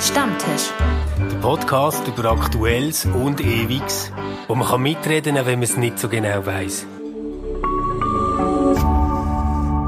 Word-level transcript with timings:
Stammtisch. 0.00 0.70
Der 1.18 1.36
Podcast 1.38 2.06
über 2.06 2.30
Aktuelles 2.30 3.04
und 3.04 3.40
Ewiges, 3.40 4.12
wo 4.46 4.54
man 4.54 4.68
kann 4.68 4.82
mitreden 4.82 5.34
kann, 5.34 5.46
wenn 5.46 5.58
man 5.58 5.64
es 5.64 5.76
nicht 5.76 5.98
so 5.98 6.08
genau 6.08 6.46
weiß. 6.46 6.86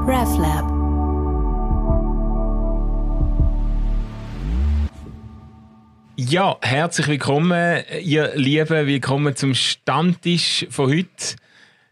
RevLab. 0.05 0.69
Ja, 6.17 6.57
herzlich 6.61 7.07
willkommen, 7.07 7.83
ihr 8.01 8.35
Lieben. 8.35 8.87
Willkommen 8.87 9.37
zum 9.37 9.53
Stammtisch 9.55 10.67
von 10.69 10.89
heute. 10.89 11.37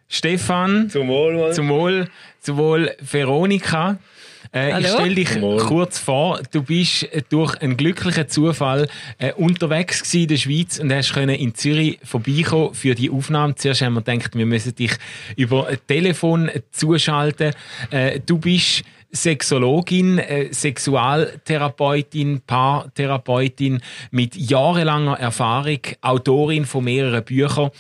Stefan. 0.09 0.90
Zum 0.90 1.08
Wohl, 1.08 1.38
Mann. 1.38 1.54
Zum 1.54 1.70
Wohl. 1.70 2.09
Zum 2.41 2.58
Wohl, 2.58 2.95
Veronika. 2.99 3.98
Äh, 4.54 4.81
ich 4.81 4.88
stelle 4.88 5.16
dich 5.16 5.38
Moin. 5.38 5.59
kurz 5.59 6.00
vor. 6.00 6.41
Du 6.52 6.63
bist 6.63 7.03
äh, 7.03 7.21
durch 7.30 7.55
einen 7.62 7.77
glücklichen 7.77 8.27
Zufall 8.27 8.88
äh, 9.20 9.34
unterwegs 9.34 10.02
gewesen 10.02 10.23
in 10.23 10.27
der 10.27 10.38
Schweiz 10.38 10.80
und 10.80 10.94
hast 10.94 11.13
können 11.13 11.35
in 11.35 11.53
Zürich 11.53 11.99
vorbeikommen 12.03 12.73
für 12.73 12.95
die 12.95 13.12
Aufnahme. 13.12 13.55
Zuerst 13.55 13.81
haben 13.81 13.93
wir 13.93 14.02
gedacht, 14.02 14.35
wir 14.35 14.45
müssen 14.45 14.73
dich 14.76 14.93
über 15.35 15.67
ein 15.67 15.77
Telefon 15.88 16.49
zuschalten. 16.71 17.54
Äh, 17.91 18.20
du 18.26 18.40
bist 18.40 18.84
Sexologin, 19.12 20.20
äh, 20.20 20.54
Sexualtherapeutin, 20.54 22.41
Paartherapeutin 22.45 23.82
mit 24.12 24.35
jahrelanger 24.35 25.20
Erfahrung, 25.20 25.80
Autorin 26.02 26.66
von 26.66 26.84
mehreren 26.84 27.23
Büchern 27.23 27.72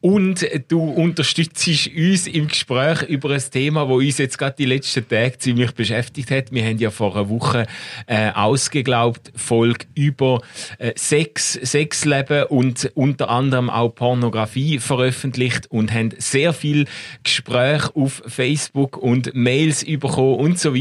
und 0.00 0.46
du 0.68 0.82
unterstützt 0.82 1.68
uns 1.68 2.26
im 2.26 2.48
Gespräch 2.48 3.02
über 3.02 3.30
ein 3.30 3.42
Thema, 3.50 3.84
das 3.84 3.92
uns 3.92 4.18
jetzt 4.18 4.38
gerade 4.38 4.56
die 4.58 4.64
letzten 4.64 5.06
Tage 5.06 5.38
ziemlich 5.38 5.72
beschäftigt 5.72 6.30
hat. 6.30 6.52
Wir 6.52 6.64
haben 6.64 6.78
ja 6.78 6.90
vor 6.90 7.14
einer 7.14 7.28
Woche 7.28 7.66
äh, 8.06 8.30
ausgeglaubt 8.30 9.32
Folge 9.36 9.86
über 9.94 10.40
äh, 10.78 10.92
Sex, 10.96 11.52
Sexleben 11.52 12.44
und 12.44 12.90
unter 12.94 13.28
anderem 13.28 13.68
auch 13.68 13.94
Pornografie 13.94 14.78
veröffentlicht 14.78 15.70
und 15.70 15.92
haben 15.92 16.14
sehr 16.16 16.54
viel 16.54 16.86
Gespräche 17.22 17.94
auf 17.94 18.22
Facebook 18.26 18.96
und 18.96 19.34
Mails 19.34 19.84
bekommen 19.84 20.36
und 20.36 20.58
so 20.58 20.70
weiter. 20.70 20.77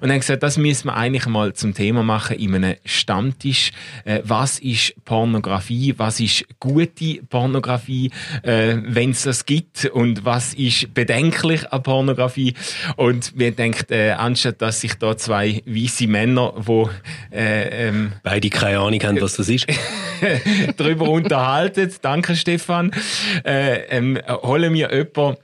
Und 0.00 0.10
haben 0.10 0.20
gesagt, 0.20 0.42
das 0.42 0.56
müssen 0.56 0.88
wir 0.88 0.96
eigentlich 0.96 1.26
mal 1.26 1.52
zum 1.52 1.74
Thema 1.74 2.02
machen 2.02 2.36
in 2.36 2.54
einem 2.54 2.76
Stammtisch. 2.84 3.72
Äh, 4.04 4.20
was 4.24 4.58
ist 4.58 4.94
Pornografie? 5.04 5.94
Was 5.96 6.20
ist 6.20 6.44
gute 6.58 7.22
Pornografie, 7.28 8.10
äh, 8.42 8.76
wenn 8.82 9.10
es 9.10 9.22
das 9.22 9.46
gibt? 9.46 9.86
Und 9.86 10.24
was 10.24 10.54
ist 10.54 10.92
bedenklich 10.94 11.72
an 11.72 11.82
Pornografie? 11.82 12.54
Und 12.96 13.38
wir 13.38 13.52
denken, 13.52 13.92
äh, 13.92 14.10
anstatt 14.10 14.60
dass 14.60 14.80
sich 14.80 14.94
da 14.94 15.16
zwei 15.16 15.62
weiße 15.66 16.06
Männer, 16.06 16.52
wo 16.56 16.90
äh, 17.32 17.88
ähm, 17.88 18.12
Beide 18.22 18.50
keine 18.50 18.80
Ahnung 18.80 19.00
haben, 19.02 19.20
was 19.20 19.34
das 19.34 19.48
ist. 19.48 19.66
darüber 20.76 21.08
unterhalten. 21.08 21.92
Danke, 22.02 22.36
Stefan. 22.36 22.92
Äh, 23.44 23.80
ähm, 23.88 24.18
holen 24.42 24.74
wir 24.74 24.90
jemanden 24.92 25.40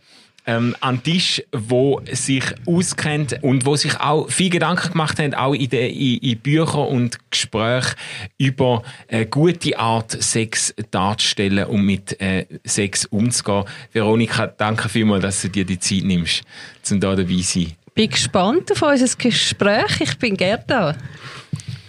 ähm, 0.47 0.77
an 0.81 1.03
den 1.03 1.15
Tisch, 1.15 1.43
wo 1.53 2.01
sich 2.11 2.45
auskennt 2.67 3.43
und 3.43 3.67
wo 3.67 3.77
sich 3.77 3.99
auch 4.01 4.31
viel 4.31 4.51
Gedanken 4.51 4.93
gemacht 4.93 5.19
haben, 5.19 5.35
auch 5.35 5.55
in, 5.55 5.69
de, 5.69 5.91
in, 5.91 6.19
in 6.19 6.39
Büchern 6.39 6.87
und 6.87 7.19
Gesprächen 7.31 7.95
über 8.39 8.83
äh, 9.09 9.27
gute 9.27 9.79
Art, 9.79 10.11
Sex 10.23 10.75
darzustellen 10.91 11.67
und 11.67 11.83
mit 11.83 12.21
äh, 12.21 12.47
Sex 12.65 13.07
umzugehen. 13.07 13.65
Veronika, 13.93 14.47
danke 14.47 14.89
vielmals, 14.89 15.23
dass 15.23 15.43
du 15.43 15.49
dir 15.49 15.65
die 15.65 15.79
Zeit 15.79 16.05
nimmst, 16.05 16.43
um 16.91 17.01
da 17.01 17.17
dabei 17.17 17.37
zu 17.37 17.61
sein. 17.61 17.73
bin 17.95 18.11
gespannt 18.11 18.71
auf 18.73 18.83
unser 18.83 19.17
Gespräch. 19.17 20.01
Ich 20.01 20.19
bin 20.19 20.37
gerne 20.37 20.65
da. 20.67 20.97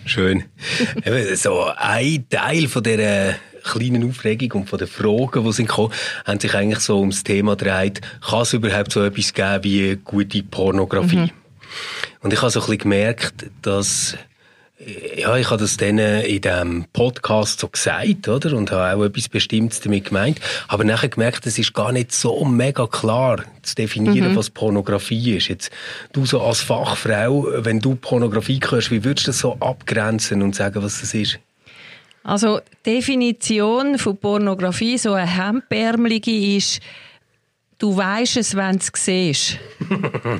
Schön. 0.05 0.45
So 1.35 1.69
ein 1.75 2.25
Teil 2.30 2.67
von 2.67 2.81
dieser 2.81 3.35
kleinen 3.67 4.07
Aufregung 4.09 4.61
und 4.61 4.69
von 4.69 4.79
den 4.79 4.87
Fragen, 4.87 5.44
die 5.44 5.51
sind 5.53 5.69
gekommen, 5.69 5.94
haben 6.25 6.39
sich 6.39 6.53
eigentlich 6.53 6.79
so 6.79 7.00
ums 7.00 7.23
Thema 7.23 7.55
gedreht, 7.55 8.01
kann 8.28 8.41
es 8.41 8.53
überhaupt 8.53 8.91
so 8.91 9.03
etwas 9.03 9.33
geben 9.33 9.63
wie 9.63 9.95
gute 10.03 10.44
Pornografie? 10.44 11.31
Und 12.22 12.33
ich 12.33 12.41
habe 12.41 12.51
so 12.51 12.59
ein 12.59 12.66
bisschen 12.66 12.79
gemerkt, 12.79 13.45
dass 13.61 14.17
ja, 15.17 15.35
ich 15.38 15.50
habe 15.50 15.61
das 15.61 15.77
dann 15.77 15.97
in 15.97 16.41
diesem 16.41 16.85
Podcast 16.94 17.59
so 17.59 17.67
gesagt, 17.67 18.27
oder? 18.27 18.56
Und 18.56 18.72
habe 18.72 18.95
auch 18.95 19.06
etwas 19.06 19.27
Bestimmtes 19.27 19.81
damit 19.81 20.06
gemeint. 20.06 20.39
Aber 20.67 20.83
nachher 20.83 21.09
gemerkt, 21.09 21.47
es 21.47 21.57
ist 21.57 21.73
gar 21.73 21.91
nicht 21.91 22.11
so 22.11 22.45
mega 22.45 22.85
klar 22.85 23.44
zu 23.63 23.73
definieren, 23.73 24.35
was 24.35 24.51
Pornografie 24.51 25.38
ist. 25.38 25.47
Jetzt, 25.47 25.72
du 26.13 26.27
so 26.27 26.41
als 26.41 26.61
Fachfrau, 26.61 27.47
wenn 27.57 27.79
du 27.79 27.95
Pornografie 27.95 28.59
hörst, 28.69 28.91
wie 28.91 29.03
würdest 29.03 29.27
du 29.27 29.31
das 29.31 29.39
so 29.39 29.57
abgrenzen 29.59 30.44
und 30.44 30.56
sagen, 30.56 30.83
was 30.83 31.01
das 31.01 31.13
ist? 31.16 31.39
Also 32.27 32.59
Definition 32.85 33.97
von 33.97 34.17
Pornografie, 34.17 34.97
so 34.97 35.13
eine 35.13 35.25
hemdärmelige, 35.25 36.57
ist, 36.57 36.81
du 37.77 37.95
weißt 37.95 38.35
es, 38.35 38.53
wenn 38.53 38.73
du 38.73 38.79
es 38.79 38.91
siehst. 38.93 39.57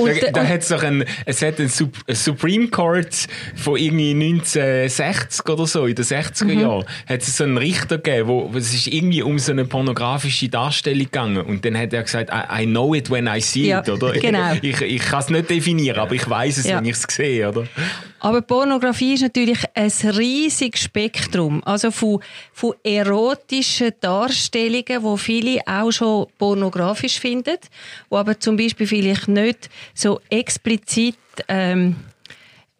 Und, 0.00 0.22
da 0.22 0.30
da 0.32 0.40
und- 0.40 0.48
hat's 0.48 0.68
doch 0.68 0.82
ein, 0.82 1.04
es 1.26 1.42
hat 1.42 1.58
einen 1.60 1.68
Sup 1.68 1.92
ein 2.08 2.14
Supreme 2.14 2.68
Court 2.68 3.26
von 3.56 3.76
irgendwie 3.76 4.14
1960 4.14 5.48
oder 5.48 5.66
so, 5.66 5.86
in 5.86 5.94
den 5.94 6.04
60er 6.04 6.44
Mhm. 6.54 6.60
Jahren, 6.60 6.84
hat 7.08 7.22
es 7.22 7.36
so 7.36 7.44
einen 7.44 7.58
Richter 7.58 7.98
gegeben, 7.98 8.28
wo, 8.28 8.52
wo 8.52 8.58
es 8.58 8.72
ist 8.74 8.86
irgendwie 8.86 9.22
um 9.22 9.38
so 9.38 9.52
eine 9.52 9.64
pornografische 9.64 10.48
Darstellung 10.48 11.04
gegangen 11.04 11.42
und 11.44 11.64
dann 11.64 11.76
hat 11.76 11.92
er 11.92 12.02
gesagt, 12.02 12.30
I, 12.32 12.62
I 12.62 12.66
know 12.66 12.94
it 12.94 13.10
when 13.10 13.26
I 13.26 13.40
see 13.40 13.66
Ja, 13.68 13.80
it, 13.80 13.88
oder? 13.88 14.12
genau. 14.20 14.54
Ich, 14.62 14.80
ich 14.80 15.02
kann 15.02 15.20
es 15.20 15.30
nicht 15.30 15.50
definieren, 15.50 15.98
aber 16.00 16.14
ich 16.14 16.28
weiß 16.28 16.58
es, 16.58 16.66
Ja. 16.66 16.78
wenn 16.78 16.84
ich 16.86 16.92
es 16.96 17.02
sehe, 17.08 17.48
oder? 17.48 17.66
Aber 18.22 18.42
Pornografie 18.42 19.14
ist 19.14 19.22
natürlich 19.22 19.58
ein 19.74 19.90
riesiges 20.10 20.82
Spektrum. 20.82 21.62
Also 21.64 21.90
von, 21.90 22.20
von 22.52 22.74
erotischen 22.84 23.92
Darstellungen, 24.00 25.02
wo 25.02 25.16
viele 25.16 25.60
auch 25.66 25.90
schon 25.90 26.26
pornografisch 26.38 27.18
finden, 27.18 27.56
wo 28.10 28.18
aber 28.18 28.38
zum 28.38 28.56
Beispiel 28.58 28.86
vielleicht 28.86 29.26
nicht 29.28 29.70
so 29.94 30.20
explizit 30.30 31.16
ähm, 31.48 31.96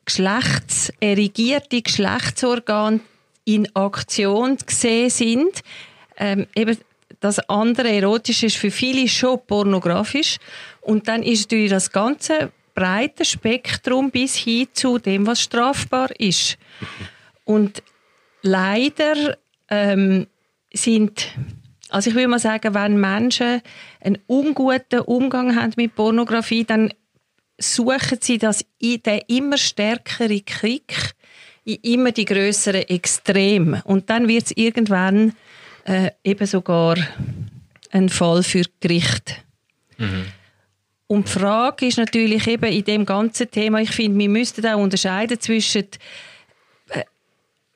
geschlechtserregierte 0.04 1.82
Geschlechtsorgane 1.82 3.00
in 3.44 3.74
Aktion 3.74 4.56
gesehen 4.56 5.10
sind. 5.10 5.62
Ähm, 6.16 6.46
eben 6.54 6.76
das 7.20 7.38
andere 7.48 7.90
Erotische 7.90 8.46
ist 8.46 8.56
für 8.56 8.70
viele 8.70 9.06
schon 9.08 9.40
pornografisch. 9.46 10.38
Und 10.80 11.08
dann 11.08 11.22
ist 11.22 11.42
natürlich 11.42 11.70
das 11.70 11.92
ganze 11.92 12.50
breite 12.74 13.24
Spektrum 13.24 14.10
bis 14.10 14.36
hin 14.36 14.68
zu 14.72 14.98
dem, 14.98 15.26
was 15.26 15.42
strafbar 15.42 16.08
ist. 16.18 16.56
Und 17.44 17.82
leider 18.42 19.36
ähm, 19.68 20.26
sind, 20.72 21.28
also 21.90 22.10
ich 22.10 22.16
würde 22.16 22.28
mal 22.28 22.38
sagen, 22.38 22.74
wenn 22.74 23.00
Menschen 23.00 23.62
einen 24.00 24.18
unguten 24.26 25.00
Umgang 25.00 25.56
haben 25.56 25.72
mit 25.76 25.94
Pornografie, 25.94 26.64
dann 26.64 26.92
suchen 27.58 28.18
sie 28.20 28.38
das, 28.38 28.64
den 28.80 29.20
immer 29.28 29.58
stärkere 29.58 30.40
Kick 30.40 31.14
in 31.64 31.74
immer 31.82 32.12
die 32.12 32.24
größeren 32.24 32.88
Extreme. 32.88 33.82
Und 33.84 34.08
dann 34.10 34.28
wird 34.28 34.46
es 34.46 34.56
irgendwann 34.56 35.34
äh, 35.84 36.10
eben 36.24 36.46
sogar 36.46 36.96
ein 37.90 38.08
Fall 38.08 38.42
für 38.42 38.62
Gericht. 38.80 39.44
Und 41.06 41.26
die 41.26 41.32
Frage 41.32 41.86
ist 41.86 41.98
natürlich 41.98 42.46
eben 42.46 42.72
in 42.72 42.84
dem 42.84 43.04
ganzen 43.04 43.50
Thema, 43.50 43.80
ich 43.80 43.90
finde, 43.90 44.18
wir 44.18 44.28
müssten 44.28 44.66
auch 44.66 44.78
unterscheiden 44.78 45.40
zwischen 45.40 45.86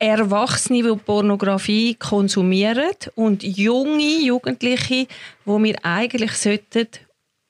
Erwachsene, 0.04 0.82
die 0.82 0.97
Pornografie 0.97 1.94
konsumieren 1.94 2.92
und 3.15 3.42
junge 3.42 4.20
Jugendliche, 4.20 5.06
wo 5.44 5.62
wir 5.62 5.76
eigentlich 5.82 6.32
sollten 6.32 6.88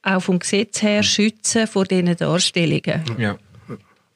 auch 0.03 0.21
vom 0.21 0.39
Gesetz 0.39 0.83
her 0.83 1.03
schützen 1.03 1.67
vor 1.67 1.85
diesen 1.85 2.15
Darstellungen. 2.17 3.03
Ja. 3.19 3.37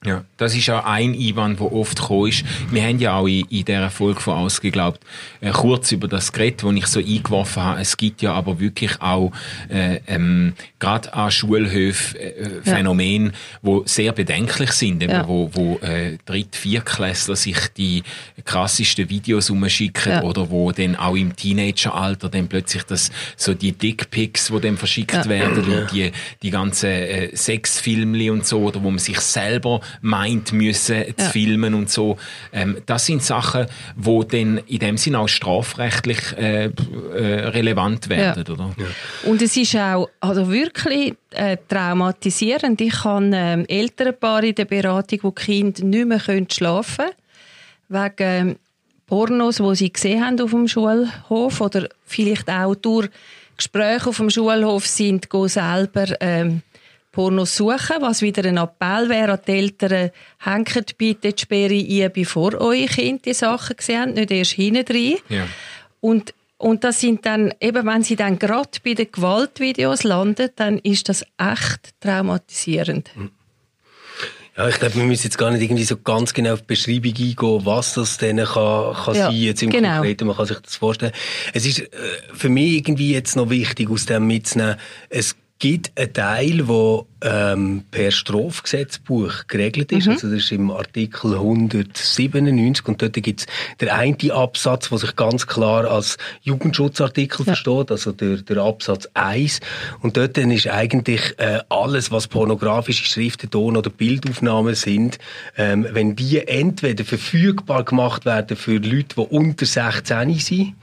Ja, 0.04 0.24
das 0.36 0.54
ist 0.54 0.70
auch 0.70 0.84
ein 0.84 1.12
Einwand, 1.12 1.58
der 1.58 1.72
oft 1.72 1.98
gekommen 1.98 2.28
ist. 2.28 2.44
Wir 2.70 2.84
haben 2.84 3.00
ja 3.00 3.16
auch 3.16 3.26
in, 3.26 3.44
in 3.50 3.64
dieser 3.64 3.90
Folge 3.90 4.20
von 4.20 4.34
ausgeglaubt, 4.34 5.00
äh, 5.40 5.50
kurz 5.50 5.90
über 5.90 6.06
das 6.06 6.32
Gerät, 6.32 6.62
das 6.62 6.72
ich 6.72 6.86
so 6.86 7.00
eingeworfen 7.00 7.64
habe. 7.64 7.80
Es 7.80 7.96
gibt 7.96 8.22
ja 8.22 8.32
aber 8.32 8.60
wirklich 8.60 9.00
auch 9.02 9.32
äh, 9.68 9.98
ähm, 10.06 10.52
gerade 10.78 11.12
an 11.14 11.32
Schulhöfen 11.32 12.16
äh, 12.20 12.48
Phänomene, 12.62 13.32
die 13.62 13.80
sehr 13.86 14.12
bedenklich 14.12 14.70
sind, 14.70 15.02
eben, 15.02 15.12
Ja. 15.12 15.26
wo, 15.26 15.50
wo 15.52 15.78
äh, 15.80 16.16
Dritt-, 16.26 16.54
Viertklässler 16.54 17.34
sich 17.34 17.58
die 17.76 18.04
krassesten 18.44 19.10
Videos 19.10 19.50
umschicken 19.50 20.12
Ja. 20.12 20.22
oder 20.22 20.48
wo 20.48 20.70
dann 20.70 20.94
auch 20.94 21.16
im 21.16 21.34
Teenageralter 21.34 22.28
dann 22.28 22.46
plötzlich 22.46 22.84
das, 22.84 23.10
so 23.36 23.52
die 23.52 23.72
Dickpics, 23.72 24.46
die 24.54 24.60
dann 24.60 24.76
verschickt 24.76 25.12
Ja. 25.12 25.24
werden 25.24 25.64
und 25.64 25.90
die, 25.90 26.12
die 26.40 26.50
ganzen 26.50 26.88
äh, 26.88 27.34
Sexfilmli 27.36 28.30
und 28.30 28.46
so, 28.46 28.60
oder 28.60 28.80
wo 28.80 28.90
man 28.90 29.00
sich 29.00 29.18
selber 29.18 29.80
meint 30.00 30.52
müssen 30.52 31.04
zu 31.16 31.24
Ja. 31.24 31.30
filmen 31.30 31.74
und 31.74 31.90
so. 31.90 32.16
Ähm, 32.52 32.78
das 32.86 33.06
sind 33.06 33.22
Sachen, 33.22 33.66
wo 33.96 34.22
dann 34.22 34.58
in 34.66 34.78
dem 34.78 34.96
Sinn 34.96 35.14
auch 35.16 35.28
strafrechtlich 35.28 36.18
äh, 36.36 36.64
äh, 36.66 36.70
relevant 37.48 38.08
werden, 38.08 38.44
oder? 38.52 38.74
Und 39.24 39.42
es 39.42 39.56
ist 39.56 39.74
auch 39.76 40.08
also 40.20 40.50
wirklich 40.50 41.14
äh, 41.30 41.56
traumatisierend. 41.68 42.80
Ich 42.80 43.04
habe 43.04 43.30
ähm, 43.34 43.64
Elternpaare 43.68 44.48
in 44.48 44.54
der 44.54 44.64
Beratung, 44.64 45.18
wo 45.22 45.30
die 45.30 45.44
Kinder 45.44 45.84
nicht 45.84 46.06
mehr 46.06 46.18
können 46.20 46.48
schlafen 46.50 47.06
können. 47.88 48.12
wegen 48.16 48.56
Pornos, 49.06 49.60
wo 49.60 49.72
sie 49.74 49.92
gesehen 49.92 50.24
haben 50.24 50.40
auf 50.40 50.50
dem 50.50 50.68
Schulhof 50.68 51.60
oder 51.60 51.88
vielleicht 52.04 52.50
auch 52.50 52.74
durch 52.74 53.08
Gespräche 53.56 54.10
auf 54.10 54.18
dem 54.18 54.30
Schulhof 54.30 54.86
sind, 54.86 55.28
go 55.30 55.48
selber 55.48 56.06
ähm, 56.20 56.62
Pornos 57.18 57.56
suchen, 57.56 57.96
was 57.98 58.22
wieder 58.22 58.44
ein 58.44 58.58
Appell 58.58 59.08
wäre 59.08 59.32
an 59.32 59.40
die 59.44 59.50
Eltern, 59.50 60.12
hängt 60.38 60.96
bitte 60.96 61.32
die 61.32 61.42
Sperre 61.42 61.74
ein, 61.74 62.12
bevor 62.12 62.54
eure 62.54 62.86
Kinder 62.86 63.22
die 63.24 63.34
Sachen 63.34 63.76
gesehen 63.76 64.00
haben, 64.02 64.12
nicht 64.12 64.30
erst 64.30 64.52
hinten 64.52 64.84
drin. 64.84 65.16
Ja. 65.28 65.48
Und, 65.98 66.32
und 66.58 66.84
das 66.84 67.00
sind 67.00 67.26
dann, 67.26 67.52
eben 67.60 67.84
wenn 67.86 68.04
sie 68.04 68.14
dann 68.14 68.38
gerade 68.38 68.70
bei 68.84 68.94
den 68.94 69.10
Gewaltvideos 69.10 70.04
landen, 70.04 70.50
dann 70.54 70.78
ist 70.78 71.08
das 71.08 71.24
echt 71.38 71.90
traumatisierend. 71.98 73.10
Ja, 74.56 74.68
ich 74.68 74.78
glaube, 74.78 74.94
wir 74.94 75.04
müssen 75.04 75.24
jetzt 75.24 75.38
gar 75.38 75.50
nicht 75.50 75.62
irgendwie 75.62 75.82
so 75.82 75.96
ganz 75.96 76.32
genau 76.32 76.52
auf 76.52 76.60
die 76.60 76.66
Beschreibung 76.68 77.14
eingehen, 77.16 77.66
was 77.66 77.94
das 77.94 78.18
denn 78.18 78.36
kann, 78.36 78.94
kann 78.94 79.14
Ja, 79.16 79.26
sein, 79.26 79.34
jetzt 79.34 79.62
im 79.64 79.70
genau. 79.70 79.94
Konkreten. 79.94 80.28
Man 80.28 80.36
kann 80.36 80.46
sich 80.46 80.60
das 80.60 80.76
vorstellen. 80.76 81.12
Es 81.52 81.66
ist 81.66 81.80
äh, 81.80 81.88
für 82.32 82.48
mich 82.48 82.74
irgendwie 82.74 83.12
jetzt 83.12 83.34
noch 83.34 83.50
wichtig, 83.50 83.90
aus 83.90 84.06
dem 84.06 84.28
mitzunehmen, 84.28 84.76
es 85.08 85.34
gibt 85.58 85.90
einen 85.96 86.12
Teil, 86.12 86.64
der 86.64 87.04
ähm, 87.20 87.82
per 87.90 88.10
Strafgesetzbuch 88.12 89.48
geregelt 89.48 89.90
ist. 89.90 90.08
Also 90.08 90.28
das 90.28 90.44
ist 90.44 90.52
im 90.52 90.70
Artikel 90.70 91.34
197 91.34 92.86
und 92.86 93.02
dort 93.02 93.14
gibt 93.14 93.40
es 93.40 93.46
der 93.80 93.94
eine 93.94 94.16
Absatz, 94.32 94.88
der 94.88 94.98
sich 94.98 95.16
ganz 95.16 95.46
klar 95.46 95.90
als 95.90 96.16
Jugendschutzartikel 96.42 97.44
versteht, 97.44 97.90
also 97.90 98.12
der, 98.12 98.36
der 98.36 98.58
Absatz 98.58 99.08
1. 99.14 99.60
Und 100.00 100.16
dort 100.16 100.36
dann 100.36 100.52
ist 100.52 100.68
eigentlich 100.68 101.34
äh, 101.38 101.60
alles, 101.68 102.12
was 102.12 102.28
pornografische 102.28 103.04
Schriften, 103.04 103.50
Ton- 103.50 103.76
oder 103.76 103.90
Bildaufnahmen 103.90 104.76
sind, 104.76 105.18
ähm, 105.56 105.86
wenn 105.90 106.14
die 106.14 106.46
entweder 106.46 107.04
verfügbar 107.04 107.84
gemacht 107.84 108.24
werden 108.24 108.56
für 108.56 108.76
Leute, 108.76 109.16
die 109.16 109.20
unter 109.20 109.66
16 109.66 110.34
sind, 110.38 110.74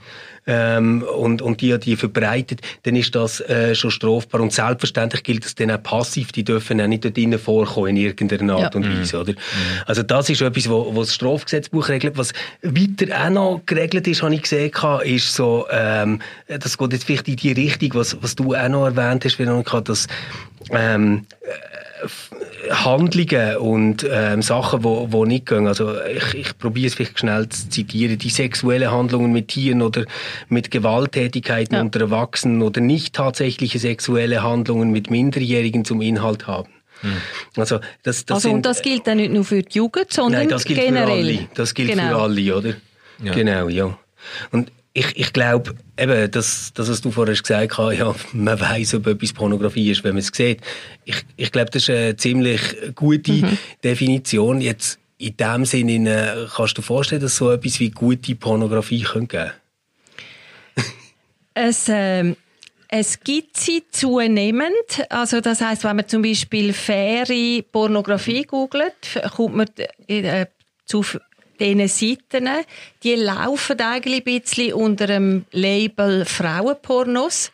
ähm, 0.46 1.02
und, 1.02 1.42
und 1.42 1.60
die, 1.60 1.78
die 1.78 1.96
verbreitet, 1.96 2.60
dann 2.84 2.96
ist 2.96 3.14
das 3.14 3.40
äh, 3.40 3.74
schon 3.74 3.90
strafbar. 3.90 4.40
Und 4.40 4.52
selbstverständlich 4.52 5.22
gilt 5.22 5.44
das 5.44 5.54
dann 5.54 5.70
auch 5.70 5.82
passiv, 5.82 6.32
die 6.32 6.44
dürfen 6.44 6.80
auch 6.80 6.86
nicht 6.86 7.04
dort 7.04 7.16
drinnen 7.16 7.38
vorkommen 7.38 7.88
in 7.88 7.96
irgendeiner 7.96 8.54
Art 8.54 8.74
Ja. 8.74 8.80
und 8.80 8.88
Weise. 8.88 9.20
Oder? 9.20 9.34
Also 9.86 10.02
das 10.02 10.30
ist 10.30 10.40
etwas, 10.40 10.68
wo 10.68 10.92
das 10.96 11.14
Strafgesetzbuch 11.14 11.88
regelt. 11.88 12.16
Was 12.16 12.32
weiter 12.62 13.24
auch 13.26 13.30
noch 13.30 13.60
geregelt 13.66 14.06
ist, 14.06 14.22
habe 14.22 14.34
ich 14.34 14.42
gesehen, 14.42 14.70
ist 15.04 15.34
so, 15.34 15.66
ähm, 15.70 16.20
das 16.46 16.78
geht 16.78 16.92
jetzt 16.92 17.04
vielleicht 17.04 17.28
in 17.28 17.36
die 17.36 17.52
Richtung, 17.52 17.94
was, 17.94 18.16
was 18.22 18.34
du 18.36 18.54
auch 18.54 18.68
noch 18.68 18.86
erwähnt 18.86 19.24
hast, 19.24 19.38
Veronika, 19.38 19.80
dass 19.80 20.06
ähm, 20.70 21.26
Handlungen 22.70 23.56
und 23.56 24.06
ähm, 24.10 24.42
Sachen, 24.42 24.84
wo, 24.84 25.08
wo 25.10 25.24
nicht 25.24 25.46
gehen. 25.46 25.66
Also 25.66 25.94
ich, 26.02 26.34
ich 26.34 26.58
probiere 26.58 26.88
es 26.88 26.94
vielleicht 26.94 27.18
schnell 27.18 27.48
zu 27.48 27.68
zitieren. 27.68 28.18
Die 28.18 28.30
sexuelle 28.30 28.90
Handlungen 28.90 29.32
mit 29.32 29.48
Tieren 29.48 29.82
oder 29.82 30.04
mit 30.48 30.70
Gewalttätigkeiten 30.70 31.74
Ja. 31.74 31.80
unter 31.80 32.00
Erwachsenen 32.00 32.62
oder 32.62 32.80
nicht 32.80 33.14
tatsächliche 33.14 33.78
sexuelle 33.78 34.42
Handlungen 34.42 34.90
mit 34.90 35.10
Minderjährigen 35.10 35.84
zum 35.84 36.02
Inhalt 36.02 36.46
haben. 36.46 36.68
Also 37.56 37.80
das, 38.02 38.24
das 38.24 38.36
also, 38.36 38.48
sind, 38.48 38.56
und 38.56 38.66
das 38.66 38.82
gilt 38.82 39.06
dann 39.06 39.18
nicht 39.18 39.32
nur 39.32 39.44
für 39.44 39.62
die 39.62 39.78
Jugend, 39.78 40.12
sondern 40.12 40.42
Nein, 40.42 40.48
das 40.48 40.64
gilt 40.64 40.80
generell. 40.80 41.06
für 41.06 41.12
alle. 41.12 41.48
Das 41.54 41.74
gilt 41.74 41.90
genau. 41.90 42.08
für 42.08 42.16
alle, 42.22 42.56
oder? 42.56 42.74
Ja. 43.22 43.32
Genau, 43.32 43.68
ja. 43.68 43.98
Und 44.50 44.72
ich, 44.96 45.14
ich 45.14 45.32
glaube, 45.34 45.74
eben, 45.98 46.30
das, 46.30 46.72
das, 46.72 46.88
was 46.88 47.02
du 47.02 47.10
vorher 47.10 47.34
gesagt 47.34 47.76
hast, 47.76 47.98
ja, 47.98 48.14
man 48.32 48.58
weiß, 48.58 48.94
ob 48.94 49.06
etwas 49.08 49.34
Pornografie 49.34 49.90
ist, 49.90 50.02
wenn 50.04 50.14
man 50.14 50.20
es 50.20 50.30
sieht. 50.32 50.60
Ich, 51.04 51.16
ich 51.36 51.52
glaube, 51.52 51.70
das 51.70 51.82
ist 51.82 51.90
eine 51.90 52.16
ziemlich 52.16 52.60
gute 52.94 53.32
Mhm. 53.32 53.58
Definition. 53.84 54.62
Jetzt, 54.62 54.98
in 55.18 55.36
dem 55.36 55.66
Sinne, 55.66 56.48
kannst 56.54 56.78
du 56.78 56.80
dir 56.80 56.86
vorstellen, 56.86 57.20
dass 57.20 57.32
es 57.32 57.36
so 57.36 57.50
etwas 57.50 57.78
wie 57.78 57.90
gute 57.90 58.34
Pornografie 58.36 59.02
könnte 59.02 59.26
geben 59.36 59.50
Es, 61.54 61.86
ähm, 61.88 62.36
es 62.88 63.20
gibt 63.20 63.58
sie 63.58 63.82
zunehmend. 63.90 64.72
Also 65.10 65.42
das 65.42 65.60
heißt, 65.60 65.84
wenn 65.84 65.96
man 65.96 66.08
zum 66.08 66.22
Beispiel 66.22 66.72
faire 66.72 67.62
Pornografie 67.70 68.44
googelt, 68.44 68.94
kommt 69.34 69.56
man 69.56 69.66
äh, 70.08 70.46
zu 70.86 71.04
diesen 71.56 71.88
Seiten. 71.88 72.48
Die 73.02 73.14
laufen 73.14 73.80
eigentlich 73.80 74.26
ein 74.26 74.40
bisschen 74.40 74.74
unter 74.74 75.06
dem 75.06 75.44
Label 75.52 76.24
Frauenpornos. 76.24 77.52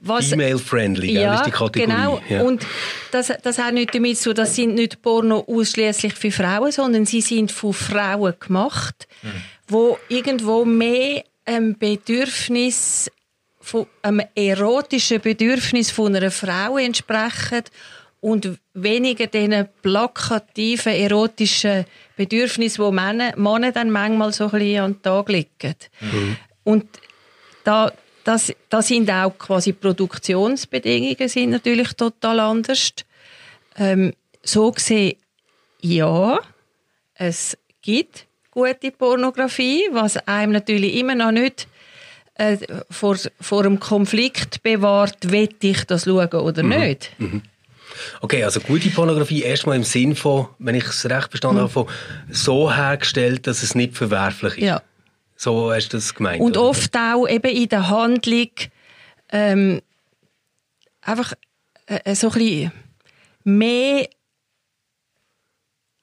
Was, 0.00 0.26
Female-friendly, 0.26 1.12
gell, 1.12 1.34
ist 1.34 1.46
die 1.46 1.50
Kategorie. 1.50 1.86
Genau. 1.86 2.20
Ja. 2.28 2.42
Und 2.42 2.64
das, 3.10 3.32
das 3.42 3.58
hat 3.58 3.74
nicht 3.74 3.92
damit 3.94 4.16
zu, 4.16 4.32
das 4.32 4.54
sind 4.54 4.74
nicht 4.74 5.02
Porno 5.02 5.44
ausschließlich 5.48 6.14
für 6.14 6.30
Frauen, 6.30 6.70
sondern 6.70 7.04
sie 7.04 7.20
sind 7.20 7.50
von 7.50 7.72
Frauen 7.72 8.34
gemacht, 8.38 9.08
wo 9.66 9.98
irgendwo 10.08 10.64
mehr 10.64 11.24
ein 11.44 11.76
Bedürfnis 11.76 13.10
von 13.60 13.86
einem 14.02 14.22
erotischen 14.36 15.20
Bedürfnis 15.20 15.90
von 15.90 16.14
einer 16.14 16.30
Frau 16.30 16.78
entsprechen 16.78 17.64
und 18.20 18.58
weniger 18.74 19.26
diesen 19.26 19.68
plakativen 19.82 20.92
erotischen 20.92 21.84
Bedürfnissen, 22.16 22.84
wo 22.84 22.90
Männer, 22.90 23.36
Männer 23.36 23.72
dann 23.72 23.90
manchmal 23.90 24.32
so 24.32 24.44
ein 24.44 24.50
bisschen 24.50 24.80
an 24.84 24.92
den 24.94 25.02
Tag 25.02 25.28
legen. 25.28 25.74
Und 26.64 26.86
da, 27.64 27.92
das, 28.24 28.52
da 28.68 28.82
sind 28.82 29.10
auch 29.10 29.36
quasi 29.38 29.72
Produktionsbedingungen 29.72 31.28
sind 31.28 31.50
natürlich 31.50 31.92
total 31.94 32.40
anders. 32.40 32.92
Ähm, 33.76 34.12
so 34.42 34.72
gesehen, 34.72 35.16
ja, 35.80 36.40
es 37.14 37.56
gibt 37.82 38.26
gute 38.50 38.90
Pornografie, 38.90 39.84
was 39.92 40.16
einem 40.26 40.52
natürlich 40.52 40.96
immer 40.96 41.14
noch 41.14 41.30
nicht 41.30 41.68
äh, 42.34 42.56
vor, 42.90 43.16
vor 43.40 43.64
einem 43.64 43.78
Konflikt 43.78 44.62
bewahrt, 44.62 45.30
will 45.30 45.48
ich 45.60 45.84
das 45.84 46.04
schauen 46.04 46.28
oder 46.32 46.62
nicht. 46.62 47.12
Okay, 48.20 48.44
also 48.44 48.60
gute 48.60 48.90
Pornografie 48.90 49.42
erstmal 49.42 49.76
im 49.76 49.84
Sinn 49.84 50.14
von, 50.14 50.48
wenn 50.58 50.74
ich 50.74 50.84
es 50.84 51.04
recht 51.08 51.30
verstanden 51.30 51.60
habe, 51.60 51.70
von 51.70 51.86
so 52.30 52.72
hergestellt, 52.72 53.46
dass 53.46 53.62
es 53.62 53.74
nicht 53.74 53.96
verwerflich 53.96 54.58
ist. 54.58 54.64
Ja. 54.64 54.82
So 55.36 55.72
hast 55.72 55.90
du 55.92 55.96
das 55.96 56.14
gemeint? 56.14 56.40
Und 56.40 56.56
oder? 56.56 56.68
oft 56.68 56.96
auch 56.96 57.26
eben 57.28 57.50
in 57.50 57.68
der 57.68 57.88
Handlung 57.88 58.50
ähm, 59.30 59.80
einfach 61.00 61.32
äh, 61.86 62.14
so 62.14 62.28
ein 62.28 62.32
bisschen 62.34 62.72
mehr 63.44 64.08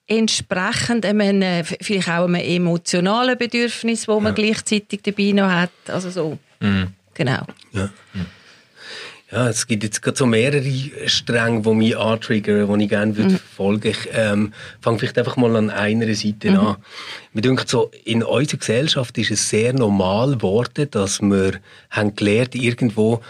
entsprechend 0.06 1.04
einem, 1.04 1.42
äh, 1.42 1.64
vielleicht 1.64 2.08
auch 2.08 2.24
einem 2.24 2.36
emotionalen 2.36 3.36
Bedürfnis, 3.36 4.06
wo 4.08 4.20
man 4.20 4.34
gleichzeitig 4.34 5.02
dabei 5.02 5.32
noch 5.32 5.50
hat. 5.50 5.70
Also 5.88 6.10
so. 6.10 6.38
Genau. 7.14 7.46
Ja. 7.72 7.90
Ja, 9.32 9.48
es 9.48 9.66
gibt 9.66 9.82
jetzt 9.82 10.02
gerade 10.02 10.16
so 10.16 10.24
mehrere 10.24 10.62
Stränge, 11.06 11.62
die 11.62 11.74
mich 11.74 11.96
antriggern, 11.96 12.78
die 12.78 12.84
ich 12.84 12.90
gerne 12.90 13.16
würde 13.16 13.30
verfolgen 13.30 13.88
Ich 13.88 14.08
ähm, 14.12 14.52
fange 14.80 15.00
vielleicht 15.00 15.18
einfach 15.18 15.36
mal 15.36 15.56
an 15.56 15.68
einer 15.68 16.14
Seite 16.14 16.56
an. 16.56 16.76
Mir 17.32 17.40
denkt 17.40 17.68
so, 17.68 17.90
in 18.04 18.22
unserer 18.22 18.58
Gesellschaft 18.58 19.18
ist 19.18 19.32
es 19.32 19.48
sehr 19.48 19.72
normal 19.72 20.36
geworden, 20.36 20.88
dass 20.92 21.20
wir 21.20 21.60
haben 21.90 22.14
gelernt, 22.14 22.54
irgendwo 22.54 23.20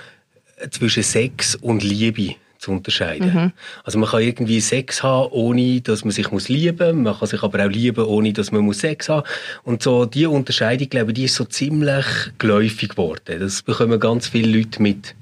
zwischen 0.71 1.03
Sex 1.03 1.55
und 1.55 1.83
Liebe 1.83 2.35
zu 2.59 2.73
unterscheiden. 2.73 3.53
Also 3.85 3.99
man 3.99 4.09
kann 4.09 4.23
irgendwie 4.23 4.61
Sex 4.61 5.03
haben, 5.03 5.31
ohne 5.33 5.81
dass 5.81 6.05
man 6.05 6.13
sich 6.13 6.31
muss 6.31 6.49
lieben. 6.49 7.03
Man 7.03 7.19
kann 7.19 7.29
sich 7.29 7.43
aber 7.43 7.65
auch 7.65 7.71
lieben, 7.71 8.05
ohne 8.05 8.33
dass 8.33 8.53
man 8.53 8.63
muss 8.63 8.81
Sex 8.81 9.09
haben. 9.09 9.27
Und 9.65 9.83
so 9.83 10.05
die 10.05 10.27
Unterscheidung, 10.27 10.89
glaube 10.89 11.11
ich, 11.11 11.15
die 11.15 11.25
ist 11.25 11.35
so 11.35 11.45
ziemlich 11.45 12.07
geläufig 12.39 12.91
geworden. 12.91 13.39
Das 13.41 13.63
bekommen 13.63 14.01
ganz 14.01 14.29
viele 14.29 14.59
Leute 14.59 14.83
mit. 14.83 15.15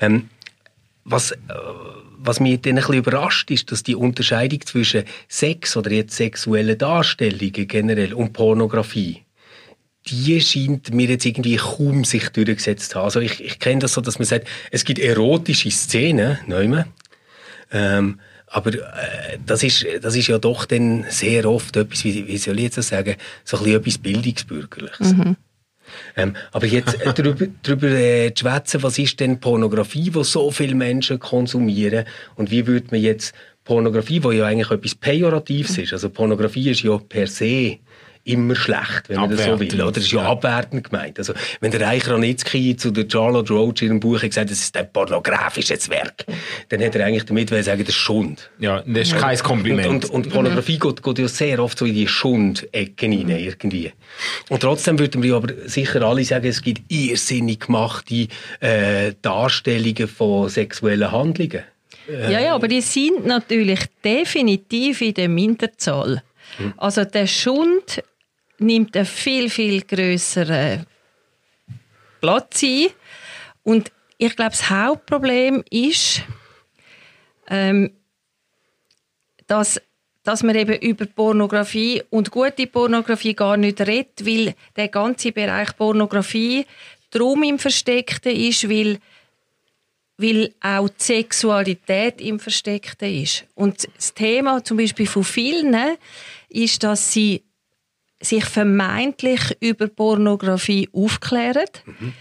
Ähm, 0.00 0.28
was, 1.04 1.32
äh, 1.32 1.36
was 2.18 2.40
mich 2.40 2.60
dann 2.60 2.72
ein 2.72 2.76
bisschen 2.76 2.94
überrascht, 2.94 3.50
ist, 3.50 3.72
dass 3.72 3.82
die 3.82 3.96
Unterscheidung 3.96 4.60
zwischen 4.64 5.04
Sex 5.28 5.76
oder 5.76 5.90
jetzt 5.90 6.16
sexuellen 6.16 6.78
Darstellungen 6.78 7.66
generell 7.66 8.14
und 8.14 8.32
Pornografie, 8.32 9.22
die 10.06 10.40
scheint 10.40 10.92
mir 10.92 11.08
jetzt 11.08 11.24
irgendwie 11.24 11.56
kaum 11.56 12.04
sich 12.04 12.28
durchgesetzt 12.30 12.90
zu 12.90 12.98
haben. 12.98 13.04
Also 13.04 13.20
ich, 13.20 13.42
ich 13.42 13.58
kenne 13.58 13.80
das 13.80 13.92
so, 13.92 14.00
dass 14.00 14.18
man 14.18 14.26
sagt, 14.26 14.48
es 14.70 14.84
gibt 14.84 14.98
erotische 14.98 15.70
Szenen, 15.70 16.38
nicht 16.46 16.86
ähm, 17.74 18.20
aber 18.48 18.74
äh, 18.74 19.38
das, 19.46 19.62
ist, 19.62 19.86
das 20.02 20.14
ist 20.14 20.28
ja 20.28 20.38
doch 20.38 20.66
dann 20.66 21.06
sehr 21.08 21.48
oft 21.48 21.74
etwas, 21.76 22.04
wie, 22.04 22.28
wie 22.28 22.36
soll 22.36 22.58
ich 22.58 22.64
jetzt 22.64 22.78
das 22.78 22.88
sagen, 22.88 23.16
so 23.44 23.56
ein 23.56 23.62
bisschen 23.62 23.80
etwas 23.80 23.98
Bildungsbürgerliches. 23.98 25.14
Ähm, 26.16 26.36
aber 26.52 26.66
jetzt 26.66 27.00
äh, 27.00 27.12
darüber, 27.14 27.46
darüber 27.62 27.88
äh, 27.88 28.34
zu 28.34 28.44
schwätzen, 28.44 28.82
was 28.82 28.98
ist 28.98 29.20
denn 29.20 29.40
Pornografie, 29.40 30.10
die 30.10 30.24
so 30.24 30.50
viele 30.50 30.74
Menschen 30.74 31.18
konsumieren 31.18 32.04
und 32.36 32.50
wie 32.50 32.66
würde 32.66 32.88
man 32.90 33.00
jetzt 33.00 33.34
Pornografie, 33.64 34.22
wo 34.22 34.32
ja 34.32 34.46
eigentlich 34.46 34.70
etwas 34.70 34.94
Pejoratives 34.94 35.78
ist, 35.78 35.92
also 35.92 36.10
Pornografie 36.10 36.70
ist 36.70 36.82
ja 36.82 36.98
per 36.98 37.26
se 37.26 37.78
immer 38.24 38.54
schlecht, 38.54 39.08
wenn 39.08 39.20
man 39.20 39.30
das 39.30 39.44
so 39.44 39.58
will. 39.58 39.74
Oder? 39.74 39.92
Das 39.92 40.04
ist 40.04 40.12
ja, 40.12 40.22
ja. 40.22 40.28
abwertend 40.30 40.90
gemeint. 40.90 41.18
Also, 41.18 41.34
wenn 41.60 41.70
der 41.70 41.80
Reich 41.80 42.08
Ranitzky 42.08 42.76
zu 42.76 42.90
der 42.90 43.06
Charlotte 43.10 43.52
Roach 43.52 43.82
in 43.82 43.88
ihrem 43.88 44.00
Buch 44.00 44.20
gesagt 44.20 44.50
das 44.50 44.60
ist 44.60 44.76
ein 44.76 44.92
pornografisches 44.92 45.88
Werk, 45.88 46.24
dann 46.68 46.82
hat 46.82 46.94
er 46.94 47.06
eigentlich 47.06 47.24
damit 47.24 47.48
sagen, 47.48 47.80
das 47.80 47.88
ist 47.88 47.94
Schund. 47.94 48.50
Ja, 48.58 48.82
das 48.86 49.08
ist 49.08 49.16
kein 49.16 49.38
Kompliment. 49.38 49.88
Und, 49.88 50.04
und, 50.10 50.26
und 50.26 50.32
Pornografie 50.32 50.76
mhm. 50.76 50.80
geht, 50.80 51.02
geht 51.02 51.18
ja 51.18 51.28
sehr 51.28 51.62
oft 51.62 51.78
so 51.78 51.84
in 51.84 51.94
die 51.94 52.06
Schund-Ecken 52.06 53.12
rein, 53.12 53.30
irgendwie. 53.30 53.92
Und 54.48 54.60
trotzdem 54.60 54.98
würden 54.98 55.22
wir 55.22 55.36
aber 55.36 55.52
sicher 55.66 56.02
alle 56.02 56.24
sagen, 56.24 56.46
es 56.46 56.62
gibt 56.62 56.82
irrsinnig 56.92 57.60
gemachte 57.60 58.28
äh, 58.60 59.12
Darstellungen 59.22 60.08
von 60.08 60.48
sexuellen 60.48 61.10
Handlungen. 61.10 61.62
Ja, 62.08 62.40
ja, 62.40 62.54
aber 62.54 62.68
die 62.68 62.80
sind 62.80 63.26
natürlich 63.26 63.80
definitiv 64.04 65.00
in 65.00 65.14
der 65.14 65.28
Minderzahl. 65.28 66.22
Hm. 66.56 66.74
Also 66.76 67.04
der 67.04 67.26
Schund 67.26 68.02
nimmt 68.62 68.96
einen 68.96 69.06
viel, 69.06 69.50
viel 69.50 69.82
größeren 69.82 70.86
Platz 72.20 72.62
ein. 72.62 72.88
Und 73.62 73.92
ich 74.18 74.36
glaube, 74.36 74.52
das 74.52 74.70
Hauptproblem 74.70 75.64
ist, 75.70 76.22
ähm, 77.48 77.92
dass, 79.46 79.80
dass 80.22 80.42
man 80.42 80.56
eben 80.56 80.80
über 80.80 81.06
Pornografie 81.06 82.02
und 82.10 82.30
gute 82.30 82.66
Pornografie 82.66 83.34
gar 83.34 83.56
nicht 83.56 83.80
redet, 83.80 84.24
weil 84.24 84.54
der 84.76 84.88
ganze 84.88 85.32
Bereich 85.32 85.76
Pornografie 85.76 86.66
drum 87.10 87.42
im 87.42 87.58
Versteckten 87.58 88.34
ist, 88.34 88.68
weil 88.68 88.98
weil 90.18 90.54
auch 90.60 90.88
die 90.88 91.02
Sexualität 91.02 92.20
im 92.20 92.38
Versteckten 92.38 93.22
ist. 93.22 93.44
Und 93.54 93.88
das 93.96 94.14
Thema 94.14 94.62
zum 94.62 94.76
Beispiel 94.76 95.06
von 95.06 95.24
vielen 95.24 95.76
ist, 96.48 96.82
dass 96.84 97.12
sie 97.12 97.42
sich 98.22 98.44
vermeintlich 98.44 99.56
über 99.60 99.88
Pornografie 99.88 100.88
aufklären. 100.92 101.66
Mhm. 101.84 102.12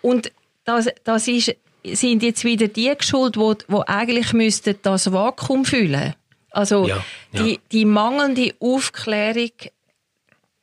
Und 0.00 0.32
das, 0.64 0.88
das 1.04 1.28
ist, 1.28 1.54
sind 1.84 2.22
jetzt 2.22 2.44
wieder 2.44 2.68
die 2.68 2.92
geschuld, 2.96 3.36
die, 3.36 3.54
die 3.68 3.88
eigentlich 3.88 4.32
müssten 4.32 4.76
das 4.82 5.12
Vakuum 5.12 5.64
füllen 5.64 6.14
Also 6.50 6.86
ja, 6.86 7.04
ja. 7.32 7.42
Die, 7.42 7.60
die 7.70 7.84
mangelnde 7.84 8.54
Aufklärung 8.60 9.50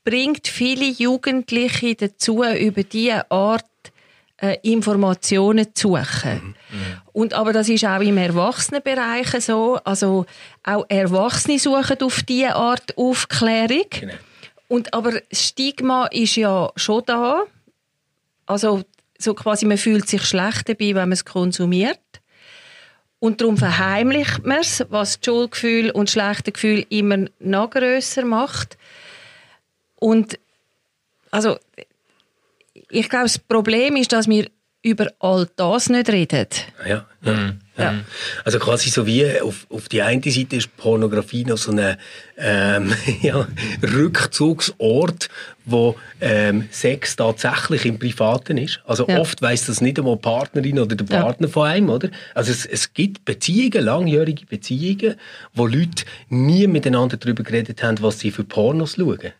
bringt 0.03 0.47
viele 0.47 0.85
Jugendliche 0.85 1.95
dazu, 1.95 2.43
über 2.43 2.83
diese 2.83 3.29
Art 3.29 3.65
äh, 4.41 4.57
Informationen 4.63 5.75
zu 5.75 5.95
suchen. 5.95 6.55
Mhm. 6.69 7.01
Und, 7.11 7.33
aber 7.33 7.53
das 7.53 7.69
ist 7.69 7.85
auch 7.85 7.99
im 7.99 8.17
Erwachsenenbereich 8.17 9.29
so. 9.41 9.79
Also 9.83 10.25
auch 10.63 10.85
Erwachsene 10.87 11.59
suchen 11.59 12.01
auf 12.01 12.23
diese 12.23 12.55
Art 12.55 12.97
Aufklärung. 12.97 13.85
Genau. 13.89 14.13
Und, 14.69 14.93
aber 14.93 15.19
das 15.29 15.47
Stigma 15.47 16.05
ist 16.05 16.37
ja 16.37 16.71
schon 16.77 17.03
da. 17.05 17.43
Also 18.45 18.83
so 19.17 19.33
quasi, 19.33 19.65
man 19.65 19.77
fühlt 19.77 20.07
sich 20.07 20.23
schlecht 20.23 20.69
dabei, 20.69 20.89
wenn 20.89 21.09
man 21.09 21.11
es 21.11 21.25
konsumiert. 21.25 21.99
Und 23.19 23.41
darum 23.41 23.57
verheimlicht 23.57 24.45
man 24.45 24.59
es, 24.59 24.85
was 24.89 25.19
das 25.19 25.25
Schuldgefühl 25.25 25.91
und 25.91 26.07
das 26.07 26.13
schlechte 26.13 26.51
Gefühl 26.53 26.85
immer 26.89 27.25
noch 27.39 27.71
grösser 27.71 28.23
macht. 28.23 28.77
Und 29.97 30.39
also 31.31 31.57
ich 32.89 33.09
glaube, 33.09 33.25
das 33.25 33.39
Problem 33.39 33.95
ist, 33.97 34.13
dass 34.13 34.27
wir 34.27 34.49
über 34.81 35.11
all 35.19 35.49
das 35.55 35.89
nicht 35.89 36.09
reden. 36.09 36.47
Ja, 36.87 37.05
ja, 37.21 37.33
mhm. 37.33 37.59
Ja. 37.79 37.99
Also 38.45 38.59
quasi 38.59 38.89
so 38.89 39.05
wie 39.05 39.39
auf, 39.41 39.67
auf 39.69 39.89
die 39.89 40.01
eine 40.01 40.21
Seite 40.21 40.55
ist 40.55 40.75
Pornografie 40.77 41.45
noch 41.45 41.57
so 41.57 41.71
ein 41.71 41.97
ähm, 42.37 42.93
ja, 43.21 43.47
Rückzugsort, 43.83 45.29
wo 45.65 45.95
ähm, 46.21 46.67
Sex 46.71 47.15
tatsächlich 47.15 47.85
im 47.85 47.99
Privaten 47.99 48.57
ist. 48.57 48.81
Also 48.85 49.07
ja. 49.07 49.19
oft 49.19 49.41
weiß 49.41 49.67
das 49.67 49.81
nicht 49.81 49.99
einmal 49.99 50.15
die 50.15 50.21
Partnerin 50.21 50.79
oder 50.79 50.95
der 50.95 51.05
Partner 51.05 51.47
ja. 51.47 51.53
von 51.53 51.67
einem, 51.67 51.89
oder? 51.89 52.09
Also 52.33 52.51
es, 52.51 52.65
es 52.65 52.93
gibt 52.93 53.25
Beziehungen, 53.25 53.83
langjährige 53.83 54.45
Beziehungen, 54.45 55.15
wo 55.53 55.67
Leute 55.67 56.05
nie 56.29 56.67
miteinander 56.67 57.17
darüber 57.17 57.43
geredet 57.43 57.83
haben, 57.83 58.01
was 58.01 58.19
sie 58.19 58.31
für 58.31 58.43
Pornos 58.43 58.95
schauen 58.95 59.33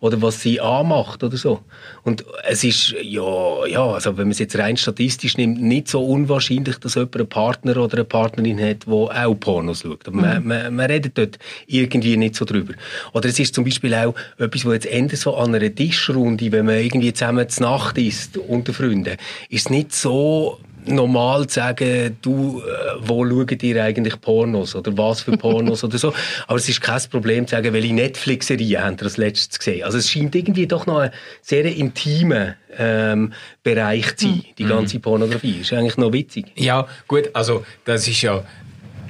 oder 0.00 0.20
was 0.22 0.40
sie 0.40 0.60
anmacht 0.60 1.22
oder 1.22 1.36
so. 1.36 1.60
Und 2.02 2.24
es 2.48 2.64
ist, 2.64 2.94
ja, 3.02 3.66
ja, 3.66 3.86
also 3.86 4.16
wenn 4.16 4.24
man 4.24 4.32
es 4.32 4.38
jetzt 4.38 4.58
rein 4.58 4.76
statistisch 4.76 5.36
nimmt, 5.36 5.60
nicht 5.60 5.88
so 5.88 6.04
unwahrscheinlich, 6.04 6.78
dass 6.78 6.94
jemand 6.94 7.16
einen 7.16 7.28
Partner 7.28 7.76
oder 7.76 7.98
eine 7.98 8.04
Partnerin 8.04 8.60
hat, 8.60 8.86
der 8.86 8.92
auch 8.92 9.34
Pornos 9.34 9.82
schaut. 9.82 10.08
Aber 10.08 10.16
mhm. 10.16 10.22
man, 10.22 10.46
man, 10.46 10.74
man 10.74 10.86
redet 10.86 11.18
dort 11.18 11.38
irgendwie 11.66 12.16
nicht 12.16 12.34
so 12.34 12.44
drüber. 12.44 12.74
Oder 13.12 13.28
es 13.28 13.38
ist 13.38 13.54
zum 13.54 13.64
Beispiel 13.64 13.94
auch 13.94 14.14
etwas, 14.38 14.64
wo 14.64 14.72
jetzt 14.72 14.86
Ende 14.86 15.16
so 15.16 15.36
an 15.36 15.54
einer 15.54 15.74
Tischrunde, 15.74 16.50
wenn 16.50 16.66
man 16.66 16.76
irgendwie 16.76 17.12
zusammen 17.12 17.48
zur 17.48 17.66
Nacht 17.66 17.98
isst 17.98 18.38
unter 18.38 18.72
Freunden, 18.72 19.16
ist 19.50 19.70
nicht 19.70 19.92
so 19.92 20.58
normal 20.86 21.46
zu 21.46 21.56
sagen, 21.56 22.16
du, 22.22 22.60
äh, 22.60 22.96
wo 23.00 23.26
schaut 23.26 23.62
ihr 23.62 23.82
eigentlich 23.82 24.20
Pornos 24.20 24.74
oder 24.74 24.96
was 24.96 25.22
für 25.22 25.36
Pornos 25.36 25.84
oder 25.84 25.98
so. 25.98 26.12
Aber 26.46 26.58
es 26.58 26.68
ist 26.68 26.80
kein 26.80 27.00
Problem 27.10 27.46
zu 27.46 27.56
sagen, 27.56 27.72
welche 27.72 27.94
Netflix-Serie 27.94 28.84
habt 28.84 29.00
ihr 29.00 29.04
das 29.04 29.16
letztes 29.16 29.58
gesehen. 29.58 29.84
Also 29.84 29.98
es 29.98 30.10
scheint 30.10 30.34
irgendwie 30.34 30.66
doch 30.66 30.86
noch 30.86 30.98
ein 30.98 31.10
sehr 31.42 31.64
intimer 31.64 32.54
ähm, 32.76 33.32
Bereich 33.62 34.16
zu 34.16 34.26
sein, 34.26 34.44
die 34.58 34.64
ganze 34.64 34.96
mhm. 34.96 35.02
Pornografie. 35.02 35.60
Ist 35.60 35.72
eigentlich 35.72 35.96
noch 35.96 36.12
witzig. 36.12 36.46
Ja, 36.56 36.86
gut, 37.08 37.30
also 37.34 37.64
das 37.84 38.06
ist 38.08 38.22
ja 38.22 38.44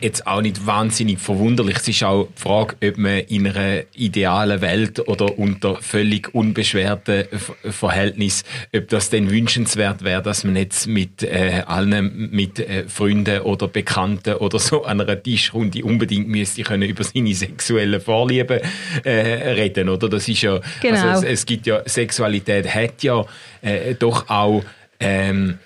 jetzt 0.00 0.26
auch 0.26 0.40
nicht 0.40 0.66
wahnsinnig 0.66 1.18
verwunderlich. 1.18 1.76
Es 1.76 1.88
ist 1.88 2.02
auch 2.04 2.28
die 2.36 2.40
Frage, 2.40 2.76
ob 2.86 2.98
man 2.98 3.18
in 3.20 3.46
einer 3.46 3.82
idealen 3.94 4.60
Welt 4.60 5.06
oder 5.08 5.38
unter 5.38 5.76
völlig 5.76 6.34
unbeschwerten 6.34 7.24
Verhältnissen, 7.64 8.44
ob 8.74 8.88
das 8.88 9.10
denn 9.10 9.30
wünschenswert 9.30 10.02
wäre, 10.02 10.22
dass 10.22 10.44
man 10.44 10.56
jetzt 10.56 10.86
mit 10.86 11.22
äh, 11.22 11.62
allen, 11.66 12.30
mit 12.30 12.58
äh, 12.58 12.88
Freunden 12.88 13.40
oder 13.42 13.68
Bekannten 13.68 14.34
oder 14.34 14.58
so 14.58 14.84
an 14.84 15.00
einer 15.00 15.22
Tischrunde 15.22 15.84
unbedingt 15.84 16.28
müsste 16.28 16.62
können 16.62 16.88
über 16.88 17.04
seine 17.04 17.34
sexuellen 17.34 18.00
Vorlieben 18.00 18.60
äh, 19.04 19.10
reden, 19.10 19.88
oder? 19.88 20.08
Das 20.08 20.28
ist 20.28 20.42
ja, 20.42 20.60
genau. 20.80 21.08
also 21.08 21.26
es, 21.26 21.40
es 21.40 21.46
gibt 21.46 21.66
ja, 21.66 21.82
Sexualität 21.86 22.74
hat 22.74 23.02
ja 23.02 23.24
äh, 23.62 23.94
doch 23.94 24.28
auch 24.28 24.62
ähm, 24.98 25.58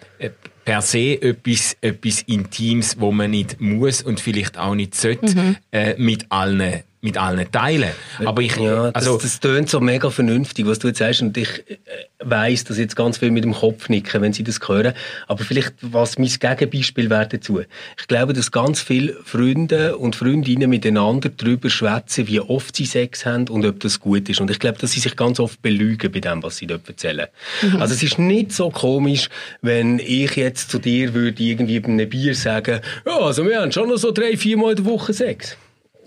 per 0.65 0.83
se 0.83 1.21
etwas, 1.21 1.77
etwas 1.81 2.23
Intimes, 2.23 2.99
wo 2.99 3.13
man 3.13 3.31
nicht 3.31 3.61
muss 3.61 4.03
und 4.03 4.21
vielleicht 4.21 4.59
auch 4.59 4.75
nicht 4.75 4.95
sollte, 4.95 5.35
mhm. 5.35 5.57
äh, 5.73 5.95
mit 5.99 6.27
allen 6.31 6.83
mit 7.05 7.19
allen 7.19 7.53
Teilen. 7.53 7.91
Aber 8.25 8.41
ich, 8.41 8.57
ja, 8.57 8.91
das, 8.91 9.07
also, 9.07 9.19
das 9.19 9.39
tönt 9.39 9.69
so 9.69 9.79
mega 9.79 10.09
vernünftig, 10.09 10.67
was 10.67 10.79
du 10.79 10.89
jetzt 10.89 11.01
sagst, 11.01 11.21
und 11.21 11.37
ich 11.37 11.49
äh, 11.69 11.77
weiss, 12.19 12.65
dass 12.65 12.79
jetzt 12.79 12.97
ganz 12.97 13.19
viel 13.19 13.31
mit 13.31 13.45
dem 13.45 13.53
Kopf 13.53 13.91
nicken, 13.91 14.23
wenn 14.23 14.33
sie 14.33 14.43
das 14.43 14.59
hören. 14.67 14.95
Aber 15.29 15.45
vielleicht, 15.45 15.75
was 15.83 16.19
mein 16.19 16.29
Gegenbeispiel 16.29 17.11
wäre 17.11 17.29
dazu. 17.29 17.61
Ich 17.99 18.09
glaube, 18.09 18.33
dass 18.33 18.51
ganz 18.51 18.81
viele 18.81 19.13
Freunde 19.23 19.99
und 19.99 20.17
Freundinnen 20.17 20.71
miteinander 20.71 21.29
darüber 21.29 21.69
schwätzen, 21.69 22.27
wie 22.27 22.41
oft 22.41 22.75
sie 22.75 22.87
Sex 22.87 23.27
haben 23.27 23.49
und 23.49 23.67
ob 23.67 23.81
das 23.81 24.01
gut 24.01 24.31
ist. 24.31 24.41
Und 24.41 24.51
ich 24.51 24.59
glaube, 24.59 24.79
dass 24.79 24.93
sie 24.93 25.01
sich 25.01 25.15
ganz 25.15 25.39
oft 25.39 25.61
belügen 25.61 26.11
bei 26.11 26.21
dem, 26.21 26.43
was 26.43 26.57
sie 26.57 26.67
dort 26.67 26.89
erzählen. 26.89 27.29
Mhm. 27.61 27.83
Also 27.83 27.93
es 27.93 28.03
ist 28.03 28.19
nicht 28.19 28.53
so 28.53 28.71
komisch, 28.71 29.29
wenn 29.61 29.99
ich 29.99 30.37
jetzt 30.37 30.71
zu 30.71 30.79
dir 30.79 31.13
würde 31.13 31.43
irgendwie 31.43 31.81
bei 31.81 31.89
einem 31.89 32.09
Bier 32.09 32.35
sagen, 32.35 32.81
ja, 33.05 33.19
also 33.19 33.45
wir 33.45 33.61
haben 33.61 33.73
schon 33.73 33.91
noch 33.91 33.99
so 33.99 34.11
drei, 34.11 34.39
vier 34.39 34.57
Mal 34.57 34.71
in 34.71 34.77
der 34.77 34.85
Woche 34.87 35.13
Sex. 35.13 35.59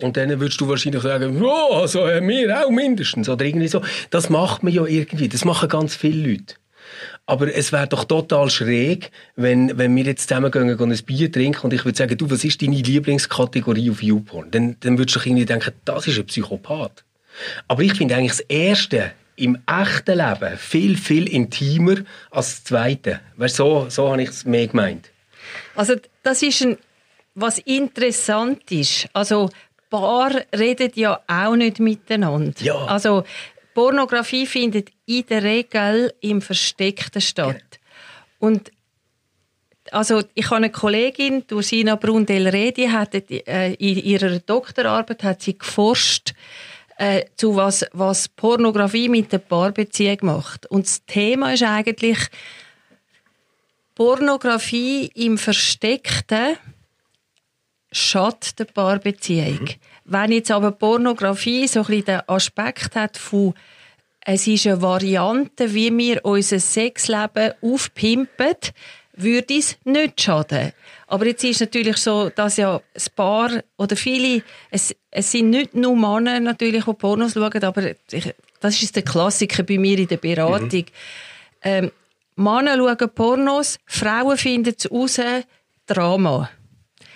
Und 0.02 0.16
dann 0.18 0.40
würdest 0.40 0.62
du 0.62 0.68
wahrscheinlich 0.68 1.02
sagen, 1.02 1.42
oh, 1.44 1.74
also 1.74 2.06
mir 2.22 2.66
auch 2.66 2.70
mindestens. 2.70 3.30
Oder 3.30 3.46
irgendwie 3.46 3.68
so. 3.68 3.82
Das 4.10 4.30
macht 4.30 4.64
man 4.64 4.72
ja 4.74 4.86
irgendwie. 4.86 5.28
Das 5.28 5.44
machen 5.44 5.70
ganz 5.70 5.96
viele 5.96 6.30
Leute. 6.30 6.56
Aber 7.26 7.54
es 7.54 7.72
wäre 7.72 7.88
doch 7.88 8.06
total 8.06 8.50
schräg, 8.50 9.12
wenn, 9.36 9.78
wenn 9.78 9.96
wir 9.96 10.06
jetzt 10.06 10.30
zusammen 10.30 10.50
gehen, 10.52 10.78
gehen 10.78 10.92
ein 10.92 11.06
Bier 11.06 11.32
trinken 11.32 11.66
und 11.66 11.74
ich 11.74 11.84
würde 11.84 11.98
sagen, 11.98 12.18
du, 12.18 12.30
was 12.30 12.46
ist 12.46 12.62
deine 12.62 12.78
Lieblingskategorie 12.78 13.92
auf 13.92 14.02
YouPorn? 14.02 14.52
Dann, 14.52 14.78
dann 14.80 14.98
würdest 14.98 15.18
du 15.18 15.28
irgendwie 15.28 15.46
denken, 15.46 15.74
das 15.84 16.08
ist 16.08 16.18
ein 16.18 16.26
Psychopath. 16.26 17.04
Aber 17.68 17.82
ich 17.82 17.94
finde 17.96 18.16
eigentlich 18.16 18.32
das 18.32 18.40
Erste 18.42 19.12
im 19.36 19.58
echten 19.68 20.18
Leben 20.18 20.58
viel, 20.58 20.98
viel 20.98 21.28
intimer 21.28 21.98
als 22.32 22.56
das 22.56 22.64
Zweite. 22.64 23.20
Weißt, 23.36 23.58
so, 23.58 23.88
so 23.90 24.10
habe 24.10 24.24
ich 24.24 24.30
es 24.30 24.46
mehr 24.46 24.68
gemeint. 24.68 25.12
Also 25.76 25.96
das 26.24 26.42
ist 26.42 26.62
ein, 26.62 26.78
was 27.36 27.60
interessant 27.60 28.72
ist. 28.72 29.08
Also 29.14 29.50
Paar 29.90 30.32
reden 30.56 30.92
ja 30.96 31.22
auch 31.28 31.56
nicht 31.56 31.80
miteinander. 31.80 32.54
Ja. 32.60 32.86
Also 32.86 33.24
Pornografie 33.74 34.46
findet 34.46 34.90
in 35.06 35.26
der 35.28 35.44
Regel 35.44 36.14
im 36.22 36.42
Versteckten 36.42 37.22
statt. 37.22 37.64
Ja. 37.72 37.78
Und 38.40 38.72
also 39.92 40.22
ich 40.34 40.46
habe 40.48 40.58
eine 40.58 40.70
Kollegin, 40.70 41.44
Ursina 41.52 41.96
Brundel-Redi, 41.96 42.88
hat 42.88 43.14
äh, 43.14 43.74
in 43.74 43.98
ihrer 43.98 44.40
Doktorarbeit 44.40 45.24
hat 45.24 45.42
sie 45.42 45.58
geforscht, 45.58 46.34
äh, 46.98 47.26
zu 47.36 47.56
was, 47.56 47.86
was 47.94 48.28
Pornografie 48.28 49.10
mit 49.10 49.32
der 49.32 49.38
Paarbeziehung 49.38 50.18
macht. 50.22 50.66
Und 50.66 50.86
das 50.86 51.06
Thema 51.06 51.54
ist 51.54 51.64
eigentlich 51.64 52.18
Pornografie 53.96 55.10
im 55.16 55.38
Versteckten 55.38 56.58
schadet 57.92 58.60
der 58.60 58.66
Paarbeziehung. 58.66 59.62
Mhm. 59.62 59.70
Wenn 60.06 60.32
jetzt 60.32 60.52
aber 60.52 60.72
Pornografie 60.72 61.68
so 61.68 61.82
ein 61.82 61.86
bisschen 61.88 62.06
den 62.06 62.22
Aspekt 62.28 62.96
hat 62.96 63.18
von 63.18 63.54
es 64.30 64.46
ist 64.46 64.68
eine 64.68 64.82
Variante, 64.82 65.74
wie 65.74 65.98
wir 65.98 66.26
unser 66.26 66.60
Sexleben 66.60 67.54
aufpimpen, 67.62 68.56
würde 69.14 69.58
es 69.58 69.78
nicht 69.86 70.22
schaden. 70.22 70.74
Aber 71.08 71.26
jetzt 71.26 71.46
ist 71.46 71.62
natürlich 71.62 71.96
so, 71.96 72.30
dass 72.30 72.58
ja 72.58 72.82
das 72.94 73.10
Paar 73.10 73.64
oder 73.78 73.96
viele, 73.96 74.44
es, 74.70 74.94
es 75.12 75.32
sind 75.32 75.50
nicht 75.50 75.76
nur 75.76 75.96
Männer 75.96 76.42
natürlich, 76.42 76.84
die 76.84 76.94
Pornos 76.94 77.34
schauen, 77.34 77.64
aber 77.64 77.92
ich, 78.12 78.36
das 78.60 78.82
ist 78.84 78.98
der 78.98 79.04
Klassiker 79.04 79.64
bei 79.64 79.78
mir 79.78 79.98
in 79.98 80.08
der 80.08 80.18
Beratung. 80.18 80.72
Mhm. 80.72 80.86
Ähm, 81.62 81.92
Männer 82.36 82.76
schauen 82.76 83.10
Pornos, 83.16 83.80
Frauen 83.86 84.38
finden 84.38 84.76
es 84.78 84.92
raus, 84.92 85.22
Drama. 85.86 86.50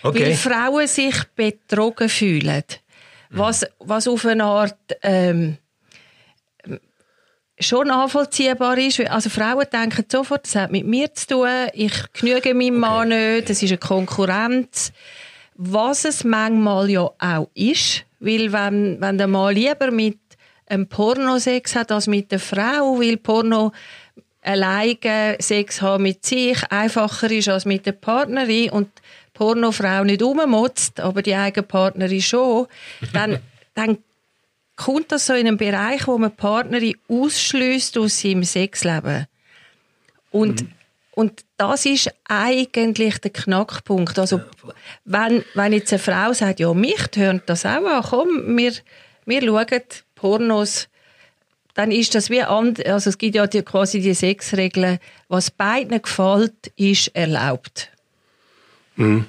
Okay. 0.03 0.25
Weil 0.25 0.33
Frauen 0.33 0.87
sich 0.87 1.15
betrogen 1.35 2.09
fühlen. 2.09 2.63
Was, 3.29 3.65
was 3.79 4.07
auf 4.07 4.25
eine 4.25 4.43
Art 4.43 4.77
ähm, 5.03 5.57
schon 7.61 7.87
nachvollziehbar 7.87 8.77
ist. 8.77 8.99
Also 9.01 9.29
Frauen 9.29 9.65
denken 9.71 10.05
sofort, 10.11 10.45
das 10.45 10.55
hat 10.55 10.71
mit 10.71 10.85
mir 10.85 11.13
zu 11.13 11.27
tun, 11.27 11.49
ich 11.73 11.93
genüge 12.13 12.53
meinem 12.53 12.79
Mann 12.79 13.09
nicht, 13.09 13.49
das 13.49 13.61
ist 13.61 13.69
eine 13.69 13.77
Konkurrenz. 13.77 14.91
Was 15.55 16.05
es 16.05 16.23
manchmal 16.23 16.89
ja 16.89 17.09
auch 17.19 17.49
ist, 17.53 18.05
weil 18.19 18.51
wenn, 18.51 18.99
wenn 18.99 19.17
der 19.17 19.27
Mann 19.27 19.55
lieber 19.55 19.91
mit 19.91 20.17
einem 20.65 20.87
Pornosex 20.87 21.75
hat 21.75 21.91
als 21.91 22.07
mit 22.07 22.31
der 22.31 22.39
Frau, 22.39 22.99
weil 22.99 23.17
Porno 23.17 23.71
alleine 24.41 25.37
Sex 25.39 25.81
haben 25.81 26.03
mit 26.03 26.25
sich 26.25 26.57
einfacher 26.71 27.29
ist 27.29 27.49
als 27.49 27.65
mit 27.65 27.85
der 27.85 27.91
Partnerin 27.91 28.71
und 28.71 28.89
Pornofrau 29.41 30.03
nicht 30.03 30.21
ummotzt, 30.21 30.99
aber 30.99 31.23
die 31.23 31.33
eigene 31.33 31.65
Partnerin 31.65 32.21
schon, 32.21 32.67
dann, 33.11 33.39
dann 33.73 33.97
kommt 34.75 35.11
das 35.11 35.25
so 35.25 35.33
in 35.33 35.47
einen 35.47 35.57
Bereich, 35.57 36.05
wo 36.05 36.19
man 36.19 36.29
die 36.29 36.35
Partnerin 36.35 36.95
ausschließt 37.07 37.97
aus 37.97 38.21
seinem 38.21 38.43
Sexleben. 38.43 39.25
Und, 40.29 40.61
mhm. 40.61 40.71
und 41.15 41.43
das 41.57 41.87
ist 41.87 42.11
eigentlich 42.25 43.17
der 43.17 43.31
Knackpunkt. 43.31 44.19
Also, 44.19 44.41
wenn, 45.05 45.43
wenn 45.55 45.73
jetzt 45.73 45.91
eine 45.91 45.97
Frau 45.97 46.33
sagt, 46.33 46.59
ja, 46.59 46.71
mich 46.75 47.07
hört 47.15 47.49
das 47.49 47.65
auch 47.65 47.83
an, 47.83 48.03
komm, 48.07 48.55
wir, 48.55 48.73
wir 49.25 49.41
schauen 49.41 49.81
Pornos, 50.13 50.87
dann 51.73 51.89
ist 51.91 52.13
das 52.13 52.29
wie 52.29 52.43
anders. 52.43 52.85
Also, 52.85 53.09
es 53.09 53.17
gibt 53.17 53.33
ja 53.33 53.47
die, 53.47 53.63
quasi 53.63 54.01
die 54.01 54.13
Sexregeln. 54.13 54.99
Was 55.29 55.49
beiden 55.49 55.99
gefällt, 55.99 56.67
ist 56.75 57.07
erlaubt. 57.15 57.90
Mhm. 58.95 59.25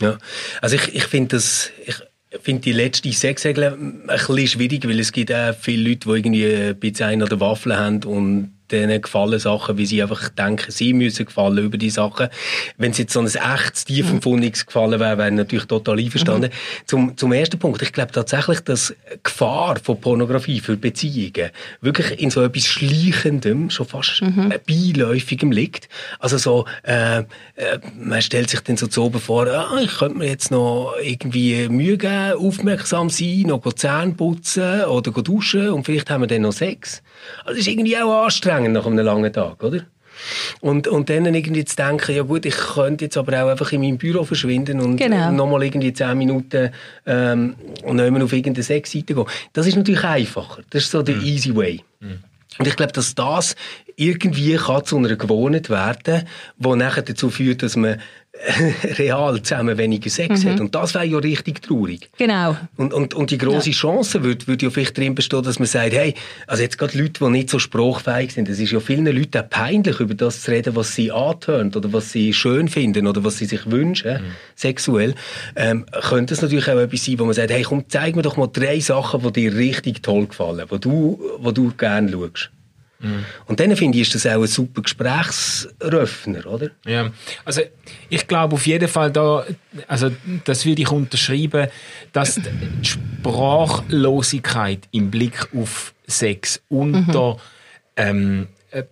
Ja, 0.00 0.18
also 0.62 0.76
ich, 0.76 0.94
ich 0.94 1.04
finde 1.04 1.36
das, 1.36 1.70
ich, 1.84 1.96
finde 2.42 2.62
die 2.62 2.72
letzte 2.72 3.12
Sexregel 3.12 3.64
ein 3.64 4.06
bisschen 4.06 4.46
schwierig, 4.46 4.86
weil 4.86 5.00
es 5.00 5.12
gibt 5.12 5.32
auch 5.32 5.54
viele 5.54 5.90
Leute, 5.90 5.98
die 6.06 6.10
irgendwie 6.10 6.46
ein 6.46 6.78
bisschen 6.78 7.06
eine 7.06 7.24
oder 7.24 7.40
Waffeln 7.40 7.76
haben 7.76 8.04
und 8.04 8.52
denen 8.72 9.00
gefallen 9.00 9.38
Sachen, 9.38 9.78
wie 9.78 9.86
sie 9.86 10.02
einfach 10.02 10.28
denken, 10.28 10.70
sie 10.70 10.92
müssen 10.92 11.26
gefallen 11.26 11.58
über 11.58 11.78
die 11.78 11.90
Sachen. 11.90 12.28
Wenn 12.78 12.92
es 12.92 12.98
jetzt 12.98 13.12
so 13.12 13.20
ein 13.20 13.26
echtes, 13.26 13.84
tiefempfundiges 13.84 14.66
gefallen 14.66 15.00
wäre, 15.00 15.18
wäre 15.18 15.28
ich 15.28 15.34
natürlich 15.34 15.66
total 15.66 15.98
einverstanden. 15.98 16.50
Mhm. 16.50 16.86
Zum, 16.86 17.16
zum 17.16 17.32
ersten 17.32 17.58
Punkt, 17.58 17.82
ich 17.82 17.92
glaube 17.92 18.12
tatsächlich, 18.12 18.60
dass 18.60 18.94
Gefahr 19.22 19.78
von 19.82 20.00
Pornografie 20.00 20.60
für 20.60 20.76
Beziehungen 20.76 21.50
wirklich 21.80 22.20
in 22.20 22.30
so 22.30 22.42
etwas 22.42 22.66
Schleichendem, 22.66 23.70
schon 23.70 23.86
fast 23.86 24.22
mhm. 24.22 24.52
Beiläufigem 24.66 25.52
liegt. 25.52 25.88
Also 26.18 26.38
so, 26.38 26.66
äh, 26.82 27.20
äh, 27.20 27.24
man 27.98 28.22
stellt 28.22 28.50
sich 28.50 28.60
dann 28.60 28.76
so 28.76 28.86
zu 28.86 29.04
oben 29.04 29.20
vor, 29.20 29.46
ah, 29.46 29.78
ich 29.82 29.98
könnte 29.98 30.18
mir 30.18 30.28
jetzt 30.28 30.50
noch 30.50 30.94
irgendwie 31.02 31.68
Mühe 31.68 31.98
geben, 31.98 32.32
aufmerksam 32.34 33.10
sein, 33.10 33.44
noch 33.46 33.60
Zähne 33.74 34.14
putzen 34.14 34.84
oder 34.84 35.10
duschen 35.10 35.70
und 35.70 35.84
vielleicht 35.84 36.10
haben 36.10 36.22
wir 36.22 36.26
dann 36.26 36.42
noch 36.42 36.52
Sex. 36.52 37.02
Also 37.44 37.50
das 37.50 37.58
ist 37.58 37.68
irgendwie 37.68 37.96
auch 37.96 38.24
anstrengend 38.24 38.59
nach 38.68 38.86
einem 38.86 39.04
langen 39.04 39.32
Tag, 39.32 39.62
oder? 39.62 39.80
Und, 40.60 40.88
und 40.88 41.08
dann 41.08 41.34
irgendwie 41.34 41.64
zu 41.64 41.76
denken, 41.76 42.14
ja 42.14 42.22
gut, 42.22 42.44
ich 42.44 42.56
könnte 42.56 43.06
jetzt 43.06 43.16
aber 43.16 43.42
auch 43.42 43.48
einfach 43.48 43.72
in 43.72 43.80
meinem 43.80 43.98
Büro 43.98 44.24
verschwinden 44.24 44.80
und 44.80 44.96
genau. 44.96 45.30
nochmal 45.32 45.62
irgendwie 45.62 45.92
zehn 45.92 46.18
Minuten 46.18 46.70
ähm, 47.06 47.54
und 47.84 47.96
nicht 47.96 48.10
mehr 48.10 48.24
auf 48.24 48.32
irgendeine 48.32 48.62
Sexseite 48.62 49.14
gehen. 49.14 49.24
Das 49.52 49.66
ist 49.66 49.76
natürlich 49.76 50.04
einfacher. 50.04 50.62
Das 50.70 50.82
ist 50.82 50.90
so 50.90 51.02
der 51.02 51.16
mhm. 51.16 51.24
easy 51.24 51.54
way. 51.54 51.80
Mhm. 52.00 52.18
Und 52.58 52.66
ich 52.66 52.76
glaube, 52.76 52.92
dass 52.92 53.14
das 53.14 53.56
irgendwie 53.96 54.56
kann 54.56 54.84
zu 54.84 54.98
einer 54.98 55.16
Gewohnheit 55.16 55.70
werden, 55.70 56.26
die 56.58 56.76
nachher 56.76 57.02
dazu 57.02 57.30
führt, 57.30 57.62
dass 57.62 57.76
man 57.76 58.00
real 58.98 59.42
zusammen 59.42 59.76
weniger 59.76 60.10
Sex 60.10 60.44
mhm. 60.44 60.50
hat. 60.50 60.60
Und 60.60 60.74
das 60.74 60.94
wäre 60.94 61.04
ja 61.04 61.18
richtig 61.18 61.62
traurig. 61.62 62.10
Genau. 62.18 62.56
Und, 62.76 62.92
und, 62.92 63.14
und 63.14 63.30
die 63.30 63.38
grosse 63.38 63.70
ja. 63.70 63.76
Chance 63.76 64.22
würde, 64.22 64.46
würde 64.46 64.66
ja 64.66 64.70
vielleicht 64.70 64.96
darin 64.96 65.14
bestehen, 65.14 65.42
dass 65.42 65.58
man 65.58 65.66
sagt, 65.66 65.92
hey, 65.92 66.14
also 66.46 66.62
jetzt 66.62 66.78
gerade 66.78 66.96
Leute, 66.98 67.24
die 67.24 67.30
nicht 67.30 67.50
so 67.50 67.58
spruchfähig 67.58 68.32
sind, 68.32 68.48
es 68.48 68.58
ist 68.58 68.72
ja 68.72 68.80
vielen 68.80 69.06
Leuten 69.06 69.38
auch 69.38 69.48
peinlich, 69.48 70.00
über 70.00 70.14
das 70.14 70.42
zu 70.42 70.50
reden, 70.50 70.74
was 70.76 70.94
sie 70.94 71.12
antönt 71.12 71.76
oder 71.76 71.92
was 71.92 72.12
sie 72.12 72.32
schön 72.32 72.68
finden 72.68 73.06
oder 73.06 73.24
was 73.24 73.38
sie 73.38 73.46
sich 73.46 73.70
wünschen, 73.70 74.22
mhm. 74.22 74.32
sexuell, 74.54 75.14
ähm, 75.56 75.84
könnte 76.08 76.34
es 76.34 76.42
natürlich 76.42 76.68
auch 76.68 76.78
etwas 76.78 77.04
sein, 77.04 77.18
wo 77.18 77.24
man 77.24 77.34
sagt, 77.34 77.50
hey, 77.50 77.62
komm, 77.62 77.84
zeig 77.88 78.16
mir 78.16 78.22
doch 78.22 78.36
mal 78.36 78.48
drei 78.50 78.80
Sachen, 78.80 79.22
die 79.22 79.32
dir 79.32 79.54
richtig 79.54 80.02
toll 80.02 80.26
gefallen, 80.26 80.64
wo 80.68 80.78
du, 80.78 81.20
wo 81.38 81.52
du 81.52 81.72
gerne 81.76 82.10
schaust. 82.10 82.50
Mhm. 83.00 83.24
Und 83.46 83.58
dann 83.60 83.74
finde 83.76 83.98
ich, 83.98 84.02
ist 84.02 84.14
das 84.14 84.26
auch 84.26 84.42
ein 84.42 84.46
super 84.46 84.82
Gesprächsröffner, 84.82 86.44
oder? 86.46 86.68
Ja, 86.86 87.10
also 87.44 87.62
ich 88.08 88.26
glaube 88.26 88.56
auf 88.56 88.66
jeden 88.66 88.88
Fall 88.88 89.10
da, 89.10 89.44
also 89.88 90.10
das 90.44 90.66
würde 90.66 90.82
ich 90.82 90.90
unterschreiben, 90.90 91.68
dass 92.12 92.34
die 92.34 92.42
Sprachlosigkeit 92.82 94.86
im 94.92 95.10
Blick 95.10 95.48
auf 95.54 95.94
Sex 96.06 96.60
unter 96.68 97.34
mhm. 97.34 97.38
ähm, 97.96 98.48
äh, 98.70 98.84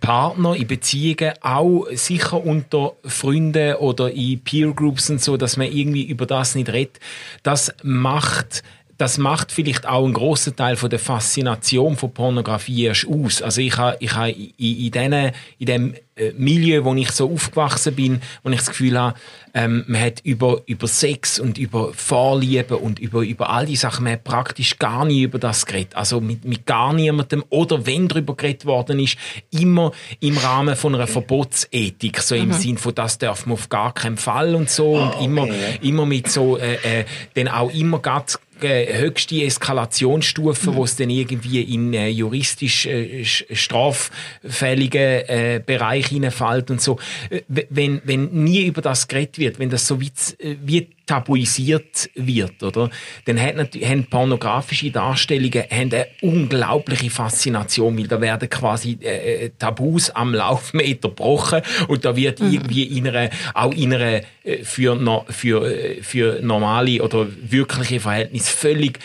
Partner 0.00 0.56
in 0.56 0.66
Beziehungen, 0.66 1.34
auch 1.42 1.86
sicher 1.92 2.44
unter 2.44 2.94
Freunden 3.04 3.76
oder 3.76 4.10
in 4.10 4.40
Peer 4.40 4.72
Groups 4.72 5.08
und 5.10 5.22
so, 5.22 5.36
dass 5.36 5.56
man 5.56 5.70
irgendwie 5.70 6.02
über 6.04 6.26
das 6.26 6.56
nicht 6.56 6.70
redet, 6.70 6.98
das 7.42 7.74
macht 7.82 8.62
das 9.02 9.18
macht 9.18 9.50
vielleicht 9.50 9.84
auch 9.88 10.04
einen 10.04 10.12
grossen 10.12 10.54
Teil 10.54 10.76
von 10.76 10.88
der 10.88 11.00
Faszination 11.00 11.96
von 11.96 12.14
Pornografie 12.14 12.88
aus. 12.88 13.42
Also 13.42 13.60
ich 13.60 13.76
habe 13.76 13.96
ich 13.98 14.14
ha 14.14 14.28
in, 14.28 14.52
in, 14.58 14.90
denen, 14.92 15.32
in 15.58 15.66
dem 15.66 15.94
äh, 16.14 16.30
Milieu, 16.36 16.84
wo 16.84 16.94
ich 16.94 17.10
so 17.10 17.28
aufgewachsen 17.28 17.96
bin, 17.96 18.22
wo 18.44 18.50
ich 18.50 18.58
das 18.58 18.68
Gefühl 18.68 18.96
habe, 18.96 19.18
ähm, 19.54 19.82
man 19.88 20.00
hat 20.00 20.20
über, 20.20 20.62
über 20.66 20.86
Sex 20.86 21.40
und 21.40 21.58
über 21.58 21.92
Vorliebe 21.94 22.76
und 22.76 23.00
über, 23.00 23.22
über 23.22 23.50
all 23.50 23.66
die 23.66 23.74
Sachen, 23.74 24.04
man 24.04 24.12
hat 24.12 24.22
praktisch 24.22 24.78
gar 24.78 25.04
nie 25.04 25.22
über 25.22 25.40
das 25.40 25.66
geredet. 25.66 25.96
Also 25.96 26.20
mit, 26.20 26.44
mit 26.44 26.64
gar 26.64 26.92
niemandem 26.92 27.42
oder 27.48 27.84
wenn 27.86 28.06
darüber 28.06 28.36
geredet 28.36 28.66
worden 28.66 29.00
ist, 29.00 29.18
immer 29.50 29.90
im 30.20 30.38
Rahmen 30.38 30.76
von 30.76 30.94
einer 30.94 31.08
Verbotsethik, 31.08 32.20
so 32.20 32.36
im 32.36 32.50
mhm. 32.50 32.52
Sinn 32.52 32.78
von 32.78 32.94
das 32.94 33.18
darf 33.18 33.46
man 33.46 33.54
auf 33.54 33.68
gar 33.68 33.92
keinen 33.92 34.16
Fall 34.16 34.54
und 34.54 34.70
so 34.70 34.90
oh, 34.94 35.02
und 35.02 35.14
okay. 35.14 35.24
immer, 35.24 35.48
immer 35.80 36.06
mit 36.06 36.30
so, 36.30 36.56
äh, 36.56 37.00
äh, 37.00 37.04
dann 37.34 37.48
auch 37.48 37.74
immer 37.74 37.98
ganz 37.98 38.38
äh, 38.60 38.98
höchste 38.98 39.42
Eskalationsstufe, 39.42 40.70
mhm. 40.70 40.76
wo 40.76 40.84
es 40.84 40.96
dann 40.96 41.10
irgendwie 41.10 41.62
in 41.62 41.94
äh, 41.94 42.08
juristisch 42.08 42.86
äh, 42.86 43.24
straffällige 43.24 45.28
äh, 45.28 45.60
Bereich 45.64 46.08
hineinfällt 46.08 46.70
und 46.70 46.80
so. 46.80 46.98
Äh, 47.30 47.42
wenn, 47.48 48.02
wenn 48.04 48.44
nie 48.44 48.66
über 48.66 48.82
das 48.82 49.08
geredet 49.08 49.38
wird, 49.38 49.58
wenn 49.58 49.70
das 49.70 49.86
so 49.86 50.00
wie, 50.00 50.12
äh, 50.38 50.56
wie 50.62 50.88
tabuisiert 51.06 52.10
wird, 52.14 52.62
oder? 52.62 52.90
Dann 53.24 53.40
hat 53.40 53.74
haben 53.74 54.04
pornografische 54.04 54.90
Darstellungen 54.90 55.64
haben 55.70 55.92
eine 55.92 56.06
unglaubliche 56.20 57.10
Faszination, 57.10 57.98
weil 57.98 58.06
da 58.06 58.20
werden 58.20 58.48
quasi 58.48 58.98
äh, 59.00 59.50
Tabus 59.58 60.10
am 60.10 60.34
Laufmeter 60.34 61.08
gebrochen 61.08 61.62
und 61.88 62.04
da 62.04 62.16
wird 62.16 62.40
mhm. 62.40 62.52
irgendwie 62.52 62.84
in 62.84 63.08
einer, 63.08 63.30
auch 63.54 63.72
in 63.72 63.94
einer 63.94 64.22
für, 64.62 65.24
für, 65.28 65.96
für 66.02 66.40
normale 66.42 67.02
oder 67.02 67.26
wirkliche 67.40 68.00
Verhältnisse 68.00 68.50
völlig 68.50 68.98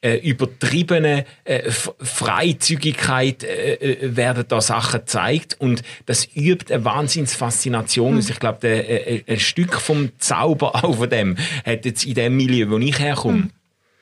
äh, 0.00 0.16
übertriebene 0.16 1.24
äh, 1.44 1.70
Freizügigkeit 1.70 3.42
äh, 3.42 3.74
äh, 3.74 4.16
werden 4.16 4.44
da 4.46 4.60
Sachen 4.60 5.00
gezeigt 5.00 5.56
und 5.58 5.82
das 6.06 6.28
übt 6.36 6.72
eine 6.72 6.84
Wahnsinnsfaszination. 6.84 8.14
Mhm. 8.14 8.20
Ich 8.20 8.38
glaube, 8.38 8.68
äh, 8.68 9.22
ein 9.26 9.40
Stück 9.40 9.80
vom 9.80 10.10
Zauber 10.18 10.76
auch 10.84 10.96
von 10.96 11.10
dem 11.10 11.36
hat 11.66 11.84
jetzt 11.84 12.04
in 12.04 12.14
dem 12.14 12.36
Milieu, 12.36 12.70
wo 12.70 12.78
ich 12.78 12.98
herkomme, 12.98 13.38
mhm. 13.38 13.50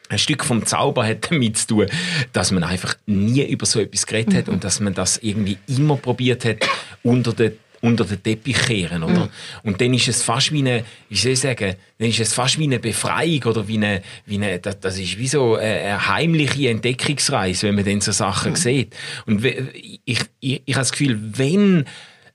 Ein 0.09 0.19
Stück 0.19 0.45
vom 0.45 0.65
Zauber 0.65 1.05
hat 1.05 1.33
damit 1.33 1.59
zu 1.59 1.67
tun, 1.67 1.87
dass 2.33 2.53
man 2.53 2.63
einfach 2.63 2.95
nie 3.07 3.45
über 3.45 3.67
so 3.67 3.81
etwas 3.81 4.07
geredet 4.07 4.35
hat 4.35 4.47
mhm. 4.47 4.55
und 4.55 4.65
dass 4.65 4.79
man 4.79 4.95
das 4.95 5.19
irgendwie 5.19 5.59
immer 5.67 5.97
probiert 5.97 6.45
hat, 6.45 6.59
unter 7.03 7.33
den 7.33 7.59
unter 7.81 8.05
den 8.05 8.23
Teppich 8.23 8.59
kehren, 8.59 9.03
oder? 9.03 9.25
Mhm. 9.25 9.29
Und 9.63 9.81
dann 9.81 9.95
ist 9.95 10.09
es 10.09 10.23
fast 10.23 10.53
wie 10.53 10.61
eine, 10.61 10.85
wie 11.09 11.17
soll 11.17 11.33
ich 11.33 11.41
sagen, 11.41 11.75
dann 11.99 12.09
ist 12.09 12.21
es 12.21 12.33
fast 12.33 12.59
wie 12.59 12.65
eine 12.65 12.79
Befreiung 12.79 13.43
oder 13.45 13.67
wie 13.69 13.77
eine, 13.77 14.03
wie 14.25 14.37
eine 14.37 14.59
das, 14.59 14.81
das 14.81 14.99
ist 14.99 15.19
wie 15.19 15.29
so 15.29 15.57
eine 15.57 16.09
heimliche 16.09 16.71
Entdeckungsreise, 16.71 17.69
wenn 17.69 17.75
man 17.75 17.85
dann 17.85 18.01
so 18.01 18.13
Sachen 18.13 18.53
mhm. 18.53 18.57
sieht. 18.57 18.97
Und 19.27 19.45
ich, 19.45 20.01
ich, 20.05 20.63
ich 20.65 20.75
habe 20.75 20.81
das 20.81 20.93
Gefühl, 20.93 21.19
wenn 21.21 21.85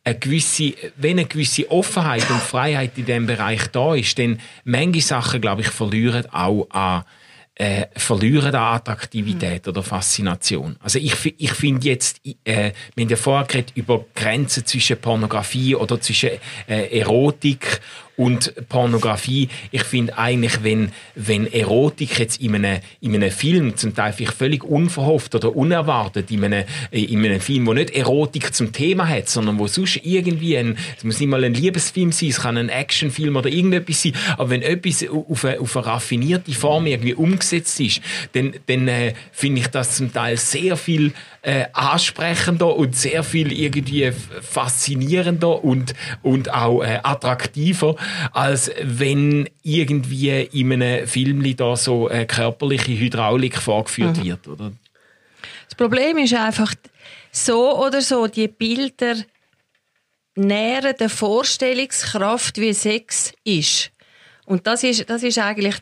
eine 0.03 0.17
gewisse, 0.17 0.73
wenn 0.97 1.19
eine 1.19 1.25
gewisse 1.25 1.69
Offenheit 1.69 2.29
und 2.29 2.41
Freiheit 2.41 2.97
in 2.97 3.05
diesem 3.05 3.27
Bereich 3.27 3.67
da 3.67 3.95
ist, 3.95 4.17
dann 4.17 4.39
manche 4.63 5.01
Sachen, 5.01 5.41
glaube 5.41 5.61
ich, 5.61 5.67
verlieren 5.67 6.25
auch 6.31 6.67
an 6.71 7.03
äh, 7.61 7.85
verlieren 7.95 8.55
an 8.55 8.75
Attraktivität 8.75 9.67
oder 9.67 9.83
Faszination. 9.83 10.77
Also 10.79 10.97
ich, 10.97 11.35
ich 11.37 11.53
finde 11.53 11.87
jetzt, 11.87 12.19
äh, 12.25 12.71
wir 12.95 13.03
haben 13.03 13.09
ja 13.09 13.15
vorher 13.15 13.45
geredet 13.45 13.73
über 13.75 14.03
Grenzen 14.15 14.65
zwischen 14.65 14.97
Pornografie 14.97 15.75
oder 15.75 16.01
zwischen 16.01 16.31
äh, 16.67 16.99
Erotik 16.99 17.79
und 18.21 18.53
Pornografie. 18.69 19.49
Ich 19.71 19.83
finde 19.83 20.15
eigentlich, 20.15 20.63
wenn, 20.63 20.91
wenn 21.15 21.51
Erotik 21.51 22.19
jetzt 22.19 22.39
in 22.39 22.53
einem, 22.53 22.79
in 23.01 23.15
einem 23.15 23.31
Film, 23.31 23.75
zum 23.77 23.95
Teil 23.95 24.13
vielleicht 24.13 24.37
völlig 24.37 24.63
unverhofft 24.63 25.33
oder 25.33 25.55
unerwartet, 25.55 26.29
in 26.29 26.43
einem, 26.43 26.65
in 26.91 27.25
einem 27.25 27.41
Film, 27.41 27.65
wo 27.65 27.73
nicht 27.73 27.89
Erotik 27.89 28.53
zum 28.53 28.73
Thema 28.73 29.07
hat, 29.07 29.27
sondern 29.27 29.57
wo 29.57 29.65
sonst 29.65 30.01
irgendwie 30.03 30.55
ein, 30.55 30.77
es 30.95 31.03
muss 31.03 31.19
nicht 31.19 31.29
mal 31.29 31.43
ein 31.43 31.55
Liebesfilm 31.55 32.11
sein, 32.11 32.29
es 32.29 32.41
kann 32.41 32.57
ein 32.57 32.69
Actionfilm 32.69 33.35
oder 33.35 33.49
irgendetwas 33.49 34.03
sein, 34.03 34.13
aber 34.37 34.51
wenn 34.51 34.61
etwas 34.61 35.03
auf 35.09 35.43
eine, 35.43 35.59
auf 35.59 35.75
eine 35.75 35.85
raffinierte 35.87 36.51
Form 36.51 36.85
irgendwie 36.85 37.15
umgesetzt 37.15 37.79
ist, 37.79 38.01
dann, 38.33 38.53
dann 38.67 38.87
äh, 38.87 39.15
finde 39.31 39.61
ich 39.61 39.67
das 39.67 39.95
zum 39.95 40.13
Teil 40.13 40.37
sehr 40.37 40.77
viel 40.77 41.13
äh, 41.43 41.65
ansprechender 41.73 42.75
und 42.75 42.95
sehr 42.95 43.23
viel 43.23 43.51
irgendwie 43.51 44.11
faszinierender 44.11 45.63
und, 45.63 45.93
und 46.21 46.53
auch 46.53 46.83
äh, 46.83 46.99
attraktiver, 47.03 47.95
als 48.31 48.71
wenn 48.83 49.49
irgendwie 49.63 50.41
in 50.51 50.71
einem 50.73 51.07
Film 51.07 51.55
da 51.55 51.75
so 51.75 52.09
äh, 52.09 52.25
körperliche 52.25 52.91
Hydraulik 52.97 53.57
vorgeführt 53.57 54.17
mhm. 54.17 54.23
wird, 54.23 54.47
oder? 54.47 54.71
Das 55.65 55.75
Problem 55.75 56.17
ist 56.17 56.33
einfach, 56.33 56.75
so 57.31 57.77
oder 57.79 58.01
so, 58.01 58.27
die 58.27 58.47
Bilder 58.47 59.15
nähren 60.35 60.95
der 60.99 61.09
Vorstellungskraft, 61.09 62.57
wie 62.57 62.73
Sex 62.73 63.33
ist. 63.43 63.91
Und 64.45 64.67
das 64.67 64.83
ist, 64.83 65.09
das 65.09 65.23
ist 65.23 65.39
eigentlich 65.39 65.75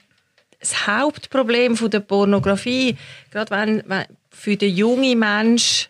das 0.59 0.87
Hauptproblem 0.87 1.75
von 1.77 1.89
der 1.89 2.01
Pornografie. 2.01 2.97
Gerade 3.31 3.51
wenn, 3.51 3.83
wenn 3.87 4.05
für 4.29 4.57
den 4.57 4.75
jungen 4.75 5.19
Mensch, 5.19 5.89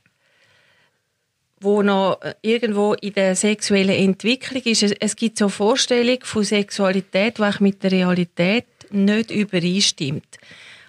wo 1.62 1.82
noch 1.82 2.20
irgendwo 2.42 2.94
in 2.94 3.14
der 3.14 3.36
sexuellen 3.36 3.96
Entwicklung 3.96 4.62
ist, 4.64 4.84
es 4.84 5.16
gibt 5.16 5.38
so 5.38 5.50
Vorstellungen 5.50 6.22
von 6.24 6.44
Sexualität, 6.44 7.38
die 7.38 7.64
mit 7.64 7.84
der 7.84 7.92
Realität 7.92 8.66
nicht 8.92 9.32
übereinstimmt. 9.32 10.38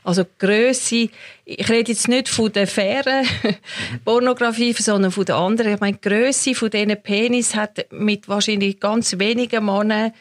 Also 0.02 0.24
Größe, 0.38 1.10
ich 1.44 1.68
rede 1.68 1.92
jetzt 1.92 2.08
nicht 2.08 2.28
von 2.28 2.50
der 2.50 2.66
fairen 2.66 3.26
Pornografie, 4.04 4.72
sondern 4.72 5.10
von 5.10 5.26
der 5.26 5.36
anderen. 5.36 5.74
Ich 5.74 5.80
meine, 5.80 5.98
die 5.98 6.08
Größe 6.08 6.54
von 6.54 6.70
diesen 6.70 7.02
Penis 7.02 7.54
hat 7.54 7.86
mit 7.90 8.26
wahrscheinlich 8.26 8.80
ganz 8.80 9.18
wenigen 9.18 9.64
Männern 9.64 10.12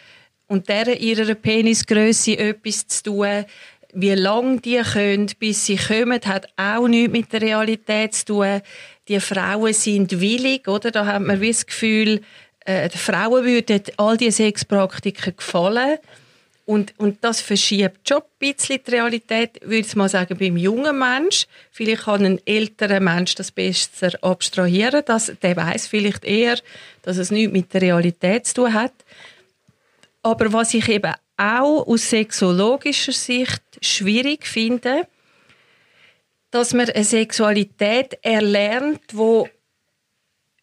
und 0.50 0.68
deren 0.68 0.98
ihrer 0.98 1.36
Penisgröße 1.36 2.38
etwas 2.38 2.86
zu 2.88 3.04
tun 3.04 3.46
wie 3.94 4.14
lange 4.14 4.60
die 4.60 4.82
können, 4.82 5.32
bis 5.40 5.66
sie 5.66 5.78
kommen, 5.78 6.20
hat 6.26 6.48
auch 6.58 6.88
nichts 6.88 7.12
mit 7.12 7.34
der 7.34 7.42
Realität 7.42 8.14
zu 8.14 8.26
tun. 8.26 8.62
Die 9.08 9.20
Frauen 9.20 9.74
sind 9.74 10.20
willig, 10.20 10.68
oder? 10.68 10.92
Da 10.92 11.06
hat 11.06 11.22
man 11.22 11.42
wie 11.42 11.48
das 11.52 11.66
Gefühl, 11.66 12.22
äh, 12.66 12.88
den 12.88 13.00
Frauen 13.00 13.46
würden 13.46 13.82
all 13.98 14.18
diese 14.18 14.44
Sexpraktiken 14.44 15.36
gefallen. 15.36 15.98
Und, 16.66 16.94
und 16.98 17.18
das 17.22 17.42
verschiebt 17.42 18.08
schon 18.08 18.20
ein 18.20 18.24
bisschen 18.38 18.80
die 18.86 18.92
Realität, 18.92 19.60
würde 19.64 19.88
ich 19.88 19.96
mal 19.96 20.08
sagen, 20.08 20.38
beim 20.38 20.56
jungen 20.56 21.00
Mensch. 21.00 21.48
Vielleicht 21.72 22.04
kann 22.04 22.24
ein 22.24 22.40
älterer 22.46 23.00
Mensch 23.00 23.34
das 23.34 23.50
besser 23.50 24.12
abstrahieren. 24.22 25.02
Das, 25.04 25.34
der 25.42 25.56
weiß 25.56 25.88
vielleicht 25.88 26.24
eher, 26.24 26.60
dass 27.02 27.18
es 27.18 27.32
nichts 27.32 27.54
mit 27.54 27.74
der 27.74 27.82
Realität 27.82 28.46
zu 28.46 28.54
tun 28.54 28.74
hat. 28.76 28.94
Aber 30.30 30.54
was 30.54 30.76
ich 30.76 30.88
eben 30.88 31.12
auch 31.38 31.88
aus 31.88 32.12
sexologischer 32.12 33.13
Sicht 33.13 33.63
schwierig 33.82 34.46
finde, 34.46 35.08
dass 36.52 36.76
man 36.76 36.88
eine 36.88 37.04
Sexualität 37.04 38.20
erlernt, 38.22 39.02
wo 39.13 39.50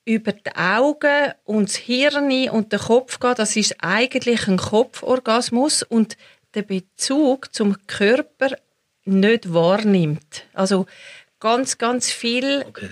über 0.05 0.31
die 0.31 0.55
Augen 0.55 1.33
und 1.43 1.69
das 1.69 1.77
Hirn 1.77 2.49
und 2.51 2.73
den 2.73 2.79
Kopf 2.79 3.19
geht. 3.19 3.41
Das 3.41 3.57
ist 3.57 3.75
eigentlich 3.81 4.47
ein 4.47 4.57
Kopforgasmus 4.57 5.83
und 5.83 6.17
der 6.55 6.63
Bezug 6.63 7.53
zum 7.53 7.77
Körper 7.89 8.57
nicht 9.05 9.53
wahrnimmt. 9.53 10.45
Also 10.53 10.87
ganz, 11.41 11.77
ganz 11.77 12.13
viele 12.13 12.67
okay, 12.67 12.89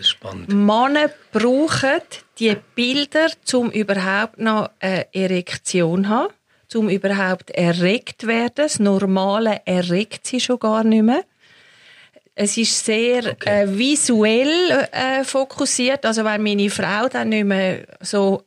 Männer 0.49 1.09
brauchen 1.31 2.01
die 2.41 2.57
Bilder, 2.75 3.29
um 3.53 3.71
überhaupt 3.71 4.39
noch 4.39 4.71
eine 4.81 5.07
Erektion 5.15 6.05
zu 6.05 6.09
haben 6.09 6.35
um 6.75 6.89
überhaupt 6.89 7.51
erregt 7.51 8.27
werden. 8.27 8.53
Das 8.57 8.79
Normale 8.79 9.61
erregt 9.65 10.27
sie 10.27 10.41
schon 10.41 10.59
gar 10.59 10.85
nicht 10.85 11.03
mehr. 11.03 11.25
Es 12.35 12.57
ist 12.57 12.85
sehr 12.85 13.33
okay. 13.33 13.63
äh, 13.63 13.79
visuell 13.79 14.89
äh, 14.91 15.23
fokussiert. 15.25 16.05
Also 16.05 16.25
wenn 16.25 16.43
meine 16.43 16.71
Frau 16.71 17.09
dann 17.09 17.29
nicht 17.29 17.45
mehr 17.45 17.87
so 18.01 18.43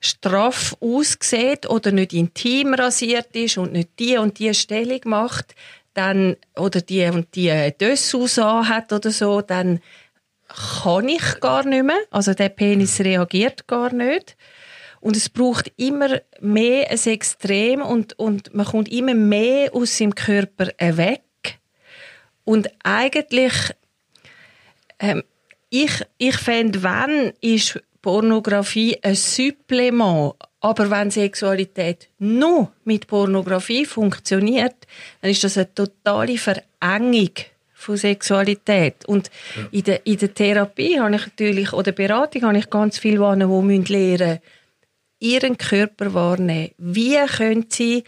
straff 0.00 0.76
aussieht 0.80 1.68
oder 1.68 1.90
nicht 1.90 2.12
intim 2.12 2.74
rasiert 2.74 3.34
ist 3.34 3.58
und 3.58 3.72
nicht 3.72 3.90
die 3.98 4.16
und 4.18 4.38
die 4.38 4.54
Stellung 4.54 5.00
macht, 5.04 5.54
dann, 5.94 6.36
oder 6.56 6.80
die 6.80 7.06
und 7.06 7.34
die 7.34 7.72
Dessous 7.80 8.38
hat 8.38 8.92
oder 8.92 9.10
so, 9.10 9.40
dann 9.40 9.80
kann 10.48 11.08
ich 11.08 11.40
gar 11.40 11.64
nicht 11.64 11.84
mehr. 11.84 11.98
Also 12.10 12.34
der 12.34 12.50
Penis 12.50 13.00
reagiert 13.00 13.66
gar 13.66 13.92
nicht. 13.92 14.36
Und 15.00 15.16
es 15.16 15.28
braucht 15.28 15.72
immer 15.76 16.20
mehr 16.40 16.90
ein 16.90 16.98
Extrem 16.98 17.82
und, 17.82 18.18
und 18.18 18.54
man 18.54 18.66
kommt 18.66 18.88
immer 18.88 19.14
mehr 19.14 19.74
aus 19.74 19.96
seinem 19.96 20.14
Körper 20.14 20.68
weg. 20.78 21.22
Und 22.44 22.68
eigentlich, 22.82 23.52
ähm, 24.98 25.22
ich, 25.70 26.04
ich 26.16 26.36
fände, 26.36 26.82
wenn, 26.82 27.32
ist 27.40 27.80
Pornografie 28.02 28.98
ein 29.02 29.14
Supplement. 29.14 30.34
Aber 30.60 30.90
wenn 30.90 31.10
Sexualität 31.10 32.08
nur 32.18 32.72
mit 32.84 33.06
Pornografie 33.06 33.84
funktioniert, 33.84 34.74
dann 35.20 35.30
ist 35.30 35.44
das 35.44 35.56
eine 35.56 35.72
totale 35.72 36.36
Verengung 36.36 37.30
von 37.74 37.96
Sexualität. 37.96 39.04
Und 39.06 39.30
ja. 39.56 39.68
in, 39.70 39.84
der, 39.84 40.06
in 40.06 40.18
der 40.18 40.34
Therapie 40.34 40.98
habe 40.98 41.14
ich 41.14 41.22
natürlich, 41.22 41.72
oder 41.72 41.92
Beratung 41.92 42.42
habe 42.42 42.58
ich 42.58 42.70
ganz 42.70 42.98
viele, 42.98 43.18
die 43.18 43.18
lernen 43.18 43.66
müssen, 43.66 44.40
ihren 45.20 45.58
Körper 45.58 46.14
wahrnehmen. 46.14 46.70
Wie 46.78 47.16
können 47.26 47.66
sie 47.68 48.04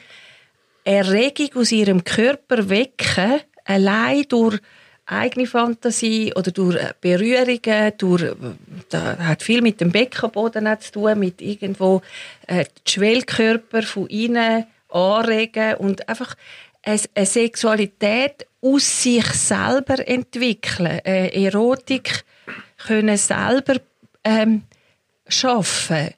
Erregung 0.85 1.61
aus 1.61 1.73
ihrem 1.73 2.05
Körper 2.05 2.69
wecken, 2.69 3.41
allein 3.65 4.25
durch 4.29 4.59
eigene 5.07 5.47
Fantasie 5.47 6.33
oder 6.35 6.53
durch 6.53 6.79
Berührungen, 7.01 7.93
durch, 7.99 8.33
das 8.89 9.19
hat 9.19 9.43
viel 9.43 9.61
mit 9.61 9.81
dem 9.81 9.91
Beckenboden 9.91 10.69
zu 10.81 10.93
tun, 10.93 11.19
mit 11.19 11.43
irgendwo 11.43 12.01
äh, 12.47 12.65
Schwellkörper 12.87 13.83
von 13.83 14.07
innen 14.07 14.67
anregen 14.89 15.75
und 15.77 16.09
einfach 16.09 16.37
eine, 16.83 17.01
eine 17.15 17.27
Sexualität 17.27 18.47
aus 18.61 19.03
sich 19.03 19.27
selber 19.27 20.07
entwickeln, 20.07 21.01
eine 21.05 21.35
Erotik 21.35 22.25
können 22.87 23.17
selber 23.17 23.77
ähm, 24.25 24.63
schaffen 25.29 26.11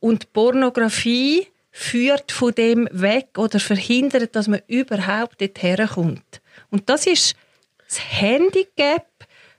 und 0.00 0.32
Pornografie 0.32 1.46
führt 1.70 2.32
von 2.32 2.54
dem 2.54 2.88
weg 2.92 3.28
oder 3.36 3.60
verhindert, 3.60 4.34
dass 4.34 4.48
man 4.48 4.60
überhaupt 4.66 5.40
dorthin 5.40 5.86
kommt. 5.86 6.40
Und 6.70 6.88
das 6.88 7.06
ist 7.06 7.36
das 7.86 8.00
Handicap 8.20 9.06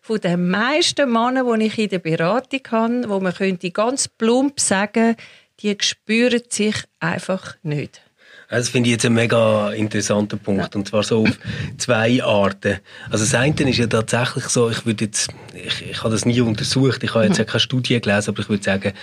von 0.02 0.20
den 0.20 0.50
meisten 0.50 1.12
Männern, 1.12 1.60
die 1.60 1.68
ich 1.68 1.78
in 1.78 1.90
der 1.90 2.00
Beratung 2.00 2.62
habe, 2.72 3.10
wo 3.10 3.20
man 3.20 3.34
könnte 3.34 3.72
ganz 3.72 4.08
plump 4.08 4.60
sagen, 4.60 5.16
die 5.60 5.76
spüren 5.80 6.42
sich 6.50 6.76
einfach 7.00 7.58
nicht. 7.64 8.02
Das 8.50 8.70
finde 8.70 8.90
ich 8.90 8.94
jetzt 8.94 9.06
einen 9.06 9.14
mega 9.14 9.72
interessanten 9.72 10.40
Punkt. 10.40 10.76
Und 10.76 10.88
zwar 10.88 11.04
so 11.04 11.22
auf 11.22 11.38
zwei 11.78 12.24
Arten. 12.24 12.80
Also 13.10 13.24
das 13.24 13.36
eine 13.36 13.54
ist 13.70 13.78
ja 13.78 13.86
tatsächlich 13.86 14.46
so, 14.46 14.70
ich 14.72 14.86
würde 14.88 15.06
jetzt, 15.06 15.30
ich, 15.54 15.92
ich 15.92 16.00
habe 16.00 16.10
das 16.10 16.26
nie 16.26 16.42
untersucht, 16.42 17.04
ich 17.04 17.14
habe 17.14 17.26
jetzt 17.26 17.38
mhm. 17.38 17.46
keine 17.46 17.60
Studie 17.60 18.02
gelesen, 18.02 18.32
aber 18.32 18.42
ich 18.42 18.50
würde 18.50 18.64
sagen, 18.64 18.94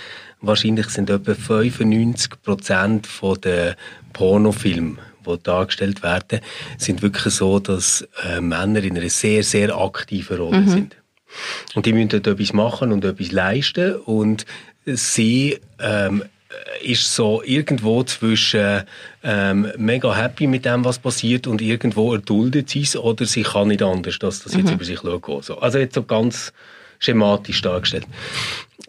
wahrscheinlich 0.41 0.89
sind 0.89 1.09
etwa 1.09 1.33
95 1.33 2.41
Prozent 2.43 3.07
der 3.43 3.77
Pornofilme, 4.11 4.97
die 5.25 5.37
dargestellt 5.43 6.03
werden, 6.03 6.41
sind 6.77 7.01
wirklich 7.01 7.33
so, 7.33 7.59
dass 7.59 8.05
äh, 8.23 8.41
Männer 8.41 8.83
in 8.83 8.97
einer 8.97 9.09
sehr, 9.09 9.43
sehr 9.43 9.77
aktiven 9.77 10.37
Rolle 10.37 10.59
mhm. 10.59 10.69
sind. 10.69 10.97
Und 11.73 11.85
die 11.85 11.93
müssen 11.93 12.09
dort 12.09 12.27
etwas 12.27 12.51
machen 12.51 12.91
und 12.91 13.05
etwas 13.05 13.31
leisten 13.31 13.95
und 13.95 14.45
sie 14.85 15.59
ähm, 15.79 16.23
ist 16.81 17.13
so 17.13 17.41
irgendwo 17.43 18.03
zwischen 18.03 18.83
ähm, 19.23 19.71
mega 19.77 20.15
happy 20.15 20.47
mit 20.47 20.65
dem, 20.65 20.85
was 20.85 20.99
passiert 20.99 21.47
und 21.47 21.61
irgendwo 21.61 22.13
erduldet 22.13 22.69
sie 22.69 22.81
es 22.81 22.95
oder 22.95 23.25
sie 23.25 23.43
kann 23.43 23.69
nicht 23.69 23.81
anders, 23.81 24.19
dass 24.19 24.43
das 24.43 24.53
jetzt 24.53 24.67
mhm. 24.67 24.73
über 24.73 24.85
sich 24.85 24.99
schaut. 24.99 25.45
So. 25.45 25.59
Also 25.59 25.79
jetzt 25.79 25.95
so 25.95 26.03
ganz 26.03 26.53
schematisch 26.99 27.61
dargestellt. 27.61 28.05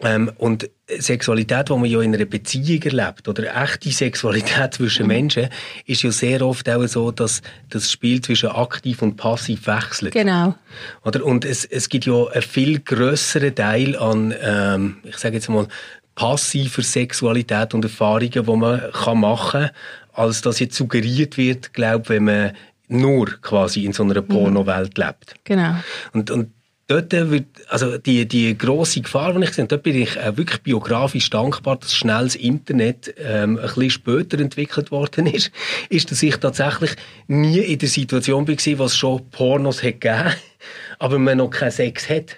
Ähm, 0.01 0.31
und 0.37 0.69
Sexualität, 0.87 1.69
die 1.69 1.73
man 1.73 1.85
ja 1.85 2.01
in 2.01 2.15
einer 2.15 2.25
Beziehung 2.25 2.81
erlebt, 2.83 3.27
oder 3.27 3.63
echte 3.63 3.91
Sexualität 3.91 4.73
zwischen 4.75 5.03
Mhm. 5.03 5.07
Menschen, 5.07 5.49
ist 5.85 6.03
ja 6.03 6.11
sehr 6.11 6.41
oft 6.41 6.69
auch 6.69 6.85
so, 6.87 7.11
dass 7.11 7.41
das 7.69 7.91
Spiel 7.91 8.21
zwischen 8.21 8.49
aktiv 8.49 9.01
und 9.01 9.17
passiv 9.17 9.67
wechselt. 9.67 10.13
Genau. 10.13 10.55
Oder? 11.03 11.25
Und 11.25 11.43
es, 11.43 11.65
es 11.65 11.89
gibt 11.89 12.05
ja 12.05 12.27
einen 12.27 12.41
viel 12.41 12.79
grösseren 12.79 13.53
Teil 13.53 13.97
an, 13.97 14.33
ähm, 14.41 14.97
ich 15.03 15.17
sage 15.17 15.35
jetzt 15.35 15.49
mal, 15.49 15.67
passiver 16.19 16.81
Sexualität 16.83 17.73
und 17.73 17.85
Erfahrungen, 17.85 18.29
die 18.29 18.55
man 18.57 18.91
kann 18.91 19.21
machen 19.21 19.61
kann, 19.61 19.71
als 20.11 20.41
dass 20.41 20.59
jetzt 20.59 20.75
suggeriert 20.75 21.37
wird, 21.37 21.73
glaube 21.73 22.09
wenn 22.09 22.25
man 22.25 22.51
nur 22.89 23.27
quasi 23.41 23.85
in 23.85 23.93
so 23.93 24.03
einer 24.03 24.21
Pornowelt 24.21 24.97
lebt. 24.97 25.35
Genau. 25.45 25.75
Und, 26.11 26.29
und 26.29 26.51
dort 26.87 27.13
wird, 27.13 27.45
also 27.69 27.97
die, 27.97 28.27
die 28.27 28.57
grosse 28.57 28.99
Gefahr, 28.99 29.31
die 29.33 29.45
ich 29.45 29.53
sehe, 29.53 29.63
und 29.63 29.71
dort 29.71 29.83
bin 29.83 29.95
ich 29.95 30.19
auch 30.19 30.35
wirklich 30.35 30.61
biografisch 30.61 31.29
dankbar, 31.29 31.77
dass 31.77 31.93
schnell 31.93 32.23
das 32.23 32.35
Internet 32.35 33.13
ähm, 33.17 33.57
ein 33.57 33.61
bisschen 33.61 33.89
später 33.89 34.39
entwickelt 34.39 34.91
worden 34.91 35.25
ist, 35.25 35.51
ist, 35.87 36.11
dass 36.11 36.21
ich 36.21 36.35
tatsächlich 36.35 36.97
nie 37.27 37.59
in 37.59 37.79
der 37.79 37.87
Situation 37.87 38.45
war, 38.45 38.79
was 38.79 38.97
schon 38.97 39.29
Pornos 39.29 39.83
hat 39.83 40.01
gegeben, 40.01 40.33
aber 40.99 41.17
man 41.17 41.37
noch 41.37 41.49
keinen 41.49 41.71
Sex 41.71 42.09
hat. 42.09 42.35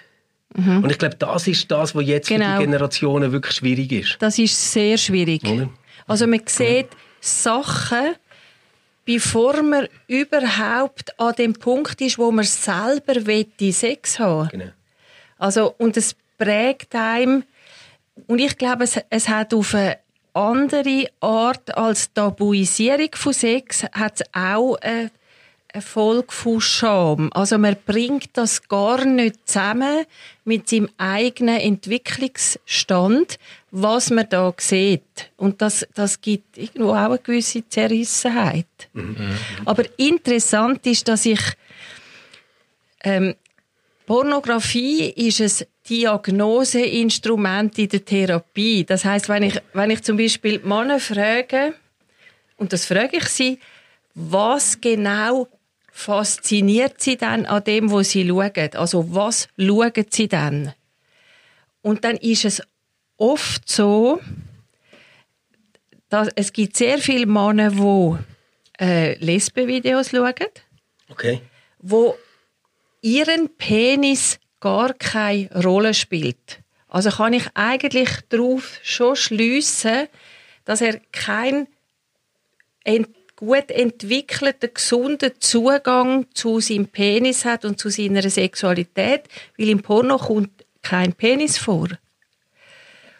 Und 0.54 0.90
ich 0.90 0.98
glaube, 0.98 1.16
das 1.16 1.48
ist 1.48 1.70
das, 1.70 1.94
was 1.94 2.04
jetzt 2.04 2.28
für 2.28 2.34
Genau. 2.34 2.58
die 2.58 2.64
Generationen 2.66 3.32
wirklich 3.32 3.56
schwierig 3.56 3.92
ist. 3.92 4.16
Das 4.20 4.38
ist 4.38 4.72
sehr 4.72 4.98
schwierig. 4.98 5.42
Oder? 5.44 5.68
Also 6.06 6.26
man 6.26 6.40
sieht 6.46 6.88
Sachen, 7.20 8.14
bevor 9.04 9.62
man 9.62 9.88
überhaupt 10.08 11.18
an 11.18 11.34
dem 11.36 11.54
Punkt 11.54 12.00
ist, 12.00 12.18
wo 12.18 12.30
man 12.30 12.44
selber 12.44 13.26
wette 13.26 13.72
Sex 13.72 14.18
haben. 14.18 14.48
Genau. 14.50 14.70
Also 15.38 15.74
und 15.78 15.96
es 15.96 16.14
prägt 16.38 16.94
einem 16.94 17.44
und 18.26 18.38
ich 18.38 18.56
glaube, 18.58 18.84
es, 18.84 19.00
es 19.10 19.28
hat 19.28 19.54
auf 19.54 19.74
eine 19.74 19.98
andere 20.34 21.06
Art 21.20 21.76
als 21.76 22.12
Tabuisierung 22.12 23.10
von 23.14 23.32
Sex 23.32 23.84
hat 23.92 24.20
es 24.20 24.26
auch 24.32 24.76
eine, 24.76 25.10
eine 25.72 25.82
Folge 25.82 26.32
von 26.32 26.60
Scham. 26.60 27.30
Also 27.32 27.56
man 27.58 27.76
bringt 27.86 28.30
das 28.34 28.68
gar 28.68 29.04
nicht 29.04 29.48
zusammen 29.48 30.04
mit 30.44 30.68
seinem 30.68 30.88
eigenen 30.98 31.60
Entwicklungsstand, 31.60 33.38
was 33.70 34.10
man 34.10 34.28
da 34.28 34.52
sieht. 34.58 35.30
Und 35.36 35.62
das, 35.62 35.86
das 35.94 36.20
gibt 36.20 36.58
irgendwo 36.58 36.90
auch 36.90 37.10
eine 37.10 37.18
gewisse 37.18 37.66
Zerrissenheit. 37.68 38.66
Aber 39.64 39.84
interessant 39.96 40.86
ist, 40.86 41.08
dass 41.08 41.24
ich 41.24 41.40
ähm, 43.04 43.34
Pornografie 44.06 45.10
ist 45.10 45.40
ein 45.40 45.66
Diagnoseinstrument 45.88 47.78
in 47.78 47.88
der 47.88 48.04
Therapie. 48.04 48.84
Das 48.84 49.04
heißt, 49.04 49.28
wenn 49.28 49.44
ich, 49.44 49.60
wenn 49.72 49.90
ich 49.90 50.02
zum 50.02 50.16
Beispiel 50.16 50.60
Männer 50.60 51.00
frage, 51.00 51.74
und 52.56 52.72
das 52.72 52.84
frage 52.84 53.16
ich 53.16 53.28
sie, 53.28 53.58
was 54.14 54.80
genau 54.80 55.48
fasziniert 55.92 57.00
sie 57.00 57.16
dann 57.16 57.46
an 57.46 57.62
dem, 57.62 57.90
wo 57.90 58.02
sie 58.02 58.26
schauen? 58.26 58.74
Also 58.74 59.14
was 59.14 59.48
schauen 59.58 60.06
sie 60.10 60.26
dann? 60.26 60.72
Und 61.82 62.04
dann 62.04 62.16
ist 62.16 62.44
es 62.44 62.62
oft 63.16 63.68
so, 63.68 64.20
dass 66.08 66.28
es 66.34 66.52
gibt 66.52 66.76
sehr 66.76 66.98
viele 66.98 67.26
Männer, 67.26 67.70
die 67.70 68.84
äh, 68.84 69.14
Lesbenvideos 69.18 70.10
schauen 70.10 70.34
Okay. 71.08 71.42
wo 71.78 72.16
ihren 73.02 73.54
Penis 73.56 74.38
gar 74.60 74.94
keine 74.94 75.50
Rolle 75.62 75.92
spielt. 75.92 76.60
Also 76.88 77.10
kann 77.10 77.34
ich 77.34 77.44
eigentlich 77.54 78.08
darauf 78.30 78.78
schon 78.82 79.16
schliessen, 79.16 80.08
dass 80.64 80.80
er 80.80 81.00
keinen 81.12 81.66
ent 82.84 83.08
gut 83.44 83.70
entwickelten, 83.72 84.70
gesunden 84.72 85.32
Zugang 85.40 86.26
zu 86.32 86.60
seinem 86.60 86.86
Penis 86.86 87.44
hat 87.44 87.64
und 87.64 87.78
zu 87.78 87.88
seiner 87.88 88.28
Sexualität, 88.30 89.22
weil 89.58 89.68
im 89.68 89.82
Porno 89.82 90.16
kommt 90.16 90.50
kein 90.80 91.12
Penis 91.12 91.58
vor. 91.58 91.88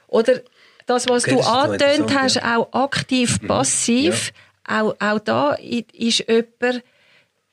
Oder 0.07 0.41
das, 0.87 1.09
was 1.09 1.25
Okay, 1.25 1.35
du 1.37 1.41
angetönt 1.41 2.15
hast, 2.17 2.37
ja. 2.37 2.57
auch 2.57 2.73
aktiv, 2.73 3.41
passiv, 3.49 4.33
auch, 4.67 4.95
auch 5.01 5.19
da 5.19 5.55
ist 5.55 6.25
jemand, 6.29 6.85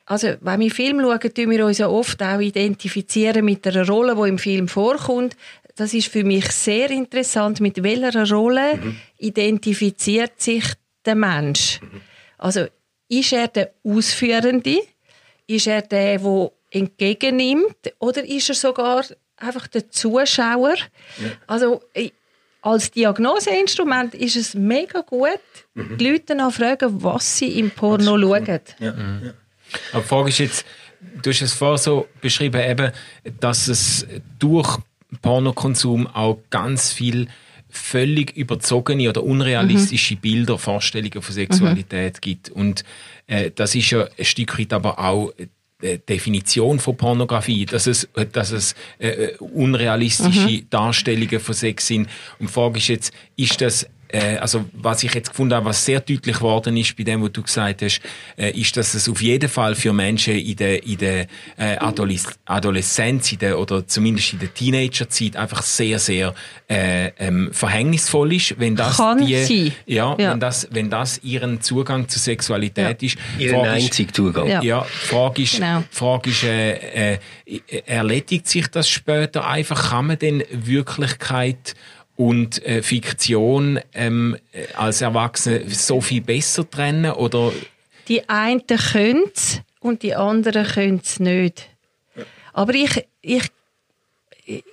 also 0.05 0.35
wenn 0.41 0.59
wir 0.59 0.71
Film 0.71 0.99
schauen, 1.01 1.33
tun 1.33 1.49
wir 1.49 1.65
uns 1.65 1.79
ja 1.79 1.87
oft 1.87 2.21
auch 2.21 2.39
identifizieren 2.39 3.45
mit 3.45 3.65
einer 3.65 3.87
Rolle, 3.87 4.15
die 4.15 4.29
im 4.29 4.37
Film 4.37 4.67
vorkommt. 4.67 5.35
Das 5.75 5.93
ist 5.93 6.07
für 6.09 6.23
mich 6.23 6.51
sehr 6.51 6.91
interessant, 6.91 7.61
mit 7.61 7.81
welcher 7.81 8.29
Rolle 8.29 8.77
Mhm. 8.77 8.95
identifiziert 9.17 10.39
sich 10.41 10.65
der 11.05 11.15
Mensch. 11.15 11.79
Also 12.39 12.65
ist 13.07 13.33
er 13.33 13.47
der 13.47 13.71
Ausführende? 13.83 14.79
Ist 15.47 15.67
er 15.67 15.81
der, 15.81 16.19
der 16.19 16.51
entgegennimmt? 16.71 17.93
Oder 17.99 18.23
ist 18.23 18.49
er 18.49 18.55
sogar 18.55 19.03
einfach 19.37 19.67
der 19.67 19.89
Zuschauer? 19.89 20.75
Also 21.47 21.81
ich- 21.93 22.13
als 22.61 22.91
Diagnoseinstrument 22.91 24.13
ist 24.15 24.35
es 24.35 24.53
mega 24.53 24.99
gut, 24.99 25.39
die 25.75 26.09
Leute 26.09 26.35
nachfragen, 26.35 27.01
was 27.01 27.37
sie 27.37 27.57
im 27.57 27.71
Porno 27.71 28.17
schauen. 28.19 28.59
Ja. 28.79 28.93
Aber 29.93 30.01
die 30.01 30.07
Frage 30.07 30.29
ist 30.29 30.39
jetzt, 30.39 30.65
du 31.21 31.29
hast 31.29 31.41
es 31.41 31.53
vorher 31.53 31.77
so 31.77 32.07
beschrieben, 32.19 32.61
eben, 32.61 32.91
dass 33.39 33.69
es 33.69 34.05
durch 34.39 34.77
Pornokonsum 35.21 36.07
auch 36.07 36.39
ganz 36.49 36.91
viel 36.91 37.27
völlig 37.69 38.35
überzogene 38.35 39.09
oder 39.09 39.23
unrealistische 39.23 40.15
Bilder, 40.15 40.57
Vorstellungen 40.57 41.21
von 41.21 41.33
Sexualität 41.33 42.21
gibt. 42.21 42.49
Und 42.49 42.83
äh, 43.27 43.51
das 43.53 43.75
ist 43.75 43.91
ja 43.91 44.07
ein 44.17 44.25
Stück 44.25 44.57
weit 44.59 44.73
aber 44.73 44.99
auch 44.99 45.31
die 45.81 45.97
Definition 45.97 46.79
von 46.79 46.97
Pornografie, 46.97 47.65
dass 47.65 47.87
es, 47.87 48.09
dass 48.33 48.51
es 48.51 48.75
äh, 48.97 49.37
unrealistische 49.37 50.63
Darstellungen 50.69 51.39
von 51.39 51.55
Sex 51.55 51.87
sind. 51.87 52.09
Und 52.39 52.49
die 52.49 52.53
Frage 52.53 52.79
ist 52.79 52.87
jetzt, 52.89 53.13
ist 53.37 53.61
das 53.61 53.87
äh, 54.09 54.37
also 54.37 54.65
was 54.73 55.03
ich 55.03 55.13
jetzt 55.13 55.29
gefunden 55.29 55.53
habe, 55.55 55.65
was 55.65 55.85
sehr 55.85 55.99
deutlich 55.99 56.35
geworden 56.37 56.75
ist 56.77 56.95
bei 56.97 57.03
dem, 57.03 57.21
was 57.23 57.31
du 57.31 57.41
gesagt 57.43 57.81
hast, 57.81 58.01
äh, 58.37 58.51
ist, 58.51 58.75
dass 58.75 58.93
es 58.93 59.07
auf 59.07 59.21
jeden 59.21 59.49
Fall 59.49 59.75
für 59.75 59.93
Menschen 59.93 60.35
in 60.35 60.55
der, 60.55 60.83
in 60.83 60.97
der 60.97 61.27
äh, 61.57 61.77
Adolesz 61.77 62.25
Adoleszenz 62.45 63.31
in 63.31 63.39
der, 63.39 63.59
oder 63.59 63.87
zumindest 63.87 64.33
in 64.33 64.39
der 64.39 64.53
Teenagerzeit 64.53 65.35
einfach 65.35 65.61
sehr, 65.61 65.99
sehr 65.99 66.33
äh, 66.69 67.11
ähm, 67.19 67.49
verhängnisvoll 67.51 68.33
ist, 68.33 68.59
wenn 68.59 68.75
das 68.75 68.97
Kann 68.97 69.25
die. 69.25 69.71
Ja, 69.85 70.15
Ja. 70.17 70.31
Wenn, 70.31 70.39
das, 70.39 70.67
wenn 70.71 70.89
das 70.89 71.19
ihren 71.23 71.61
Zugang 71.61 72.07
zur 72.09 72.19
Sexualität 72.21 73.01
ist. 73.03 73.17
Die 73.37 73.43
Ihren 73.45 73.55
Frage 73.55 73.77
ist- 73.77 73.83
einzigen 73.85 74.13
Zugang. 74.13 74.47
Ja. 74.47 74.61
ja, 74.61 74.81
Frage 74.83 75.41
ist, 75.43 75.55
Genau. 75.55 75.79
die 75.91 75.95
Frage 75.95 76.29
ist 76.29 76.43
äh, 76.43 77.13
äh, 77.13 77.19
erledigt 77.85 78.47
sich 78.47 78.67
das 78.67 78.89
später 78.89 79.47
einfach? 79.47 79.89
Kann 79.91 80.07
man 80.07 80.19
denn 80.19 80.43
Wirklichkeit 80.51 81.75
und 82.19 82.61
äh, 82.65 82.83
Fiktion 82.83 83.79
ähm, 83.93 84.35
äh, 84.51 84.65
als 84.73 84.99
Erwachsene 84.99 85.69
so 85.69 86.01
viel 86.01 86.19
besser 86.19 86.69
trennen? 86.69 87.13
Oder 87.13 87.53
Die 88.09 88.27
einen 88.27 88.67
können 88.67 89.23
es 89.33 89.61
und 89.79 90.03
die 90.03 90.15
anderen 90.15 90.67
können 90.67 90.99
es 91.01 91.21
nicht. 91.21 91.69
Aber 92.51 92.73
ich, 92.73 93.07
ich, 93.21 93.43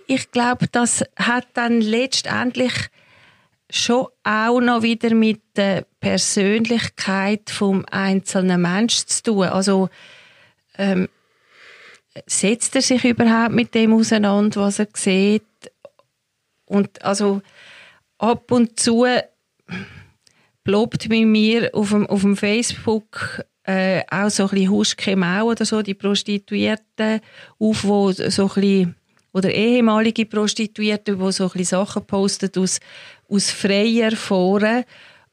ich 0.08 0.30
glaube, 0.32 0.66
das 0.72 1.04
hat 1.14 1.46
dann 1.54 1.80
letztendlich 1.80 2.72
schon 3.70 4.08
auch 4.24 4.60
noch 4.60 4.82
wieder 4.82 5.14
mit 5.14 5.40
der 5.54 5.86
Persönlichkeit 6.00 7.48
vom 7.48 7.84
einzelnen 7.88 8.60
Menschen 8.60 9.06
zu 9.06 9.22
tun. 9.22 9.44
Also 9.44 9.88
ähm, 10.78 11.08
setzt 12.26 12.74
er 12.74 12.82
sich 12.82 13.04
überhaupt 13.04 13.54
mit 13.54 13.72
dem 13.76 13.94
auseinander, 13.94 14.62
was 14.62 14.80
er 14.80 14.88
sieht? 14.94 15.44
Und 16.66 17.02
also 17.02 17.42
ab 18.18 18.50
und 18.50 18.78
zu 18.78 19.06
ploppt 20.64 21.08
bei 21.08 21.24
mir 21.24 21.70
auf 21.72 21.90
dem, 21.90 22.06
auf 22.06 22.22
dem 22.22 22.36
Facebook 22.36 23.44
äh, 23.66 24.02
auch 24.10 24.30
so 24.30 24.44
ein 24.44 24.50
bisschen 24.50 24.70
Huschke 24.70 25.16
Mau 25.16 25.50
oder 25.50 25.64
so, 25.64 25.82
die 25.82 25.94
Prostituierten 25.94 27.20
auf, 27.58 27.84
wo 27.84 28.12
so 28.12 28.42
ein 28.42 28.48
bisschen, 28.48 28.96
oder 29.32 29.52
ehemalige 29.52 30.26
Prostituierte, 30.26 31.16
die 31.16 31.32
so 31.32 31.44
ein 31.44 31.50
bisschen 31.50 31.64
Sachen 31.64 32.06
posten 32.06 32.50
aus, 32.56 32.80
aus 33.28 33.50
freier 33.50 34.12
Foren. 34.12 34.84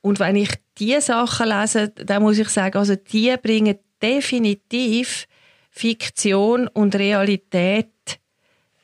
Und 0.02 0.19
wenn 0.19 0.36
ich 0.36 0.50
diese 0.78 1.02
Sachen 1.02 1.48
lese, 1.48 1.89
dann 1.89 2.24
muss 2.24 2.39
ich 2.39 2.50
sagen, 2.50 2.78
also 2.78 2.96
die 2.96 3.36
bringen 3.41 3.78
definitiv 4.02 5.28
Fiktion 5.69 6.67
und 6.67 6.96
Realität 6.96 7.88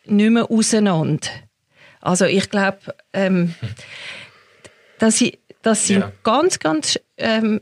nicht 0.06 0.32
mehr 0.32 0.50
auseinander. 0.50 1.28
Also 2.02 2.26
ich 2.26 2.50
glaube, 2.50 2.80
ähm, 3.14 3.54
das, 5.00 5.20
sind- 5.20 5.38
das 5.62 5.86
sind 5.88 6.00
Ja. 6.02 6.12
ganz, 6.24 6.60
ganz, 6.60 7.00
ähm, 7.18 7.62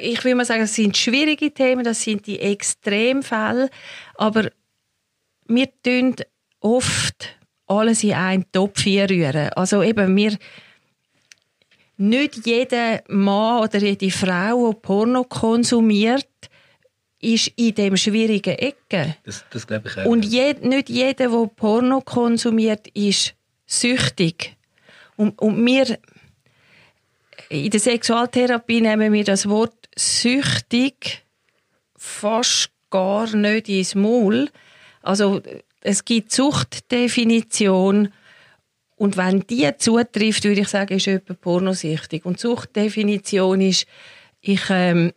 ich 0.00 0.24
will 0.24 0.34
mal 0.36 0.44
sagen, 0.44 0.60
das 0.60 0.74
sind 0.74 0.96
schwierige 0.96 1.52
Themen, 1.52 1.82
das 1.84 2.02
sind 2.02 2.26
die 2.26 2.38
Extremfälle, 2.40 3.70
aber 4.14 4.50
wir 5.46 5.68
tun 5.82 6.14
oft 6.60 7.36
alles 7.66 8.04
in 8.04 8.12
einen 8.14 8.44
Topf 8.52 8.86
rühren. 8.86 9.50
Also 9.54 9.82
eben, 9.82 10.14
wir, 10.16 10.36
nicht 11.96 12.46
jeder 12.46 13.02
Mann 13.08 13.62
oder 13.64 13.78
jede 13.78 14.10
Frau, 14.10 14.72
die 14.72 14.78
Porno 14.80 15.24
konsumiert, 15.24 16.28
ist 17.20 17.48
in 17.56 17.74
dem 17.74 17.96
schwierigen 17.96 18.54
Ecke. 18.56 19.16
Das, 19.24 19.44
das 19.50 19.66
glaube 19.66 19.88
ich 19.88 19.98
auch. 19.98 20.04
Und 20.06 20.24
je, 20.24 20.54
nicht 20.62 20.88
jeder, 20.88 21.28
der 21.28 21.46
Porno 21.56 22.00
konsumiert, 22.00 22.86
ist 22.94 23.34
süchtig. 23.68 24.56
Und, 25.16 25.40
und 25.40 25.64
wir, 25.64 25.98
in 27.48 27.70
der 27.70 27.80
Sexualtherapie 27.80 28.80
nehmen 28.80 29.12
wir 29.12 29.24
das 29.24 29.48
Wort 29.48 29.88
süchtig 29.96 31.24
fast 31.96 32.70
gar 32.90 33.34
nicht 33.36 33.68
ins 33.68 33.94
Maul. 33.94 34.50
Also, 35.02 35.40
es 35.80 36.04
gibt 36.04 36.32
Suchtdefinition 36.32 38.12
und 38.96 39.16
wenn 39.16 39.46
die 39.46 39.70
zutrifft, 39.78 40.44
würde 40.44 40.62
ich 40.62 40.68
sagen, 40.68 40.96
ist 40.96 41.06
jemand 41.06 41.40
pornosüchtig. 41.40 42.24
Und 42.24 42.40
Suchtdefinition 42.40 43.60
ist, 43.60 43.86
ich, 44.40 44.62
ähm, 44.70 45.12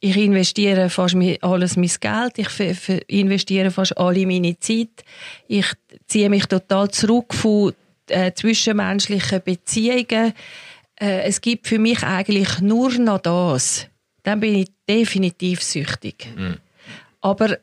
ich 0.00 0.16
investiere 0.16 0.88
fast 0.88 1.16
alles 1.42 1.76
mein 1.76 1.90
Geld, 2.00 2.38
ich 2.38 3.04
investiere 3.08 3.70
fast 3.70 3.98
alle 3.98 4.26
meine 4.26 4.58
Zeit, 4.58 5.04
ich 5.46 5.66
ziehe 6.06 6.30
mich 6.30 6.46
total 6.46 6.90
zurück 6.90 7.34
von 7.34 7.74
äh, 8.10 8.32
zwischenmenschlichen 8.34 9.42
Beziehungen. 9.42 10.32
Äh, 11.00 11.22
es 11.22 11.40
gibt 11.40 11.66
für 11.66 11.78
mich 11.78 12.02
eigentlich 12.02 12.60
nur 12.60 12.92
noch 12.98 13.18
das. 13.18 13.86
Dann 14.22 14.40
bin 14.40 14.56
ich 14.56 14.68
definitiv 14.88 15.62
süchtig. 15.62 16.28
Mhm. 16.36 16.56
Aber 17.20 17.58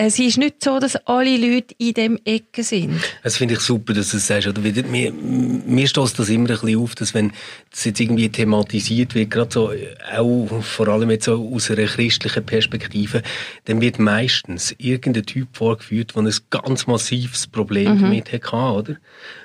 es 0.00 0.16
ist 0.20 0.38
nicht 0.38 0.62
so, 0.62 0.78
dass 0.78 0.94
alle 1.06 1.36
Leute 1.36 1.74
in 1.78 1.92
dem 1.92 2.20
Ecke 2.24 2.62
sind. 2.62 3.00
Das 3.24 3.36
finde 3.36 3.54
ich 3.54 3.60
super, 3.60 3.92
dass 3.92 4.10
du 4.10 4.16
das 4.16 4.28
sagst. 4.28 4.46
Oder 4.46 4.60
mir, 4.60 5.12
mir 5.12 5.88
stößt 5.88 6.16
das 6.16 6.28
immer 6.28 6.48
ein 6.48 6.56
bisschen 6.56 6.78
auf, 6.78 6.94
dass 6.94 7.14
wenn 7.14 7.32
das 7.72 7.84
jetzt 7.84 7.98
irgendwie 7.98 8.28
thematisiert 8.28 9.16
wird, 9.16 9.32
gerade 9.32 9.52
so, 9.52 9.72
auch 10.16 10.62
vor 10.62 10.86
allem 10.86 11.10
jetzt 11.10 11.24
so 11.24 11.52
aus 11.52 11.72
einer 11.72 11.86
christlichen 11.86 12.46
Perspektive, 12.46 13.24
dann 13.64 13.80
wird 13.80 13.98
meistens 13.98 14.72
irgendein 14.78 15.26
Typ 15.26 15.48
vorgeführt, 15.52 16.14
der 16.14 16.22
ein 16.22 16.34
ganz 16.50 16.86
massives 16.86 17.48
Problem 17.48 17.96
mhm. 17.96 18.02
damit 18.02 18.32
hatte, 18.32 18.56
oder? 18.56 18.96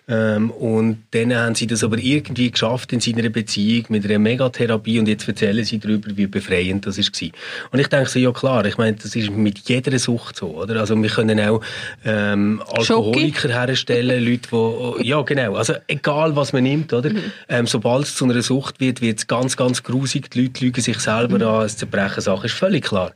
Ähm, 0.06 0.52
und 0.52 1.04
dann 1.12 1.34
haben 1.34 1.56
sie 1.56 1.66
das 1.66 1.84
aber 1.84 1.98
irgendwie 1.98 2.52
geschafft 2.52 2.92
in 2.92 3.00
seiner 3.00 3.30
Beziehung 3.30 3.86
mit 3.88 4.04
einer 4.04 4.20
Megatherapie 4.20 5.00
und 5.00 5.08
jetzt 5.08 5.28
erzählen 5.28 5.64
sie 5.64 5.80
darüber, 5.80 6.10
wie 6.18 6.28
befreiend 6.28 6.86
das 6.86 6.98
war. 6.98 7.30
Und 7.72 7.80
ich 7.80 7.88
denke 7.88 8.10
so, 8.10 8.20
ja 8.20 8.32
klar, 8.34 8.66
ich 8.66 8.78
meine, 8.78 8.98
das 8.98 9.16
ist 9.16 9.32
mit 9.32 9.60
jeder 9.70 9.98
Sucht 9.98 10.36
so, 10.36 10.43
oder? 10.48 10.80
Also 10.80 11.02
wir 11.02 11.10
können 11.10 11.40
auch 11.40 11.62
ähm, 12.06 12.62
Alkoholiker 12.72 13.50
Schoki. 13.50 13.54
herstellen, 13.54 14.26
Leute, 14.26 14.48
die, 15.00 15.08
ja 15.08 15.22
genau, 15.22 15.56
also 15.56 15.74
egal 15.88 16.36
was 16.36 16.54
man 16.54 16.64
nimmt, 16.64 16.94
oder? 16.94 17.10
Mhm. 17.10 17.32
Ähm, 17.50 17.68
Sobald 17.68 18.06
es 18.06 18.16
zu 18.16 18.26
einer 18.26 18.42
Sucht 18.42 18.80
wird, 18.80 19.02
wird 19.02 19.20
es 19.20 19.28
ganz, 19.28 19.58
ganz 19.58 19.84
grusig, 19.84 20.30
die 20.32 20.44
Leute 20.44 20.64
lügen 20.64 20.82
sich 20.82 21.00
selber 21.00 21.38
mhm. 21.38 21.48
an, 21.48 21.66
es 21.66 21.78
zerbrechen 21.78 22.22
Sachen, 22.22 22.46
ist 22.46 22.54
völlig 22.54 22.86
klar. 22.86 23.14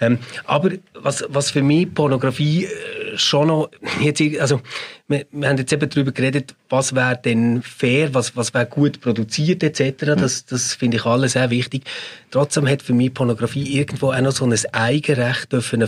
Ähm, 0.00 0.18
aber 0.44 0.70
was, 0.94 1.24
was 1.28 1.50
für 1.50 1.62
mich 1.62 1.92
Pornografie 1.92 2.64
äh, 2.64 3.16
schon 3.16 3.48
noch, 3.48 3.70
jetzt, 4.00 4.22
also 4.40 4.60
wir, 5.08 5.26
wir 5.30 5.48
haben 5.48 5.56
jetzt 5.56 5.72
eben 5.72 5.88
darüber 5.88 6.12
geredet, 6.12 6.54
was 6.68 6.94
wäre 6.94 7.18
denn 7.22 7.62
fair, 7.62 8.12
was, 8.12 8.36
was 8.36 8.52
wäre 8.52 8.66
gut 8.66 9.00
produziert 9.00 9.62
etc. 9.62 10.02
Mhm. 10.02 10.20
Das, 10.20 10.44
das 10.44 10.74
finde 10.74 10.98
ich 10.98 11.06
alles 11.06 11.32
sehr 11.32 11.50
wichtig. 11.50 11.84
Trotzdem 12.30 12.68
hat 12.68 12.82
für 12.82 12.92
mich 12.92 13.14
Pornografie 13.14 13.78
irgendwo 13.78 14.12
auch 14.12 14.20
noch 14.20 14.32
so 14.32 14.44
ein 14.44 14.54
Eigenrecht, 14.72 15.54
auf 15.54 15.72
eine 15.72 15.86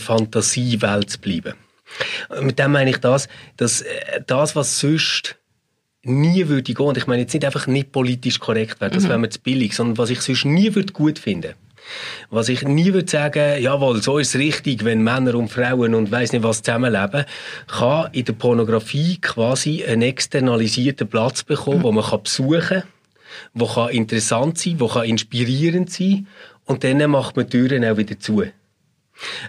Fantasiewelt 0.80 1.10
zu 1.10 1.20
bleiben. 1.20 1.54
Mit 2.40 2.58
dem 2.58 2.72
meine 2.72 2.90
ich 2.90 2.98
das, 2.98 3.28
dass 3.56 3.82
äh, 3.82 4.20
das, 4.26 4.54
was 4.54 4.78
sonst 4.78 5.36
nie 6.02 6.48
würde 6.48 6.72
gehen, 6.72 6.86
und 6.86 6.96
ich 6.96 7.06
meine 7.06 7.22
jetzt 7.22 7.34
nicht 7.34 7.44
einfach 7.44 7.66
nicht 7.66 7.92
politisch 7.92 8.38
korrekt 8.38 8.80
wäre, 8.80 8.90
das 8.90 9.04
mhm. 9.04 9.08
wäre 9.08 9.18
mir 9.18 9.30
zu 9.30 9.40
billig, 9.40 9.74
sondern 9.74 9.98
was 9.98 10.10
ich 10.10 10.20
sonst 10.20 10.44
nie 10.44 10.74
würde 10.74 10.92
gut 10.92 11.18
finden 11.18 11.54
was 12.28 12.48
ich 12.48 12.62
nie 12.62 12.92
würde 12.92 13.10
sagen, 13.10 13.60
jawohl, 13.60 14.00
so 14.00 14.18
ist 14.18 14.34
es 14.34 14.40
richtig, 14.40 14.84
wenn 14.84 15.02
Männer 15.02 15.34
und 15.34 15.48
Frauen 15.48 15.94
und 15.94 16.12
weiß 16.12 16.32
nicht 16.32 16.44
was 16.44 16.62
zusammenleben, 16.62 17.24
kann 17.66 18.10
in 18.12 18.26
der 18.26 18.34
Pornografie 18.34 19.18
quasi 19.20 19.82
einen 19.82 20.02
externalisierten 20.02 21.08
Platz 21.08 21.42
bekommen, 21.42 21.82
wo 21.82 21.90
man 21.90 22.04
kann 22.04 22.22
besuchen 22.22 22.60
kann, 22.60 22.82
wo 23.54 23.66
kann 23.66 23.88
interessant 23.88 24.58
sein, 24.58 24.78
wo 24.78 24.86
kann 24.86 25.06
inspirierend 25.06 25.90
sein 25.90 26.28
und 26.66 26.84
dann 26.84 27.10
macht 27.10 27.34
man 27.34 27.48
die 27.48 27.58
Türen 27.58 27.84
auch 27.84 27.96
wieder 27.96 28.20
zu. 28.20 28.44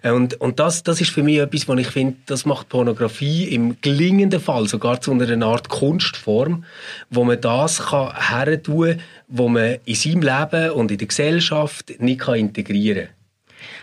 Und, 0.03 0.39
und 0.41 0.59
das, 0.59 0.83
das 0.83 1.01
ist 1.01 1.11
für 1.11 1.23
mich 1.23 1.37
etwas, 1.37 1.67
was 1.67 1.79
ich 1.79 1.87
finde, 1.87 2.17
das 2.25 2.45
macht 2.45 2.69
Pornografie 2.69 3.45
im 3.45 3.79
gelingenden 3.81 4.39
Fall 4.39 4.67
sogar 4.67 5.01
zu 5.01 5.11
einer 5.11 5.45
Art 5.45 5.69
Kunstform, 5.69 6.65
wo 7.09 7.23
man 7.23 7.39
das 7.39 7.87
kann 7.87 8.13
hertun 8.29 8.97
kann, 8.97 9.01
wo 9.27 9.47
man 9.47 9.77
in 9.85 9.95
seinem 9.95 10.21
Leben 10.21 10.71
und 10.71 10.91
in 10.91 10.97
der 10.97 11.07
Gesellschaft 11.07 11.93
nicht 11.99 12.21
kann 12.21 12.35
integrieren 12.35 13.07
kann. 13.07 13.15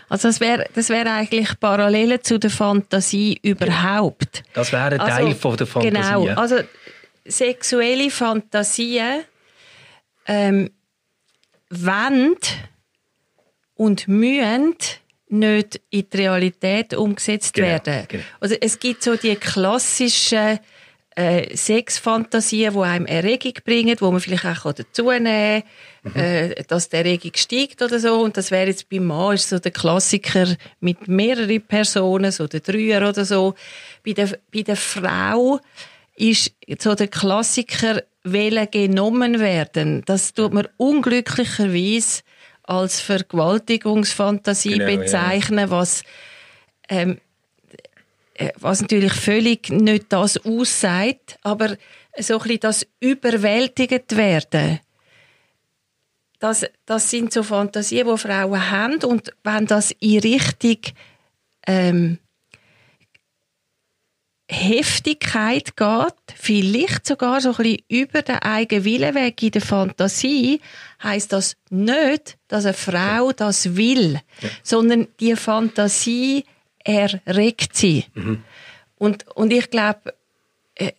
Also 0.09 0.27
das 0.27 0.39
wäre 0.39 0.65
das 0.73 0.89
wär 0.89 1.11
eigentlich 1.11 1.59
Parallele 1.59 2.19
zu 2.21 2.39
der 2.39 2.49
Fantasie 2.49 3.39
überhaupt. 3.41 4.43
Das 4.53 4.71
wäre 4.71 4.91
ein 4.91 4.97
Teil 4.97 5.25
also, 5.27 5.37
von 5.37 5.57
der 5.57 5.67
Fantasie. 5.67 5.95
Genau, 5.95 6.27
also 6.35 6.57
sexuelle 7.25 8.09
Fantasien 8.09 9.21
ähm, 10.25 10.71
wollen 11.69 12.35
und 13.75 14.07
müssen 14.07 14.75
nicht 15.29 15.79
in 15.89 16.05
die 16.11 16.17
Realität 16.17 16.93
umgesetzt 16.93 17.53
genau, 17.53 17.67
werden. 17.67 18.05
Genau. 18.07 18.23
Also 18.39 18.55
es 18.59 18.79
gibt 18.79 19.03
so 19.03 19.15
die 19.15 19.35
klassischen 19.35 20.59
äh, 21.15 21.55
Sexfantasien, 21.55 22.73
die 22.73 22.79
einem 22.79 23.05
Erregung 23.05 23.53
bringen, 23.65 23.95
wo 23.99 24.11
man 24.11 24.21
vielleicht 24.21 24.45
auch 24.45 24.73
dazu 24.73 25.11
nehmen 25.11 25.63
kann, 26.03 26.11
mhm. 26.13 26.19
äh, 26.19 26.63
dass 26.67 26.89
die 26.89 26.97
Erregung 26.97 27.31
steigt 27.35 27.81
oder 27.81 27.99
so. 27.99 28.21
Und 28.21 28.37
das 28.37 28.51
wäre 28.51 28.67
jetzt 28.67 28.89
beim 28.89 29.05
Mann 29.05 29.35
ist 29.35 29.49
so 29.49 29.59
der 29.59 29.71
Klassiker 29.71 30.55
mit 30.79 31.07
mehreren 31.07 31.61
Personen, 31.61 32.31
so 32.31 32.47
der 32.47 32.61
Dreier 32.61 33.07
oder 33.07 33.25
so. 33.25 33.55
Bei 34.05 34.13
der, 34.13 34.29
bei 34.53 34.61
der 34.61 34.77
Frau 34.77 35.59
ist 36.15 36.53
so 36.79 36.95
der 36.95 37.07
Klassiker 37.07 38.01
Wählen 38.23 38.69
genommen 38.69 39.39
werden. 39.39 40.03
Das 40.05 40.33
tut 40.33 40.53
man 40.53 40.67
unglücklicherweise 40.77 42.21
als 42.69 43.01
Vergewaltigungsfantasie 43.01 44.77
genau, 44.77 44.85
bezeichnen, 44.85 45.59
ja. 45.59 45.71
was, 45.71 46.03
ähm, 46.87 47.19
äh, 48.35 48.51
was 48.57 48.81
natürlich 48.81 49.13
völlig 49.13 49.69
nicht 49.69 50.05
das 50.09 50.37
aussagt, 50.45 51.39
aber 51.41 51.77
so 52.17 52.35
ein 52.35 52.39
bisschen 52.43 52.59
das 52.59 52.87
überwältigend 52.99 54.15
werden. 54.15 54.79
Das, 56.37 56.65
das 56.85 57.09
sind 57.09 57.33
so 57.33 57.41
Fantasien, 57.41 58.07
die 58.07 58.17
Frauen 58.17 58.69
haben 58.69 59.03
und 59.03 59.33
wenn 59.43 59.65
das 59.65 59.91
in 59.99 60.19
Richtung 60.19 60.77
ähm, 61.65 62.19
Heftigkeit 64.51 65.77
geht, 65.77 66.13
vielleicht 66.35 67.05
sogar 67.05 67.39
so 67.39 67.49
ein 67.51 67.55
bisschen 67.57 67.83
über 67.87 68.23
den 68.23 68.37
eigenen 68.37 68.83
Willen 68.83 69.13
weg 69.13 69.43
in 69.43 69.51
der 69.51 69.61
Fantasie, 69.61 70.59
heißt 71.03 71.31
das 71.31 71.55
nicht, 71.69 72.37
dass 72.47 72.65
eine 72.65 72.73
Frau 72.73 73.31
das 73.31 73.75
will, 73.75 74.19
ja. 74.41 74.49
sondern 74.63 75.07
die 75.19 75.35
Fantasie 75.35 76.45
erregt 76.83 77.75
sie. 77.75 78.05
Mhm. 78.15 78.43
Und, 78.97 79.27
und 79.35 79.53
ich 79.53 79.69
glaube, 79.69 80.15
äh, 80.73 80.93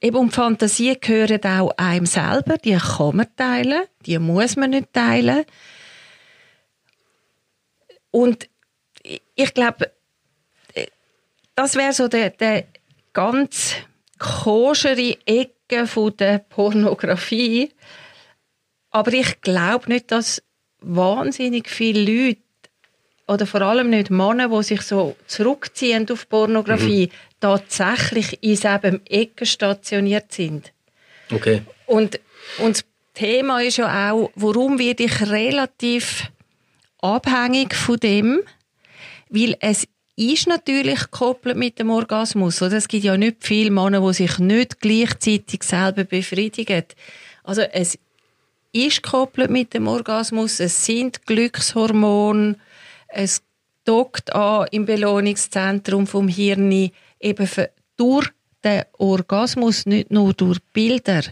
eben 0.00 0.16
um 0.16 0.32
Fantasien 0.32 0.96
gehören 1.00 1.44
auch 1.44 1.70
einem 1.76 2.06
selber, 2.06 2.58
die 2.58 2.76
kann 2.76 3.16
man 3.16 3.36
teilen, 3.36 3.84
die 4.04 4.18
muss 4.18 4.56
man 4.56 4.70
nicht 4.70 4.92
teilen. 4.92 5.44
Und 8.10 8.48
ich 9.36 9.54
glaube, 9.54 9.93
das 11.54 11.76
wäre 11.76 11.92
so 11.92 12.08
der, 12.08 12.30
der 12.30 12.64
ganz 13.12 13.74
koschere 14.18 15.16
Ecke 15.26 15.86
von 15.86 16.16
der 16.16 16.38
Pornografie. 16.38 17.70
Aber 18.90 19.12
ich 19.12 19.40
glaube 19.40 19.88
nicht, 19.88 20.10
dass 20.12 20.42
wahnsinnig 20.80 21.68
viele 21.68 22.00
Leute 22.00 22.40
oder 23.26 23.46
vor 23.46 23.62
allem 23.62 23.90
nicht 23.90 24.10
Männer, 24.10 24.48
die 24.48 24.62
sich 24.62 24.82
so 24.82 25.16
zurückziehen 25.26 26.08
auf 26.10 26.28
Pornografie, 26.28 27.06
mhm. 27.06 27.40
tatsächlich 27.40 28.42
in 28.42 28.56
selben 28.56 29.04
Ecken 29.06 29.46
stationiert 29.46 30.32
sind. 30.32 30.72
Okay. 31.32 31.62
Und, 31.86 32.20
und 32.58 32.76
das 32.76 32.84
Thema 33.14 33.62
ist 33.62 33.78
ja 33.78 34.12
auch, 34.12 34.30
warum 34.34 34.78
werde 34.78 35.04
ich 35.04 35.20
relativ 35.22 36.30
abhängig 37.00 37.74
von 37.74 37.98
dem, 37.98 38.40
weil 39.30 39.56
es 39.60 39.86
ist 40.16 40.46
natürlich 40.46 41.00
gekoppelt 41.00 41.56
mit 41.56 41.78
dem 41.78 41.90
Orgasmus. 41.90 42.62
Oder? 42.62 42.76
Es 42.76 42.88
gibt 42.88 43.04
ja 43.04 43.16
nicht 43.16 43.38
viele 43.40 43.70
Männer, 43.70 44.00
die 44.06 44.14
sich 44.14 44.38
nicht 44.38 44.80
gleichzeitig 44.80 45.62
selber 45.64 46.04
befriedigen. 46.04 46.84
Also 47.42 47.62
es 47.62 47.98
ist 48.72 49.02
gekoppelt 49.02 49.50
mit 49.50 49.74
dem 49.74 49.88
Orgasmus. 49.88 50.60
Es 50.60 50.84
sind 50.84 51.26
Glückshormone. 51.26 52.56
Es 53.08 53.42
dockt 53.84 54.34
an 54.34 54.66
im 54.70 54.86
Belohnungszentrum 54.86 56.06
vom 56.06 56.28
Hirn 56.28 56.90
eben 57.20 57.48
durch 57.96 58.28
den 58.64 58.82
Orgasmus 58.98 59.86
nicht 59.86 60.10
nur 60.10 60.32
durch 60.32 60.58
Bilder. 60.72 61.22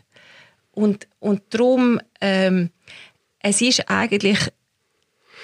Und, 0.72 1.06
und 1.18 1.42
darum, 1.50 2.00
ähm, 2.20 2.70
es 3.40 3.60
ist 3.60 3.88
eigentlich 3.88 4.38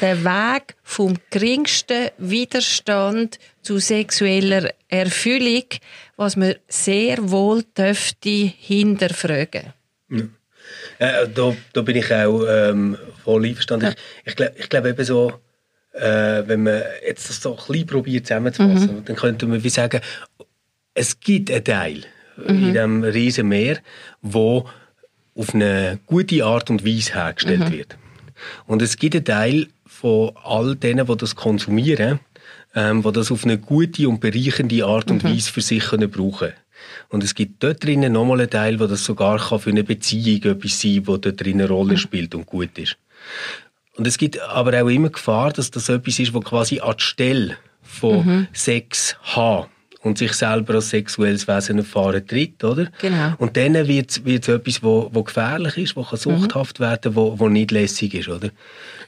der 0.00 0.24
Weg 0.24 0.76
vom 0.82 1.14
geringsten 1.30 2.10
Widerstand 2.18 3.38
zu 3.62 3.78
sexueller 3.78 4.70
Erfüllung, 4.88 5.64
was 6.16 6.36
man 6.36 6.54
sehr 6.68 7.30
wohl 7.30 7.64
dürfte 7.76 8.52
hinterfragen. 8.58 9.72
Äh, 10.98 11.28
da, 11.34 11.56
da 11.72 11.82
bin 11.82 11.96
ich 11.96 12.12
auch 12.12 12.44
ähm, 12.48 12.96
voll 13.24 13.46
einverstanden. 13.46 13.86
Ja. 13.86 13.94
Ich, 14.24 14.30
ich 14.30 14.36
glaube 14.36 14.54
ich 14.56 14.68
glaub 14.68 14.86
eben 14.86 15.04
so, 15.04 15.32
äh, 15.92 16.42
wenn 16.46 16.62
man 16.62 16.82
jetzt 17.06 17.28
das 17.28 17.40
so 17.40 17.56
ein 17.56 17.66
bisschen 17.66 17.86
probiert 17.86 18.26
zusammenzufassen, 18.26 18.96
mhm. 18.96 19.04
dann 19.04 19.16
könnte 19.16 19.46
man 19.46 19.62
wie 19.62 19.68
sagen, 19.68 20.00
es 20.94 21.20
gibt 21.20 21.50
einen 21.50 21.64
Teil 21.64 22.04
mhm. 22.36 22.48
in 22.48 22.72
diesem 22.72 23.04
riesen 23.04 23.48
Meer, 23.48 23.78
wo 24.22 24.68
auf 25.34 25.54
eine 25.54 26.00
gute 26.06 26.44
Art 26.44 26.70
und 26.70 26.84
Weise 26.84 27.14
hergestellt 27.14 27.60
mhm. 27.60 27.72
wird. 27.72 27.96
Und 28.66 28.82
es 28.82 28.96
gibt 28.96 29.14
einen 29.14 29.24
Teil 29.24 29.68
von 30.00 30.30
all 30.44 30.76
denen, 30.76 31.06
die 31.06 31.16
das 31.16 31.34
konsumieren, 31.34 32.20
ähm, 32.74 33.02
die 33.02 33.12
das 33.12 33.32
auf 33.32 33.44
eine 33.44 33.58
gute 33.58 34.08
und 34.08 34.20
bereichernde 34.20 34.84
Art 34.84 35.10
und 35.10 35.24
mhm. 35.24 35.30
Weise 35.30 35.50
für 35.50 35.60
sich 35.60 35.84
können 35.84 36.10
brauchen 36.10 36.52
Und 37.08 37.24
es 37.24 37.34
gibt 37.34 37.62
dort 37.64 37.82
drinnen 37.84 38.12
nochmal 38.12 38.40
einen 38.40 38.50
Teil, 38.50 38.78
wo 38.78 38.86
das 38.86 39.04
sogar 39.04 39.38
kann 39.38 39.58
für 39.58 39.70
eine 39.70 39.82
Beziehung 39.82 40.42
etwas 40.44 40.80
sein 40.80 41.04
kann, 41.04 41.20
dort 41.20 41.40
drinnen 41.40 41.62
eine 41.62 41.68
Rolle 41.68 41.94
mhm. 41.94 41.98
spielt 41.98 42.34
und 42.36 42.46
gut 42.46 42.78
ist. 42.78 42.96
Und 43.96 44.06
es 44.06 44.18
gibt 44.18 44.40
aber 44.40 44.80
auch 44.80 44.88
immer 44.88 45.10
Gefahr, 45.10 45.52
dass 45.52 45.72
das 45.72 45.88
etwas 45.88 46.20
ist, 46.20 46.32
was 46.32 46.44
quasi 46.44 46.78
an 46.78 46.94
die 46.96 47.02
Stelle 47.02 47.56
von 47.82 48.24
mhm. 48.24 48.46
Sex 48.52 49.16
haben 49.22 49.66
und 50.02 50.18
sich 50.18 50.32
selber 50.32 50.74
als 50.74 50.90
sexuelles 50.90 51.48
Wesen 51.48 51.78
erfahren 51.78 52.24
tritt, 52.24 52.62
oder? 52.62 52.86
Genau. 53.00 53.34
Und 53.38 53.56
dann 53.56 53.74
wird 53.88 54.10
es 54.10 54.48
etwas, 54.48 54.82
wo, 54.84 55.10
wo 55.12 55.24
gefährlich 55.24 55.76
ist, 55.76 55.96
wo 55.96 56.04
kann 56.04 56.18
suchthaft 56.18 56.78
mhm. 56.78 56.84
werden, 56.84 57.16
wo, 57.16 57.38
wo 57.38 57.48
nicht 57.48 57.72
lässig 57.72 58.14
ist, 58.14 58.28
oder? 58.28 58.50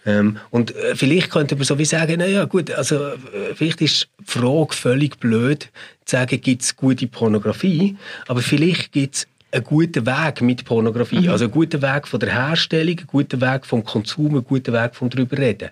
Ähm, 0.06 0.38
und 0.50 0.74
äh, 0.74 0.96
vielleicht 0.96 1.30
könnte 1.30 1.56
man 1.56 1.64
so 1.64 1.78
wie 1.78 1.84
sagen, 1.84 2.16
na 2.18 2.26
ja, 2.26 2.44
gut, 2.44 2.70
also 2.70 2.96
äh, 3.08 3.54
vielleicht 3.54 3.80
ist 3.82 4.08
die 4.18 4.24
Frage 4.24 4.74
völlig 4.74 5.18
blöd, 5.18 5.68
zu 6.04 6.16
sagen, 6.16 6.40
gibt 6.40 6.62
es 6.62 6.76
gute 6.76 7.06
Pornografie, 7.06 7.96
aber 8.26 8.40
vielleicht 8.40 8.92
gibt 8.92 9.14
es 9.16 9.26
einen 9.52 9.64
guten 9.64 10.06
Weg 10.06 10.40
mit 10.40 10.64
Pornografie, 10.64 11.20
mhm. 11.20 11.30
also 11.30 11.44
einen 11.44 11.52
guten 11.52 11.82
Weg 11.82 12.08
von 12.08 12.20
der 12.20 12.32
Herstellung, 12.32 12.98
einen 12.98 13.06
guten 13.06 13.40
Weg 13.40 13.66
vom 13.66 13.84
Konsum, 13.84 14.30
einen 14.30 14.44
guten 14.44 14.72
Weg 14.72 14.94
vom 14.94 15.10
drüber 15.10 15.36
reden. 15.36 15.70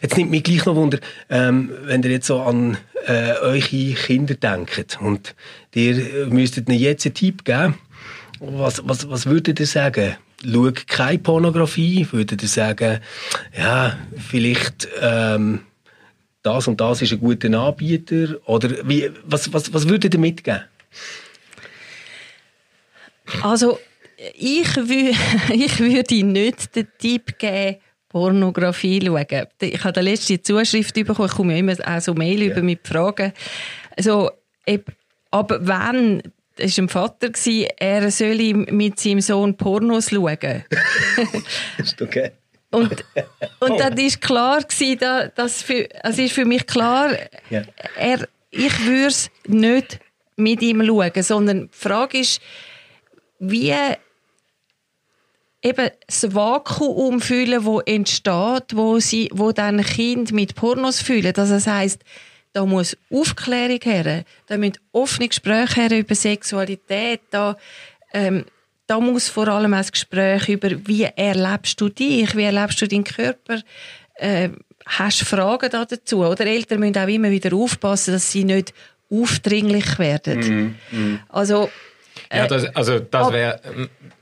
Jetzt 0.00 0.16
nimmt 0.16 0.30
mich 0.30 0.42
gleich 0.42 0.64
noch 0.64 0.74
Wunder, 0.74 0.98
ähm, 1.28 1.70
wenn 1.84 2.02
ihr 2.02 2.10
jetzt 2.10 2.26
so 2.26 2.40
an 2.40 2.78
äh, 3.06 3.32
eure 3.40 3.60
Kinder 3.60 4.34
denkt 4.34 4.98
und 5.00 5.34
ihr 5.74 6.26
müsstet 6.28 6.68
ihnen 6.68 6.78
jetzt 6.78 7.06
einen 7.06 7.14
Tipp 7.14 7.44
geben, 7.44 7.74
was, 8.42 8.82
was, 8.86 9.08
was 9.08 9.26
würdet 9.26 9.60
ihr 9.60 9.66
sagen? 9.66 10.16
Schau 10.44 10.70
keine 10.88 11.18
Pornografie? 11.18 12.06
Würdet 12.10 12.42
ihr 12.42 12.48
sagen, 12.48 13.00
ja, 13.56 13.96
vielleicht 14.16 14.88
ähm, 15.00 15.60
das 16.42 16.66
und 16.66 16.80
das 16.80 17.02
ist 17.02 17.12
ein 17.12 17.20
guter 17.20 17.48
Anbieter? 17.58 18.36
Oder 18.46 18.70
wie, 18.88 19.10
was, 19.24 19.52
was, 19.52 19.72
was 19.72 19.88
würdet 19.88 20.14
ihr 20.14 20.20
mitgeben? 20.20 20.62
Also, 23.42 23.78
ich, 24.34 24.76
wü 24.76 25.12
ich 25.54 25.78
würde 25.78 26.24
nicht 26.24 26.74
den 26.74 26.88
Tipp 26.98 27.38
geben, 27.38 27.76
Pornografie 28.08 29.00
schauen. 29.06 29.46
Ich 29.60 29.84
habe 29.84 29.92
die 29.92 30.00
letzte 30.00 30.42
Zuschrift 30.42 30.94
bekommen, 30.94 31.28
ich 31.28 31.34
komme 31.34 31.52
ja 31.52 31.58
immer 31.60 31.76
auch 31.84 32.00
so 32.00 32.12
Mail 32.12 32.42
ja. 32.42 32.50
über 32.50 32.62
mit 32.62 32.86
Fragen. 32.86 33.32
Also, 33.96 34.30
aber 35.30 35.66
wenn, 35.66 36.20
das 36.20 36.32
war 36.62 36.84
ein 36.84 36.88
Vater, 36.88 37.30
er 37.78 38.10
soll 38.10 38.54
mit 38.54 39.00
seinem 39.00 39.20
Sohn 39.20 39.56
Pornos 39.56 40.10
schauen. 40.10 40.64
ist 41.78 42.00
okay. 42.00 42.32
Und, 42.70 43.04
und 43.60 43.78
dann 43.78 43.96
war 43.96 44.20
klar, 44.20 45.28
dass 45.34 45.62
für, 45.62 45.88
also 46.02 46.22
ist 46.22 46.32
für 46.32 46.46
mich 46.46 46.66
klar, 46.66 47.10
ja. 47.50 47.62
er, 47.96 48.26
ich 48.50 48.86
würde 48.86 49.08
es 49.08 49.30
nicht 49.46 50.00
mit 50.36 50.62
ihm 50.62 50.84
schauen, 50.84 51.22
sondern 51.22 51.68
die 51.68 51.78
Frage 51.78 52.18
ist, 52.18 52.40
wie 53.38 53.74
eben 55.62 55.90
das 56.06 56.34
Vakuum 56.34 57.20
fühlen, 57.20 57.64
wo 57.64 57.80
entsteht, 57.80 58.74
wo 58.74 58.98
sie, 58.98 59.28
wo 59.32 59.52
dann 59.52 59.82
Kind 59.82 60.32
mit 60.32 60.54
Pornos 60.54 61.00
fühlen. 61.00 61.32
Also 61.36 61.54
das 61.54 61.66
heißt, 61.66 62.02
da 62.52 62.66
muss 62.66 62.96
Aufklärung 63.10 63.80
her, 63.82 64.24
da 64.46 64.56
müssen 64.56 64.78
offene 64.92 65.28
Gespräche 65.28 65.80
her 65.80 65.98
über 65.98 66.14
Sexualität, 66.14 67.22
da, 67.30 67.56
ähm, 68.12 68.44
da 68.86 69.00
muss 69.00 69.28
vor 69.28 69.48
allem 69.48 69.74
ein 69.74 69.86
Gespräch 69.90 70.48
über, 70.48 70.70
wie 70.86 71.04
erlebst 71.04 71.80
du 71.80 71.88
dich, 71.88 72.36
wie 72.36 72.44
erlebst 72.44 72.80
du 72.82 72.88
deinen 72.88 73.04
Körper, 73.04 73.60
äh, 74.16 74.50
hast 74.86 75.22
Fragen 75.22 75.70
dazu, 75.70 76.24
oder 76.24 76.46
Eltern 76.46 76.80
müssen 76.80 76.98
auch 76.98 77.08
immer 77.08 77.30
wieder 77.30 77.54
aufpassen, 77.56 78.14
dass 78.14 78.30
sie 78.30 78.44
nicht 78.44 78.74
aufdringlich 79.10 79.98
werden. 79.98 80.76
Mm, 80.90 80.96
mm. 80.96 81.20
Also 81.28 81.70
ja, 82.32 82.46
das, 82.46 82.64
also 82.74 82.98
das 82.98 83.32
wäre 83.32 83.60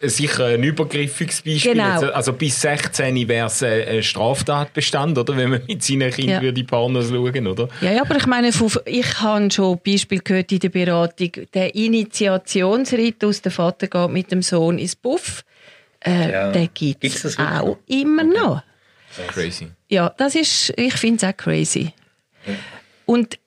äh, 0.00 0.08
sicher 0.08 0.46
ein 0.46 0.62
übergriffiges 0.62 1.42
Beispiel. 1.42 1.74
Genau. 1.74 2.00
Also 2.12 2.32
bis 2.32 2.60
16 2.60 3.28
wäre 3.28 3.46
es 3.46 3.62
ein 3.62 4.02
Straftatbestand, 4.02 5.18
oder? 5.18 5.36
Wenn 5.36 5.50
man 5.50 5.62
mit 5.66 5.82
seinen 5.82 6.10
Kindern 6.10 6.44
ja. 6.44 6.52
die 6.52 6.64
Pornos 6.64 7.08
schauen, 7.08 7.46
oder? 7.46 7.68
Ja, 7.80 7.92
ja, 7.92 8.02
aber 8.02 8.16
ich 8.16 8.26
meine, 8.26 8.48
ich 8.48 9.20
habe 9.20 9.50
schon 9.50 9.78
Beispiel 9.84 10.20
gehört 10.20 10.52
in 10.52 10.60
der 10.60 10.68
Beratung, 10.70 11.30
der 11.54 11.74
Initiationsritt 11.74 13.24
aus 13.24 13.42
der 13.42 13.52
Vater 13.52 13.86
geht 13.86 14.10
mit 14.10 14.32
dem 14.32 14.42
Sohn 14.42 14.78
ins 14.78 14.96
Buff, 14.96 15.44
äh, 16.04 16.32
ja. 16.32 16.52
den 16.52 16.70
gibt 16.72 17.04
es 17.04 17.38
auch 17.38 17.66
noch? 17.66 17.78
immer 17.86 18.24
okay. 18.24 18.38
noch. 18.38 18.62
Crazy. 19.28 19.68
Ja, 19.88 20.14
das 20.16 20.34
ist, 20.34 20.72
ich 20.76 20.94
finde 20.94 21.16
es 21.16 21.24
auch 21.24 21.36
crazy. 21.36 21.92
Ja. 22.46 22.54
Und 23.06 23.38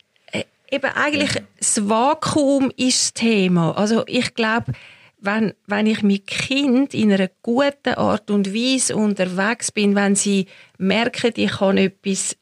eben 0.74 0.92
eigentlich 0.96 1.44
das 1.58 1.88
Vakuum 1.88 2.72
ist 2.76 3.04
das 3.04 3.14
Thema. 3.14 3.78
Also 3.78 4.04
ich 4.08 4.34
glaube, 4.34 4.74
wenn, 5.20 5.54
wenn 5.68 5.88
ich 5.88 6.04
mit 6.04 6.28
Kind 6.28 6.94
in 6.94 7.14
einer 7.14 7.30
guten 7.42 7.94
Art 7.96 8.30
und 8.30 8.54
Weise 8.54 8.96
unterwegs 8.96 9.72
bin, 9.72 9.96
wenn 9.96 10.16
sie 10.16 10.48
merken, 10.78 11.32
ich 11.36 11.52
kann 11.52 11.78
etwas 11.78 12.36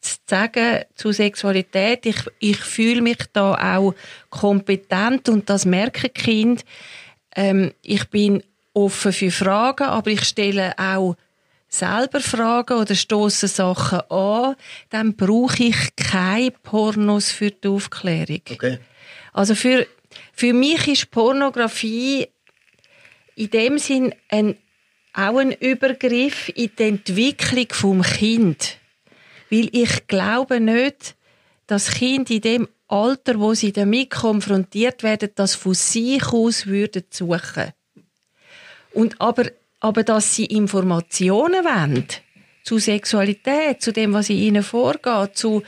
zu 0.00 0.16
sagen 0.26 0.84
zu 0.94 1.12
Sexualität, 1.12 2.06
ich, 2.06 2.18
ich 2.38 2.58
fühle 2.58 3.02
mich 3.02 3.18
da 3.32 3.76
auch 3.76 3.94
kompetent 4.30 5.28
und 5.28 5.48
das 5.48 5.64
merken 5.64 6.12
Kind. 6.12 6.64
Ähm, 7.34 7.72
ich 7.82 8.08
bin 8.10 8.42
offen 8.74 9.12
für 9.12 9.30
Fragen, 9.30 9.84
aber 9.84 10.10
ich 10.10 10.24
stelle 10.24 10.74
auch 10.78 11.16
selber 11.78 12.20
fragen 12.20 12.78
oder 12.78 12.94
stoßen 12.94 13.48
Sachen 13.48 14.00
an, 14.10 14.56
dann 14.90 15.14
brauche 15.14 15.64
ich 15.64 15.96
keine 15.96 16.50
Pornos 16.50 17.30
für 17.30 17.50
die 17.50 17.68
Aufklärung. 17.68 18.42
Okay. 18.50 18.78
Also 19.32 19.54
für, 19.54 19.86
für 20.32 20.52
mich 20.52 20.88
ist 20.88 21.10
Pornografie 21.10 22.28
in 23.34 23.50
dem 23.50 23.78
Sinn 23.78 24.14
ein, 24.28 24.56
auch 25.12 25.38
ein 25.38 25.52
Übergriff 25.52 26.48
in 26.54 26.70
die 26.78 26.82
Entwicklung 26.82 27.66
vom 27.70 28.02
Kind. 28.02 28.78
Weil 29.50 29.68
ich 29.72 30.06
glaube 30.06 30.60
nicht, 30.60 31.14
dass 31.66 31.90
Kind 31.90 32.30
in 32.30 32.40
dem 32.40 32.68
Alter, 32.88 33.38
wo 33.40 33.54
sie 33.54 33.72
damit 33.72 34.10
konfrontiert 34.10 35.02
werden, 35.02 35.30
das 35.34 35.54
von 35.54 35.74
sich 35.74 36.26
aus 36.32 36.66
würden 36.66 37.04
suchen. 37.10 37.72
Und 38.92 39.20
aber 39.20 39.44
aber 39.86 40.02
dass 40.02 40.34
sie 40.34 40.46
Informationen 40.46 41.64
wollen 41.64 42.06
zu 42.64 42.78
Sexualität, 42.78 43.80
zu 43.80 43.92
dem, 43.92 44.12
was 44.12 44.28
in 44.30 44.38
ihnen 44.38 44.64
vorgeht, 44.64 45.36
zu 45.36 45.62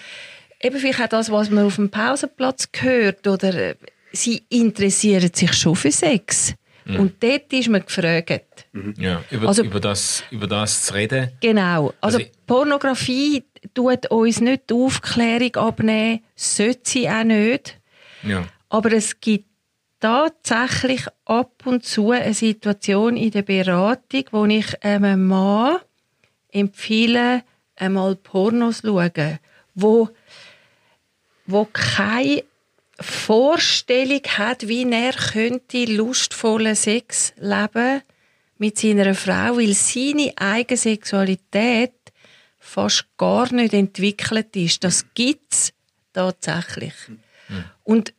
eben 0.61 0.77
vielleicht 0.79 1.01
auch 1.01 1.09
das, 1.09 1.31
was 1.31 1.51
man 1.51 1.67
auf 1.67 1.77
dem 1.77 1.89
Pausenplatz 1.89 2.69
hört 2.81 3.29
oder 3.29 3.55
äh, 3.55 3.75
sie 4.11 4.43
interessieren 4.49 5.31
sich 5.33 5.53
schon 5.53 5.77
für 5.77 5.93
Sex. 5.93 6.55
Mhm. 6.85 6.97
Und 6.97 7.23
dort 7.23 7.53
ist 7.53 7.69
man 7.69 7.85
gefragt. 7.85 8.67
Mhm. 8.73 8.95
Ja, 8.99 9.23
über, 9.31 9.47
also, 9.47 9.63
über, 9.63 9.79
das, 9.79 10.25
über 10.33 10.49
das 10.49 10.87
zu 10.87 10.95
reden. 10.95 11.31
Genau. 11.41 11.95
Also, 12.01 12.19
also 12.19 12.31
Pornografie 12.45 13.45
tut 13.73 14.11
uns 14.11 14.41
nicht 14.41 14.69
die 14.69 14.75
Aufklärung 14.75 15.55
abnehmen, 15.55 16.25
sollte 16.35 16.81
sie 16.91 17.09
auch 17.09 17.23
nicht. 17.23 17.79
Ja. 18.25 18.49
Aber 18.69 18.93
es 18.93 19.21
gibt 19.21 19.48
tatsächlich 20.01 21.07
ab 21.25 21.67
und 21.67 21.85
zu 21.85 22.11
eine 22.11 22.35
Situation 22.35 23.17
in 23.17 23.31
der 23.31 23.43
Beratung, 23.43 24.25
wo 24.31 24.45
ich 24.47 24.83
einem 24.83 25.27
Mann 25.27 25.79
empfehle, 26.51 27.43
einmal 27.77 28.17
Pornos 28.17 28.83
zu 28.83 28.89
schauen, 28.89 29.39
wo, 29.75 30.09
wo 31.47 31.67
keine 31.73 32.45
Vorstellung 33.01 34.23
hat, 34.37 34.67
wie 34.67 34.91
er 34.91 35.13
könnte 35.13 35.85
lustvollen 35.85 36.75
Sex 36.75 37.33
leben 37.37 38.03
mit 38.59 38.79
seiner 38.79 39.15
Frau, 39.15 39.57
weil 39.57 39.73
seine 39.75 40.33
eigene 40.37 40.77
Sexualität 40.77 41.93
fast 42.59 43.07
gar 43.17 43.53
nicht 43.53 43.73
entwickelt 43.73 44.55
ist. 44.57 44.83
Das 44.83 45.07
gibt 45.15 45.55
es 45.55 45.73
tatsächlich. 46.13 46.95
Mhm. 47.49 47.65
Und 47.85 48.13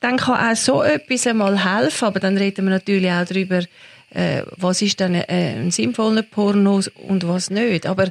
dann 0.00 0.16
kann 0.16 0.52
auch 0.52 0.56
so 0.56 0.82
etwas 0.82 1.26
einmal 1.26 1.64
helfen, 1.64 2.04
aber 2.04 2.20
dann 2.20 2.36
reden 2.36 2.66
wir 2.66 2.70
natürlich 2.70 3.10
auch 3.10 3.24
darüber, 3.24 3.62
äh, 4.10 4.42
was 4.56 4.82
ist 4.82 5.00
dann 5.00 5.14
äh, 5.14 5.24
ein 5.28 5.70
sinnvoller 5.70 6.22
Porno 6.22 6.80
und 7.08 7.28
was 7.28 7.50
nicht. 7.50 7.86
Aber 7.86 8.10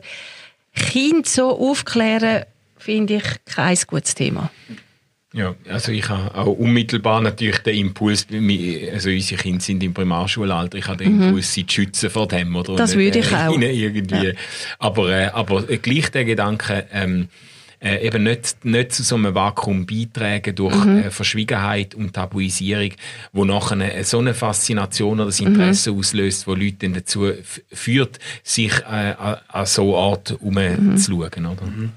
Kind 0.76 1.28
so 1.28 1.58
aufklären, 1.58 2.44
finde 2.78 3.16
ich 3.16 3.24
kein 3.46 3.78
gutes 3.88 4.16
Thema. 4.16 4.52
Ja, 5.34 5.56
also 5.70 5.92
ich 5.92 6.08
habe 6.08 6.34
auch 6.36 6.48
unmittelbar 6.48 7.22
natürlich 7.22 7.60
den 7.60 7.76
Impuls, 7.76 8.28
also 8.94 9.10
unsere 9.10 9.42
Kinder 9.42 9.60
sind 9.60 9.84
im 9.84 9.94
Primarschulalter, 9.94 10.78
ich 10.78 10.88
habe 10.88 11.04
den 11.04 11.22
Impuls, 11.22 11.54
sie 11.54 11.68
zu 11.68 11.76
schützen 11.76 12.10
vor 12.10 12.28
dem. 12.28 12.56
Oder? 12.56 12.76
Das 12.76 12.96
würde 12.96 13.20
ich 13.20 13.36
auch. 13.36 13.52
Irgendwie. 13.60 14.28
Ja. 14.28 14.34
Aber, 14.80 15.10
äh, 15.10 15.26
aber 15.28 15.64
gleich 15.64 16.10
der 16.12 16.26
Gedanke, 16.26 16.88
ähm, 16.94 17.28
äh, 17.80 18.06
eben 18.06 18.24
nicht, 18.24 18.66
nicht 18.66 18.92
zu 18.92 19.04
so 19.04 19.16
einem 19.16 19.36
Vakuum 19.36 19.86
beitragen 19.86 20.56
durch 20.56 20.76
mhm. 20.84 21.00
äh, 21.00 21.12
Verschwiegenheit 21.12 21.94
und 21.94 22.14
Tabuisierung, 22.14 22.92
wo 23.34 23.46
nachher 23.46 23.74
eine, 23.74 24.04
so 24.04 24.20
eine 24.20 24.34
Faszination 24.34 25.20
oder 25.20 25.26
das 25.26 25.40
Interesse 25.40 25.92
mhm. 25.92 26.00
auslöst, 26.00 26.48
wo 26.48 26.56
Leute 26.56 26.78
dann 26.80 26.94
dazu 26.94 27.32
führt, 27.72 28.20
sich 28.44 28.74
äh, 28.82 29.14
an, 29.18 29.38
an 29.48 29.66
so 29.66 29.96
eine 29.96 30.12
Art 30.12 30.32
umzuschauen. 30.42 31.30
Mhm. 31.38 31.46
Oder? 31.46 31.66
Mhm. 31.66 31.92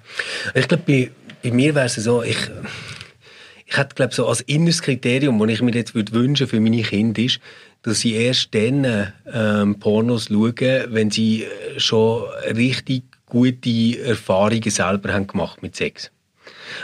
Ich 0.54 0.68
glaube, 0.68 0.82
bei, 0.86 1.10
bei 1.42 1.50
mir 1.50 1.74
wäre 1.74 1.86
es 1.86 1.94
so, 1.94 2.22
ich, 2.22 2.38
ich 3.66 3.76
hätte, 3.76 3.94
glaube 3.94 4.12
so 4.12 4.26
als 4.26 4.42
inneres 4.42 4.82
Kriterium, 4.82 5.38
das 5.38 5.48
ich 5.48 5.62
mir 5.62 5.72
jetzt 5.72 5.94
würde 5.94 6.12
wünschen 6.12 6.46
für 6.46 6.60
meine 6.60 6.82
Kinder 6.82 7.22
ist, 7.22 7.40
dass 7.82 8.00
sie 8.00 8.12
erst 8.12 8.54
dann 8.54 9.12
ähm, 9.32 9.78
Pornos 9.78 10.26
schauen, 10.26 10.54
wenn 10.88 11.10
sie 11.10 11.46
schon 11.78 12.24
richtig 12.54 13.04
gute 13.30 13.98
Erfahrungen 14.04 14.70
selber 14.70 15.14
haben 15.14 15.26
gemacht 15.26 15.62
mit 15.62 15.76
Sex. 15.76 16.10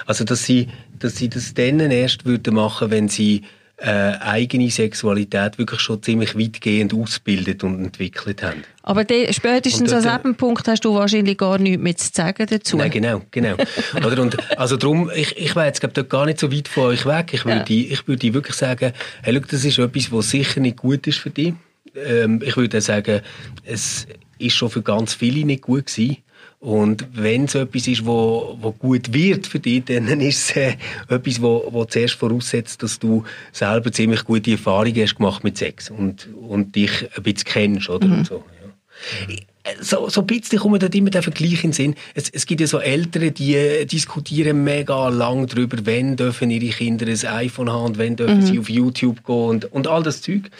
Also, 0.06 0.24
dass 0.24 0.44
sie, 0.44 0.68
dass 0.98 1.16
sie 1.16 1.28
das 1.28 1.52
dann 1.54 1.80
erst 1.80 2.24
würden 2.24 2.54
machen, 2.54 2.90
wenn 2.90 3.08
sie 3.08 3.42
äh, 3.78 4.14
eigene 4.20 4.70
Sexualität 4.70 5.58
wirklich 5.58 5.80
schon 5.80 6.02
ziemlich 6.02 6.34
weitgehend 6.36 6.94
ausgebildet 6.94 7.62
und 7.62 7.84
entwickelt 7.84 8.42
haben. 8.42 8.64
Aber 8.82 9.04
de, 9.04 9.30
spätestens 9.32 9.92
an 9.92 10.02
diesem 10.02 10.34
Punkt 10.34 10.66
hast 10.66 10.84
du 10.84 10.94
wahrscheinlich 10.94 11.36
gar 11.36 11.58
nichts 11.58 11.82
mehr 11.82 11.96
zu 11.96 12.08
sagen 12.10 12.46
dazu. 12.48 12.78
Nein, 12.78 12.90
genau, 12.90 13.22
genau. 13.30 13.54
Oder, 13.96 14.22
und, 14.22 14.58
also 14.58 14.78
darum, 14.78 15.10
ich, 15.14 15.36
ich 15.36 15.54
wäre 15.54 15.66
jetzt 15.66 15.80
glaub, 15.80 15.92
dort 15.92 16.08
gar 16.08 16.24
nicht 16.24 16.40
so 16.40 16.50
weit 16.50 16.68
von 16.68 16.84
euch 16.84 17.04
weg. 17.04 17.34
Ich 17.34 17.44
würde, 17.44 17.72
ja. 17.74 17.92
ich 17.92 18.08
würde 18.08 18.32
wirklich 18.32 18.56
sagen, 18.56 18.92
hey, 19.22 19.34
look, 19.34 19.46
das 19.48 19.62
ist 19.62 19.78
etwas, 19.78 20.10
was 20.10 20.30
sicher 20.30 20.60
nicht 20.60 20.78
gut 20.78 21.06
ist 21.06 21.18
für 21.18 21.30
dich. 21.30 21.52
Ähm, 21.94 22.40
ich 22.42 22.56
würde 22.56 22.80
sagen, 22.80 23.20
es 23.62 24.06
ist 24.38 24.54
schon 24.54 24.70
für 24.70 24.82
ganz 24.82 25.12
viele 25.12 25.44
nicht 25.44 25.62
gut 25.62 25.86
gewesen. 25.86 26.16
Und 26.58 27.06
wenn 27.12 27.44
es 27.44 27.54
etwas 27.54 27.86
ist, 27.86 28.06
wo, 28.06 28.56
wo 28.60 28.72
gut 28.72 29.12
wird 29.12 29.46
für 29.46 29.60
dich, 29.60 29.84
dann 29.84 30.08
ist 30.20 30.50
es 30.50 30.56
äh, 30.56 30.76
etwas, 31.08 31.40
wo, 31.42 31.68
wo 31.70 31.84
zuerst 31.84 32.14
voraussetzt, 32.14 32.82
dass 32.82 32.98
du 32.98 33.24
selber 33.52 33.92
ziemlich 33.92 34.24
gute 34.24 34.52
Erfahrungen 34.52 35.02
hast 35.02 35.16
gemacht 35.16 35.44
mit 35.44 35.58
Sex 35.58 35.90
und, 35.90 36.28
und 36.34 36.74
dich 36.74 37.08
ein 37.16 37.22
bisschen 37.22 37.44
kennst, 37.44 37.88
oder? 37.88 38.06
Mhm. 38.06 38.12
Und 38.14 38.26
so, 38.26 38.44
ja. 39.28 39.36
So, 39.80 40.08
so 40.08 40.20
ein 40.20 40.26
bisschen 40.26 40.58
kommt 40.58 40.82
da 40.82 40.86
immer 40.86 41.10
der 41.10 41.22
Vergleich 41.22 41.64
in 41.64 41.70
den 41.70 41.72
Sinn. 41.72 41.94
Es, 42.14 42.30
es 42.30 42.46
gibt 42.46 42.60
ja 42.60 42.66
so 42.66 42.78
Eltern, 42.78 43.34
die 43.34 43.54
äh, 43.54 43.84
diskutieren 43.84 44.62
mega 44.64 45.08
lang 45.08 45.46
darüber, 45.46 45.78
wann 45.84 46.16
dürfen 46.16 46.50
ihre 46.50 46.72
Kinder 46.72 47.06
ein 47.06 47.26
iPhone 47.26 47.70
haben 47.70 47.84
und 47.84 47.98
wann 47.98 48.16
dürfen 48.16 48.38
mhm. 48.38 48.46
sie 48.46 48.58
auf 48.58 48.68
YouTube 48.68 49.24
gehen 49.24 49.36
und, 49.36 49.72
und 49.72 49.86
all 49.88 50.02
das 50.02 50.22
Zeug. 50.22 50.50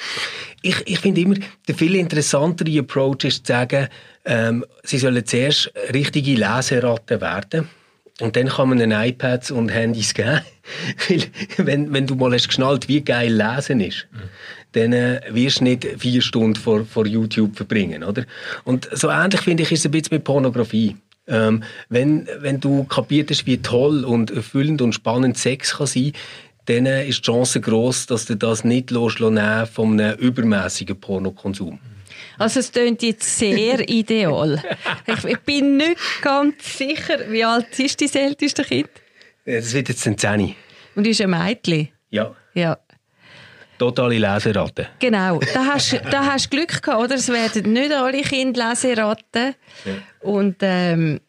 Ich, 0.63 0.77
ich 0.87 0.99
finde 0.99 1.21
immer, 1.21 1.37
der 1.69 1.75
viel 1.75 1.95
interessantere 1.95 2.81
Approach 2.81 3.25
ist 3.25 3.47
zu 3.47 3.53
sagen, 3.53 3.89
ähm, 4.25 4.65
sie 4.83 4.99
sollen 4.99 5.25
zuerst 5.25 5.73
richtige 5.93 6.35
Leseratten 6.35 7.21
werden. 7.21 7.69
Und 8.21 8.35
dann 8.35 8.49
kann 8.49 8.71
man 8.71 8.81
ihnen 8.81 8.93
iPads 8.93 9.51
und 9.51 9.69
Handys 9.69 10.15
geben. 10.15 10.41
Weil, 11.09 11.25
wenn, 11.59 11.93
wenn 11.93 12.07
du 12.07 12.15
mal 12.15 12.33
hast 12.33 12.49
geschnallt, 12.49 12.89
wie 12.89 13.03
geil 13.03 13.33
Lesen 13.33 13.81
ist, 13.81 14.07
mhm. 14.11 14.19
Dann 14.77 14.93
wirst 15.31 15.61
du 15.61 15.64
nicht 15.64 15.87
vier 15.99 16.20
Stunden 16.20 16.57
vor, 16.57 16.85
vor 16.85 17.07
YouTube 17.07 17.57
verbringen, 17.57 18.05
oder? 18.05 18.24
Und 18.64 18.89
so 18.93 19.09
ähnlich, 19.09 19.41
finde 19.41 19.62
ich, 19.62 19.72
ist 19.72 19.81
es 19.81 19.87
ein 19.87 19.93
bisschen 19.93 20.16
mit 20.16 20.24
Pornografie. 20.24 20.97
Ähm, 21.27 21.64
wenn, 21.89 22.29
wenn 22.41 22.61
du 22.61 22.85
kapiert 22.85 23.31
hast, 23.31 23.47
wie 23.47 23.57
toll 23.59 24.05
und 24.05 24.31
erfüllend 24.31 24.83
und 24.83 24.93
spannend 24.93 25.39
Sex 25.39 25.79
kann 25.79 25.87
sein, 25.87 26.12
dann 26.66 26.87
ist 26.87 27.18
die 27.18 27.22
Chance 27.22 27.61
groß, 27.61 28.07
dass 28.07 28.27
du 28.27 28.37
das 28.37 28.64
nicht 28.64 28.91
loslassen 28.91 29.66
von 29.72 29.99
einem 29.99 30.18
übermäßigen 30.18 31.01
Pornokonsum. 31.01 31.79
Also 32.39 32.61
es 32.61 32.70
klingt 32.70 33.03
jetzt 33.03 33.39
sehr 33.39 33.81
ideal. 33.89 34.62
Ich, 35.07 35.39
bin 35.41 35.79
nicht 35.79 35.97
ganz 36.20 36.77
sicher, 36.77 37.18
wie 37.31 37.45
alt 37.45 37.79
ist 37.79 38.01
dein 38.01 38.27
älteste 38.27 38.62
Kind? 38.62 38.91
Das 39.47 39.72
wird 39.72 39.89
jetzt 39.89 40.07
ein 40.07 40.18
Zehni. 40.18 40.55
Und 40.95 41.07
ist 41.07 41.20
ein 41.20 41.31
Mädchen? 41.31 41.89
Ja. 42.11 42.35
Ja. 42.55 42.79
Totale 43.79 44.18
Leseratten. 44.18 44.87
Genau, 44.99 45.39
da 45.53 45.66
hast, 45.66 46.01
da 46.11 46.24
hast 46.24 46.47
du 46.47 46.57
Glück 46.57 46.83
gehabt, 46.83 47.03
oder? 47.03 47.14
Es 47.14 47.29
werden 47.29 47.72
nicht 47.72 47.93
alle 47.93 48.22
Kinder 48.22 48.70
Leseratten. 48.70 49.55
Ja. 49.85 49.93
Und 50.20 50.57
ähm, 50.61 51.20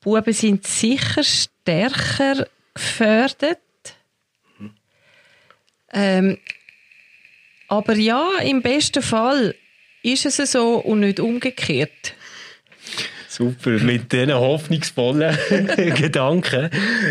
Buben 0.00 0.32
sind 0.32 0.66
sicher 0.66 1.22
stärker 1.22 2.46
gefördert. 2.74 3.58
Mhm. 4.58 4.70
Ähm, 5.92 6.38
aber 7.68 7.96
ja, 7.96 8.28
im 8.42 8.62
besten 8.62 9.02
Fall 9.02 9.54
ist 10.02 10.26
es 10.26 10.52
so 10.52 10.76
und 10.76 11.00
nicht 11.00 11.20
umgekehrt. 11.20 12.14
Super, 13.36 13.70
mit 13.84 14.12
diesen 14.12 14.32
hoffnungsvollen 14.32 15.36
Gedanken 15.76 16.70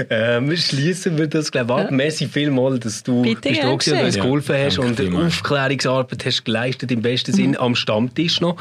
ähm, 0.10 0.58
schließen 0.58 1.20
wir 1.20 1.28
das, 1.28 1.52
glaube 1.52 1.74
ich, 1.74 1.80
ab. 1.80 1.92
Ja. 1.92 1.96
Merci 1.96 2.28
vielmals, 2.28 2.80
dass 2.80 3.04
du 3.04 3.22
Bitte 3.22 3.50
bist 3.50 3.64
und 3.64 4.02
uns 4.02 4.16
geholfen 4.16 4.56
hast 4.58 4.80
und 4.80 5.00
Aufklärungsarbeit 5.16 6.26
hast 6.26 6.44
geleistet, 6.44 6.92
im 6.92 7.04
besten 7.04 7.32
mhm. 7.32 7.36
Sinn 7.36 7.58
am 7.58 7.76
Stammtisch 7.76 8.42
noch. 8.42 8.58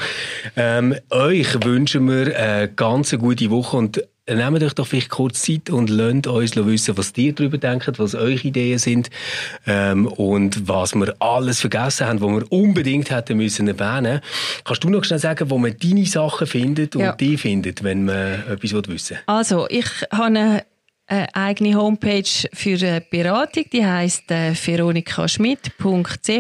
Ähm, 0.57 0.95
euch 1.09 1.65
wünschen 1.65 2.07
wir 2.07 2.39
eine 2.39 2.69
ganz 2.69 3.17
gute 3.17 3.49
Woche 3.51 3.79
und 3.79 4.03
nehmt 4.29 4.63
euch 4.63 4.73
doch 4.75 4.87
vielleicht 4.87 5.11
kurz 5.11 5.43
Zeit 5.43 5.71
und 5.71 5.91
lasst 5.91 6.27
uns 6.27 6.57
wissen, 6.57 6.97
was 6.97 7.13
ihr 7.17 7.33
darüber 7.33 7.59
denkt, 7.59 7.99
was 7.99 8.15
eure 8.15 8.33
Ideen 8.33 8.79
sind 8.79 9.11
ähm, 9.67 10.07
und 10.07 10.69
was 10.69 10.95
wir 10.95 11.15
alles 11.21 11.61
vergessen 11.61 12.07
haben, 12.07 12.21
was 12.21 12.31
wir 12.31 12.53
unbedingt 12.53 13.11
hätten 13.11 13.37
müssen 13.37 13.69
erwähnen. 13.69 14.21
Kannst 14.65 14.85
du 14.85 14.91
noch 14.91 15.05
schnell 15.05 15.19
sagen, 15.19 15.51
wo 15.51 15.59
man 15.59 15.77
deine 15.79 16.07
Sachen 16.07 16.47
findet 16.47 16.97
und 16.97 17.03
ja. 17.03 17.13
die 17.13 17.37
findet, 17.37 17.85
wenn 17.85 18.05
man 18.05 18.45
etwas 18.49 18.73
wissen 18.89 19.11
will? 19.11 19.19
Also, 19.27 19.67
ich 19.69 19.87
habe 20.11 20.25
eine 20.25 20.65
eine 21.07 21.35
eigene 21.35 21.75
Homepage 21.75 22.49
für 22.55 23.01
Beratung, 23.11 23.65
die 23.71 23.85
heißt 23.85 24.31
äh, 24.31 24.55
veronikaschmidt.ch. 24.55 26.31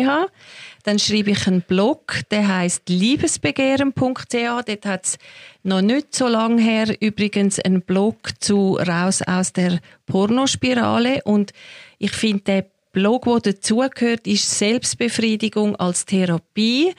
Dann 0.85 0.99
schreibe 0.99 1.31
ich 1.31 1.47
einen 1.47 1.63
Blog, 1.63 2.21
der 2.31 2.47
heißt 2.47 2.91
liebesbegehren.ch. 2.91 4.33
Dort 4.33 4.87
hat 4.87 5.07
es 5.07 5.17
noch 5.63 5.81
nicht 5.81 6.15
so 6.15 6.29
lange 6.29 6.63
her 6.63 6.95
übrigens 7.01 7.59
einen 7.59 7.81
Blog 7.81 8.33
zu 8.41 8.77
Raus 8.77 9.23
aus 9.23 9.55
der 9.55 9.81
Pornospirale. 10.05 11.23
Und 11.25 11.55
ich 11.99 12.13
finde, 12.13 12.43
der 12.43 12.67
Blog, 12.93 13.25
der 13.25 13.55
dazugehört, 13.55 14.27
ist 14.27 14.59
Selbstbefriedigung 14.59 15.75
als 15.77 16.05
Therapie, 16.05 16.95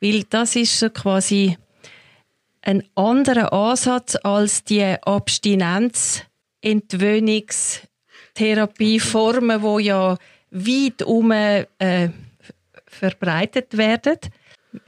weil 0.00 0.24
das 0.24 0.56
ist 0.56 0.78
so 0.78 0.88
quasi 0.88 1.58
ein 2.62 2.84
anderer 2.94 3.52
Ansatz 3.52 4.16
als 4.22 4.64
die 4.64 4.82
Abstinenz 4.82 6.22
Entwöhnungstherapieformen, 6.62 9.60
wo 9.60 9.78
ja 9.78 10.16
weit 10.50 11.02
um 11.02 11.32
äh, 11.32 11.66
verbreitet 12.96 13.76
werden. 13.76 14.18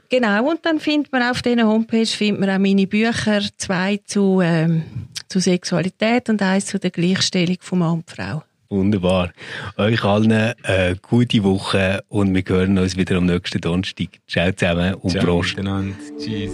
Genau, 0.09 0.49
und 0.49 0.65
dann 0.65 0.79
findet 0.79 1.11
man 1.11 1.23
auf 1.23 1.41
dieser 1.41 1.67
Homepage 1.67 2.05
findet 2.05 2.41
man 2.41 2.49
auch 2.49 2.59
meine 2.59 2.87
Bücher, 2.87 3.41
zwei 3.57 3.99
zu, 4.05 4.41
ähm, 4.41 4.83
zu 5.27 5.39
Sexualität 5.39 6.29
und 6.29 6.41
eins 6.41 6.67
zu 6.67 6.79
der 6.79 6.91
Gleichstellung 6.91 7.57
von 7.61 7.79
Mann 7.79 7.93
und 7.93 8.09
Frau. 8.09 8.43
Wunderbar. 8.69 9.31
Euch 9.77 10.03
allen 10.03 10.31
eine 10.31 10.95
gute 11.01 11.43
Woche 11.43 12.03
und 12.07 12.35
wir 12.35 12.43
hören 12.47 12.77
uns 12.77 12.95
wieder 12.95 13.17
am 13.17 13.25
nächsten 13.25 13.61
Donnerstag. 13.61 14.19
Ciao 14.27 14.51
zusammen 14.51 14.93
und 14.95 15.11
Ciao, 15.11 15.23
Prost. 15.23 15.57
Tschüss. 16.19 16.51